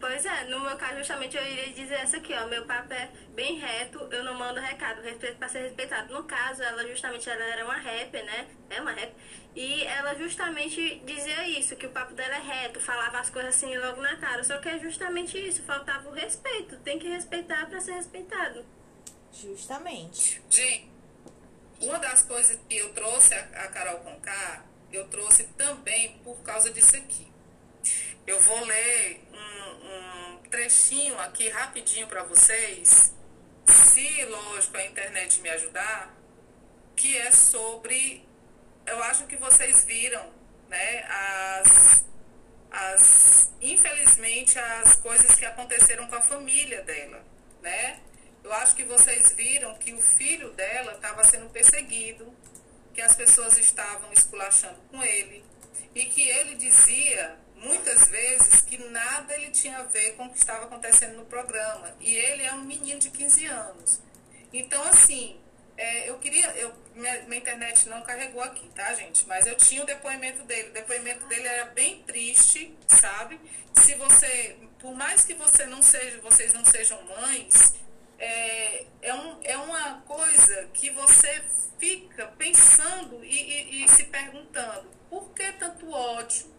Pois 0.00 0.24
é, 0.24 0.44
no 0.44 0.60
meu 0.60 0.76
caso 0.76 0.98
justamente 0.98 1.36
eu 1.36 1.44
iria 1.44 1.72
dizer 1.72 1.94
essa 1.94 2.18
aqui, 2.18 2.32
ó, 2.34 2.46
meu 2.46 2.64
papo 2.64 2.92
é 2.92 3.10
bem 3.34 3.58
reto, 3.58 3.98
eu 4.12 4.24
não 4.24 4.34
mando 4.34 4.60
recado, 4.60 5.02
respeito 5.02 5.36
para 5.36 5.48
ser 5.48 5.62
respeitado. 5.62 6.12
No 6.12 6.24
caso, 6.24 6.62
ela 6.62 6.86
justamente 6.86 7.28
ela 7.28 7.42
era 7.44 7.64
uma 7.64 7.76
rapper, 7.76 8.24
né? 8.24 8.46
É 8.70 8.80
uma 8.80 8.92
rapper. 8.92 9.14
E 9.54 9.84
ela 9.84 10.14
justamente 10.14 11.00
dizia 11.04 11.48
isso, 11.48 11.76
que 11.76 11.86
o 11.86 11.90
papo 11.90 12.14
dela 12.14 12.36
é 12.36 12.40
reto, 12.40 12.78
falava 12.78 13.18
as 13.18 13.30
coisas 13.30 13.54
assim 13.54 13.76
logo 13.76 14.00
na 14.00 14.16
cara. 14.16 14.44
Só 14.44 14.58
que 14.58 14.68
é 14.68 14.78
justamente 14.78 15.38
isso, 15.38 15.62
faltava 15.62 16.08
o 16.08 16.12
respeito. 16.12 16.76
Tem 16.78 16.98
que 16.98 17.08
respeitar 17.08 17.66
para 17.66 17.80
ser 17.80 17.92
respeitado. 17.92 18.64
Justamente. 19.32 20.42
Gente, 20.50 20.90
uma 21.80 21.98
das 21.98 22.22
coisas 22.22 22.58
que 22.68 22.76
eu 22.76 22.92
trouxe 22.92 23.34
a, 23.34 23.40
a 23.64 23.68
Carol 23.68 24.00
Conká, 24.00 24.64
eu 24.92 25.08
trouxe 25.08 25.44
também 25.56 26.18
por 26.18 26.36
causa 26.42 26.70
disso 26.70 26.96
aqui. 26.96 27.35
Eu 28.26 28.40
vou 28.40 28.64
ler 28.64 29.22
um, 29.32 30.34
um 30.34 30.38
trechinho 30.50 31.18
aqui 31.20 31.48
rapidinho 31.48 32.08
para 32.08 32.24
vocês, 32.24 33.12
se, 33.66 34.24
lógico, 34.24 34.76
a 34.76 34.84
internet 34.84 35.40
me 35.40 35.48
ajudar, 35.50 36.12
que 36.96 37.16
é 37.16 37.30
sobre 37.30 38.26
eu 38.86 39.02
acho 39.04 39.26
que 39.26 39.36
vocês 39.36 39.84
viram, 39.84 40.32
né, 40.68 41.04
as, 41.08 42.04
as, 42.70 43.52
infelizmente, 43.60 44.58
as 44.58 44.96
coisas 44.96 45.34
que 45.36 45.44
aconteceram 45.44 46.06
com 46.06 46.14
a 46.14 46.22
família 46.22 46.82
dela, 46.82 47.24
né? 47.62 48.00
Eu 48.42 48.52
acho 48.52 48.76
que 48.76 48.84
vocês 48.84 49.32
viram 49.32 49.74
que 49.76 49.92
o 49.92 50.00
filho 50.00 50.52
dela 50.52 50.92
estava 50.92 51.24
sendo 51.24 51.50
perseguido, 51.50 52.32
que 52.94 53.02
as 53.02 53.16
pessoas 53.16 53.58
estavam 53.58 54.12
esculachando 54.12 54.80
com 54.90 55.02
ele, 55.02 55.44
e 55.94 56.04
que 56.06 56.22
ele 56.22 56.54
dizia 56.54 57.36
muitas 57.56 58.06
vezes 58.08 58.60
que 58.62 58.78
nada 58.88 59.34
ele 59.34 59.50
tinha 59.50 59.78
a 59.78 59.82
ver 59.82 60.12
com 60.16 60.26
o 60.26 60.30
que 60.30 60.38
estava 60.38 60.64
acontecendo 60.64 61.16
no 61.16 61.26
programa. 61.26 61.94
E 62.00 62.14
ele 62.14 62.42
é 62.42 62.52
um 62.52 62.62
menino 62.62 62.98
de 63.00 63.10
15 63.10 63.46
anos. 63.46 64.00
Então, 64.52 64.82
assim, 64.84 65.38
é, 65.76 66.08
eu 66.08 66.18
queria. 66.18 66.46
Eu, 66.52 66.72
minha, 66.94 67.22
minha, 67.22 67.40
internet 67.40 67.88
não 67.88 68.02
carregou 68.02 68.42
aqui, 68.42 68.68
tá, 68.74 68.94
gente? 68.94 69.26
Mas 69.26 69.46
eu 69.46 69.56
tinha 69.56 69.82
o 69.82 69.86
depoimento 69.86 70.42
dele. 70.44 70.70
O 70.70 70.72
depoimento 70.72 71.26
dele 71.26 71.46
era 71.46 71.66
bem 71.66 72.02
triste, 72.02 72.76
sabe? 72.88 73.40
Se 73.74 73.94
você. 73.94 74.56
Por 74.78 74.94
mais 74.94 75.24
que 75.24 75.34
você 75.34 75.66
não 75.66 75.82
seja, 75.82 76.20
vocês 76.20 76.52
não 76.52 76.64
sejam 76.64 77.02
mães, 77.02 77.74
é, 78.18 78.84
é, 79.02 79.14
um, 79.14 79.38
é 79.42 79.56
uma 79.56 80.00
coisa 80.02 80.68
que 80.72 80.90
você 80.90 81.42
fica 81.78 82.26
pensando 82.38 83.24
e, 83.24 83.28
e, 83.28 83.84
e 83.84 83.88
se 83.88 84.04
perguntando 84.04 84.96
por 85.08 85.30
que 85.30 85.52
tanto 85.52 85.90
ódio? 85.90 86.55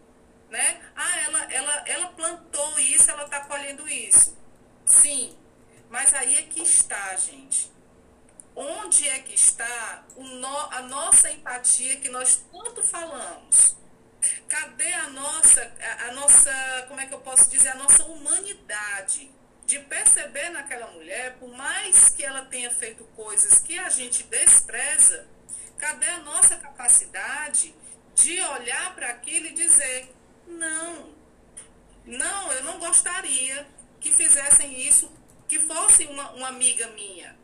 Né? 0.50 0.80
Ah, 0.96 1.20
ela, 1.20 1.52
ela, 1.52 1.84
ela 1.86 2.06
plantou 2.08 2.78
isso, 2.78 3.10
ela 3.10 3.24
está 3.24 3.40
colhendo 3.40 3.86
isso. 3.88 4.36
Sim, 4.86 5.36
mas 5.90 6.14
aí 6.14 6.36
é 6.36 6.42
que 6.42 6.62
está, 6.62 7.14
gente 7.16 7.70
onde 8.60 9.08
é 9.08 9.20
que 9.20 9.34
está 9.34 10.04
no, 10.16 10.56
a 10.72 10.82
nossa 10.82 11.30
empatia 11.30 11.94
que 12.00 12.08
nós 12.08 12.44
tanto 12.50 12.82
falamos? 12.82 13.76
Cadê 14.48 14.92
a 14.94 15.10
nossa, 15.10 15.72
a, 15.80 16.08
a, 16.08 16.12
nossa, 16.12 16.84
como 16.88 17.00
é 17.00 17.06
que 17.06 17.14
eu 17.14 17.20
posso 17.20 17.48
dizer, 17.48 17.68
a 17.68 17.76
nossa 17.76 18.02
humanidade? 18.04 19.30
De 19.64 19.78
perceber 19.80 20.48
naquela 20.48 20.86
mulher, 20.92 21.36
por 21.38 21.50
mais 21.50 22.08
que 22.08 22.24
ela 22.24 22.46
tenha 22.46 22.70
feito 22.70 23.04
coisas 23.14 23.58
que 23.60 23.78
a 23.78 23.90
gente 23.90 24.22
despreza, 24.24 25.28
cadê 25.76 26.08
a 26.08 26.18
nossa 26.20 26.56
capacidade 26.56 27.74
de 28.14 28.40
olhar 28.40 28.94
para 28.94 29.10
aquilo 29.10 29.46
e 29.46 29.52
dizer: 29.52 30.10
não, 30.48 31.14
não, 32.04 32.52
eu 32.52 32.64
não 32.64 32.78
gostaria 32.78 33.66
que 34.00 34.12
fizessem 34.12 34.80
isso, 34.86 35.10
que 35.46 35.60
fosse 35.60 36.04
uma, 36.04 36.30
uma 36.32 36.48
amiga 36.48 36.86
minha 36.88 37.36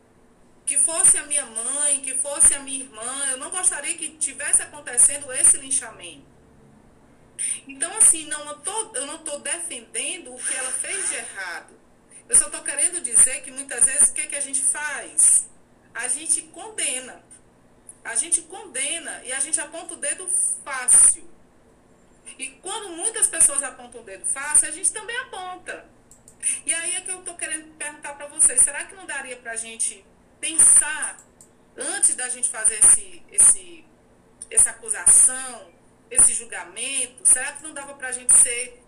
que 0.67 0.79
fosse 0.79 1.19
a 1.19 1.25
minha 1.25 1.45
mãe, 1.45 2.01
que 2.01 2.15
fosse 2.15 2.55
a 2.55 2.61
minha 2.61 2.85
irmã, 2.85 3.27
eu 3.31 3.37
não 3.37 3.51
gostaria 3.51 3.97
que 3.97 4.17
tivesse 4.17 4.63
acontecendo 4.63 5.31
esse 5.33 5.59
linchamento. 5.59 6.25
Então, 7.69 7.95
assim, 7.97 8.27
não, 8.27 8.49
eu, 8.49 8.59
tô, 8.61 8.97
eu 8.97 9.07
não 9.07 9.17
estou 9.17 9.41
defendendo 9.41 10.35
o 10.35 10.39
que 10.39 10.55
ela 10.55 10.71
fez 10.73 11.09
de 11.09 11.17
errado. 11.17 11.79
Eu 12.29 12.37
só 12.37 12.47
estou 12.47 12.63
querendo 12.63 13.03
dizer 13.03 13.43
que 13.43 13.51
muitas 13.51 13.85
vezes 13.85 14.09
o 14.09 14.15
que, 14.15 14.27
que 14.27 14.37
a 14.37 14.41
gente 14.41 14.63
faz? 14.63 15.47
A 15.93 16.09
gente 16.09 16.43
condena. 16.43 17.23
A 18.03 18.15
gente 18.15 18.43
condena 18.43 19.23
e 19.25 19.33
a 19.33 19.41
gente 19.41 19.61
aponta 19.61 19.95
o 19.95 19.97
dedo 19.97 20.27
fácil. 20.65 21.29
E 22.39 22.49
quando 22.63 22.91
muitas 22.91 23.27
pessoas 23.27 23.63
apontam 23.63 24.01
o 24.01 24.05
dedo 24.05 24.27
fácil, 24.27 24.69
a 24.69 24.71
gente 24.71 24.93
também 24.93 25.17
aponta. 25.19 25.87
E 26.67 26.73
aí 26.75 26.97
é 26.97 27.01
que 27.01 27.11
eu 27.11 27.21
estou 27.21 27.35
querendo 27.37 27.75
perguntar 27.77 28.15
para 28.15 28.27
vocês: 28.27 28.61
será 28.61 28.85
que 28.85 28.95
não 28.95 29.07
daria 29.07 29.37
para 29.37 29.53
a 29.53 29.57
gente 29.57 30.05
pensar 30.41 31.19
antes 31.77 32.15
da 32.15 32.29
gente 32.29 32.49
fazer 32.49 32.79
esse, 32.79 33.23
esse, 33.31 33.85
essa 34.51 34.71
acusação, 34.71 35.73
esse 36.11 36.35
julgamento, 36.35 37.27
será 37.27 37.53
que 37.53 37.63
não 37.63 37.73
dava 37.73 37.95
para 37.95 38.09
a 38.09 38.13
gente 38.13 38.33
ser 38.33 38.83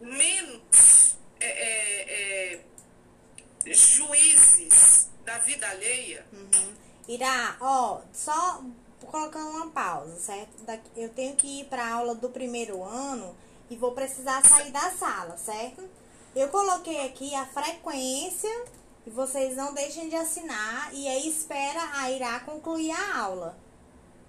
menos 0.00 1.16
é, 1.40 1.46
é, 1.46 2.54
é, 2.54 3.72
juízes 3.72 5.10
da 5.24 5.38
vida 5.38 5.68
alheia? 5.68 6.26
Uhum. 6.32 6.74
Irá, 7.08 7.56
ó, 7.60 8.02
só 8.12 8.64
colocando 9.04 9.50
uma 9.50 9.70
pausa, 9.70 10.18
certo? 10.18 10.50
Eu 10.96 11.08
tenho 11.10 11.36
que 11.36 11.60
ir 11.60 11.64
para 11.66 11.84
a 11.84 11.94
aula 11.94 12.14
do 12.14 12.28
primeiro 12.30 12.82
ano 12.82 13.36
e 13.68 13.76
vou 13.76 13.92
precisar 13.92 14.44
sair 14.44 14.70
da 14.70 14.90
sala, 14.92 15.36
certo? 15.36 15.88
Eu 16.34 16.48
coloquei 16.48 17.06
aqui 17.06 17.34
a 17.34 17.46
frequência 17.46 18.64
e 19.06 19.10
vocês 19.10 19.56
não 19.56 19.72
deixem 19.74 20.08
de 20.08 20.16
assinar 20.16 20.92
e 20.92 21.08
aí 21.08 21.28
espera 21.28 21.80
a 21.94 22.10
Irá 22.10 22.40
concluir 22.40 22.90
a 22.92 23.18
aula. 23.18 23.58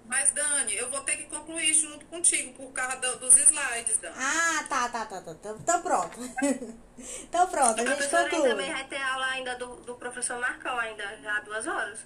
Mas, 0.06 0.30
Dani, 0.30 0.74
eu 0.74 0.90
vou 0.90 1.00
ter 1.00 1.18
que 1.18 1.24
concluir 1.24 1.74
junto 1.74 2.06
contigo 2.06 2.54
por 2.54 2.72
causa 2.72 2.96
do, 2.96 3.18
dos 3.18 3.36
slides, 3.36 3.98
Dani. 3.98 4.16
Ah, 4.16 4.64
tá, 4.66 4.88
tá, 4.88 5.04
tá, 5.04 5.20
tá. 5.20 5.32
Então, 5.32 5.56
então 5.60 5.82
pronto. 5.82 6.18
então 6.96 7.46
pronto, 7.48 7.80
a 7.82 7.84
gente 7.84 8.08
conclui. 8.08 8.48
também 8.48 8.72
vai 8.72 8.84
ter 8.86 9.02
aula 9.02 9.26
ainda 9.26 9.54
do, 9.56 9.76
do 9.76 9.94
professor 9.96 10.40
Marcão, 10.40 10.78
ainda 10.78 11.04
já 11.18 11.40
duas 11.40 11.66
horas. 11.66 11.98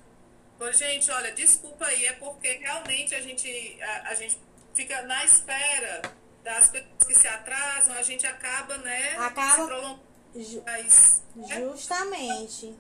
Pois, 0.62 0.78
gente, 0.78 1.10
olha, 1.10 1.32
desculpa 1.32 1.84
aí, 1.86 2.06
é 2.06 2.12
porque 2.12 2.52
realmente 2.58 3.12
a 3.16 3.20
gente, 3.20 3.82
a, 3.82 4.10
a 4.10 4.14
gente 4.14 4.38
fica 4.72 5.02
na 5.02 5.24
espera 5.24 6.02
das 6.44 6.68
pessoas 6.68 7.02
que 7.04 7.14
se 7.16 7.26
atrasam, 7.26 7.92
a 7.96 8.02
gente 8.04 8.24
acaba, 8.24 8.78
né, 8.78 9.16
acaba... 9.18 9.56
se 9.56 9.66
prolongando 9.66 10.00
mas, 10.64 11.22
Justamente. 11.58 12.78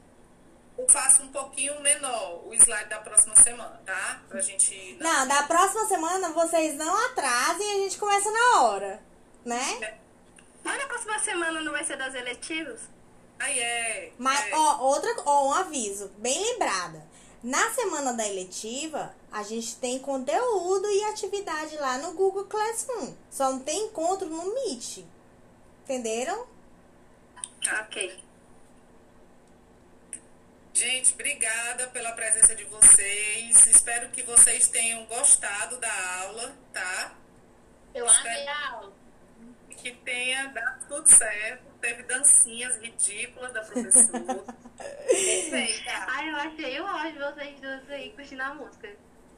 Eu 0.78 0.88
faço 0.88 1.24
um 1.24 1.32
pouquinho 1.32 1.80
menor 1.80 2.46
o 2.46 2.54
slide 2.54 2.88
da 2.88 3.00
próxima 3.00 3.34
semana, 3.34 3.80
tá? 3.84 4.22
Pra 4.28 4.40
gente. 4.40 4.96
Não, 5.00 5.12
não 5.12 5.26
da 5.26 5.42
próxima 5.42 5.84
semana 5.86 6.30
vocês 6.30 6.76
não 6.76 7.06
atrasem 7.06 7.66
e 7.66 7.70
a 7.72 7.82
gente 7.82 7.98
começa 7.98 8.30
na 8.30 8.62
hora, 8.62 9.02
né? 9.44 9.78
É. 9.82 9.94
Mas 10.62 10.78
na 10.78 10.86
próxima 10.86 11.18
semana 11.18 11.60
não 11.60 11.72
vai 11.72 11.82
ser 11.82 11.96
das 11.96 12.14
eletivas? 12.14 12.80
Aí 13.40 13.58
é. 13.58 14.12
Mas, 14.18 14.46
é. 14.46 14.54
ó, 14.54 14.82
outra, 14.82 15.12
ó, 15.26 15.48
um 15.48 15.52
aviso, 15.52 16.12
bem 16.18 16.40
lembrada. 16.40 17.10
Na 17.42 17.70
semana 17.70 18.12
da 18.12 18.26
eletiva, 18.26 19.12
a 19.32 19.42
gente 19.42 19.76
tem 19.76 19.98
conteúdo 19.98 20.88
e 20.88 21.04
atividade 21.04 21.76
lá 21.76 21.98
no 21.98 22.12
Google 22.12 22.44
Classroom. 22.44 23.14
Só 23.30 23.50
não 23.50 23.58
tem 23.58 23.86
encontro 23.86 24.28
no 24.28 24.54
Meet. 24.54 25.04
Entenderam? 25.82 26.46
Ok. 27.80 28.22
Gente, 30.72 31.14
obrigada 31.14 31.88
pela 31.88 32.12
presença 32.12 32.54
de 32.54 32.64
vocês. 32.64 33.66
Espero 33.66 34.10
que 34.10 34.22
vocês 34.22 34.68
tenham 34.68 35.04
gostado 35.06 35.78
da 35.78 36.20
aula, 36.20 36.56
tá? 36.72 37.14
Eu 37.92 38.08
amei 38.08 38.48
a 38.48 38.68
aula. 38.70 38.92
Que 39.76 39.90
tenha 39.90 40.46
dado 40.46 40.86
tudo 40.86 41.08
certo. 41.08 41.71
Teve 41.82 42.04
dancinhas 42.04 42.76
ridículas 42.76 43.52
da 43.52 43.60
professora. 43.62 44.44
Perfeita. 44.78 45.90
Ai, 46.06 46.30
eu 46.30 46.36
achei 46.36 46.80
ótimo 46.80 47.18
vocês 47.18 47.60
duas 47.60 47.90
aí 47.90 48.10
curtindo 48.10 48.42
a 48.42 48.54
música. 48.54 48.88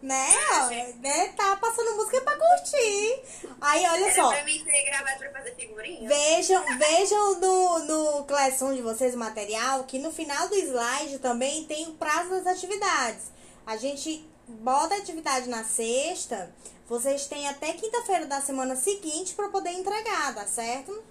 Né? 0.02 0.28
Ó, 0.52 0.68
né? 1.00 1.28
Tá 1.34 1.56
passando 1.56 1.96
música 1.96 2.20
pra 2.20 2.36
curtir. 2.36 3.22
Aí, 3.62 3.86
olha 3.86 4.04
Era 4.04 4.14
só. 4.14 4.28
pra 4.28 4.44
mim 4.44 4.62
ter 4.62 4.84
gravado 4.84 5.18
pra 5.20 5.32
fazer 5.32 5.54
figurinha. 5.54 6.06
Vejam, 6.06 6.62
vejam 6.78 7.40
no, 7.40 7.78
no 7.78 8.24
Classroom 8.24 8.74
de 8.74 8.82
vocês 8.82 9.14
o 9.14 9.18
material 9.18 9.84
que 9.84 9.98
no 9.98 10.12
final 10.12 10.46
do 10.48 10.54
slide 10.54 11.18
também 11.20 11.64
tem 11.64 11.88
o 11.88 11.94
prazo 11.94 12.28
das 12.28 12.46
atividades. 12.46 13.32
A 13.66 13.78
gente 13.78 14.28
bota 14.46 14.94
a 14.94 14.98
atividade 14.98 15.48
na 15.48 15.64
sexta, 15.64 16.54
vocês 16.86 17.26
têm 17.26 17.48
até 17.48 17.72
quinta-feira 17.72 18.26
da 18.26 18.42
semana 18.42 18.76
seguinte 18.76 19.32
para 19.32 19.48
poder 19.48 19.70
entregar, 19.70 20.34
tá 20.34 20.46
certo? 20.46 21.02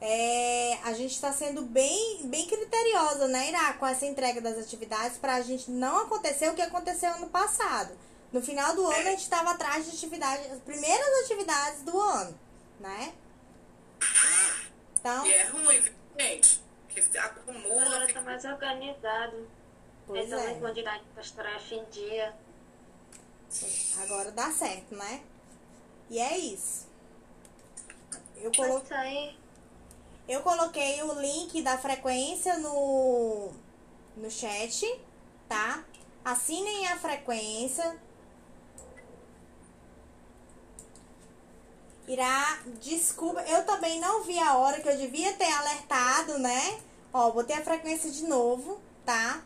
É, 0.00 0.78
a 0.82 0.94
gente 0.94 1.12
está 1.12 1.30
sendo 1.30 1.60
bem, 1.62 2.22
bem 2.24 2.46
criteriosa, 2.46 3.28
né, 3.28 3.48
Ira, 3.48 3.74
com 3.74 3.86
essa 3.86 4.06
entrega 4.06 4.40
das 4.40 4.56
atividades 4.56 5.18
para 5.18 5.34
a 5.34 5.42
gente 5.42 5.70
não 5.70 5.98
acontecer 5.98 6.48
o 6.48 6.54
que 6.54 6.62
aconteceu 6.62 7.10
ano 7.10 7.28
passado. 7.28 7.96
No 8.32 8.40
final 8.40 8.74
do 8.74 8.86
ano 8.86 8.96
a 9.08 9.10
gente 9.10 9.22
estava 9.22 9.50
atrás 9.50 9.84
de 9.84 9.96
atividades, 9.96 10.50
as 10.52 10.60
primeiras 10.60 11.24
atividades 11.24 11.82
do 11.82 12.00
ano, 12.00 12.38
né? 12.78 13.12
Então, 14.98 15.26
E 15.26 15.32
é 15.32 15.44
ruim, 15.44 15.80
viu, 15.80 15.92
gente. 16.18 16.62
Que 16.88 17.18
acumula. 17.18 17.82
Agora 17.82 18.06
fica- 18.06 18.20
tá 18.20 18.24
mais 18.24 18.44
organizado. 18.44 19.48
pois 20.06 20.30
em 20.30 20.34
é. 20.34 20.54
quantidade 20.60 21.04
das 21.14 21.30
tarefas 21.30 21.72
em 21.72 21.84
dia. 21.86 22.34
Agora 24.02 24.30
dá 24.32 24.50
certo, 24.50 24.94
né? 24.94 25.22
E 26.08 26.18
é 26.18 26.38
isso. 26.38 26.88
Eu, 28.36 28.50
colo... 28.52 28.82
Eu 30.30 30.42
coloquei 30.42 31.02
o 31.02 31.12
link 31.14 31.60
da 31.60 31.76
frequência 31.76 32.56
no, 32.58 33.50
no 34.16 34.30
chat, 34.30 34.86
tá? 35.48 35.82
Assinem 36.24 36.86
a 36.86 36.96
frequência. 36.96 37.98
Irá, 42.06 42.60
desculpa, 42.80 43.42
eu 43.42 43.66
também 43.66 43.98
não 43.98 44.22
vi 44.22 44.38
a 44.38 44.56
hora 44.56 44.80
que 44.80 44.88
eu 44.88 44.96
devia 44.96 45.32
ter 45.32 45.52
alertado, 45.52 46.38
né? 46.38 46.80
Ó, 47.12 47.32
botei 47.32 47.56
a 47.56 47.64
frequência 47.64 48.08
de 48.08 48.22
novo, 48.28 48.80
tá? 49.04 49.42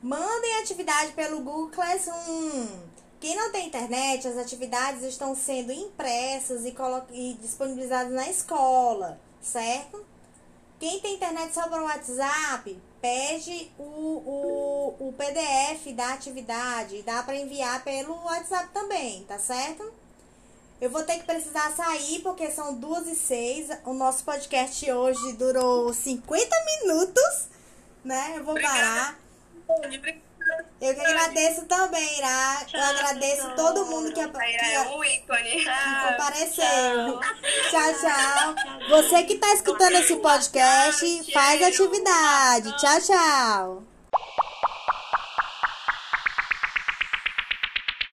Mandem 0.00 0.60
atividade 0.60 1.14
pelo 1.14 1.40
Google 1.40 1.70
Classroom. 1.70 2.89
Quem 3.20 3.36
não 3.36 3.52
tem 3.52 3.66
internet, 3.66 4.26
as 4.26 4.38
atividades 4.38 5.02
estão 5.02 5.36
sendo 5.36 5.70
impressas 5.70 6.64
e, 6.64 6.74
e 7.12 7.34
disponibilizadas 7.34 8.12
na 8.12 8.28
escola, 8.30 9.20
certo? 9.42 10.04
Quem 10.78 10.98
tem 11.00 11.16
internet 11.16 11.52
só 11.52 11.68
para 11.68 11.82
o 11.82 11.84
WhatsApp, 11.84 12.80
pede 13.02 13.70
o, 13.78 13.82
o, 13.82 15.08
o 15.08 15.12
PDF 15.12 15.94
da 15.94 16.14
atividade. 16.14 17.02
Dá 17.02 17.22
para 17.22 17.36
enviar 17.36 17.84
pelo 17.84 18.14
WhatsApp 18.24 18.70
também, 18.72 19.22
tá 19.24 19.38
certo? 19.38 19.92
Eu 20.80 20.88
vou 20.88 21.02
ter 21.02 21.18
que 21.18 21.24
precisar 21.24 21.70
sair, 21.72 22.20
porque 22.22 22.50
são 22.50 22.74
duas 22.74 23.06
e 23.06 23.14
seis. 23.14 23.68
O 23.84 23.92
nosso 23.92 24.24
podcast 24.24 24.90
hoje 24.90 25.34
durou 25.34 25.92
50 25.92 26.56
minutos, 26.64 27.48
né? 28.02 28.32
Eu 28.36 28.44
vou 28.44 28.54
parar. 28.54 29.20
Eu 30.80 30.94
que 30.94 31.00
agradeço 31.00 31.66
também, 31.66 32.18
Ira. 32.18 32.66
Eu 32.72 32.82
agradeço 32.82 33.50
todo 33.54 33.84
mundo 33.86 34.12
que, 34.12 34.14
que, 34.14 34.20
É 34.74 36.10
compareceu. 36.10 37.20
Tchau, 37.70 37.94
tchau. 38.00 38.54
Você 38.88 39.22
que 39.24 39.36
tá 39.36 39.52
escutando 39.52 39.92
esse 39.96 40.16
podcast, 40.16 41.32
faz 41.32 41.62
atividade. 41.62 42.76
Tchau, 42.78 43.00
tchau. 43.00 43.82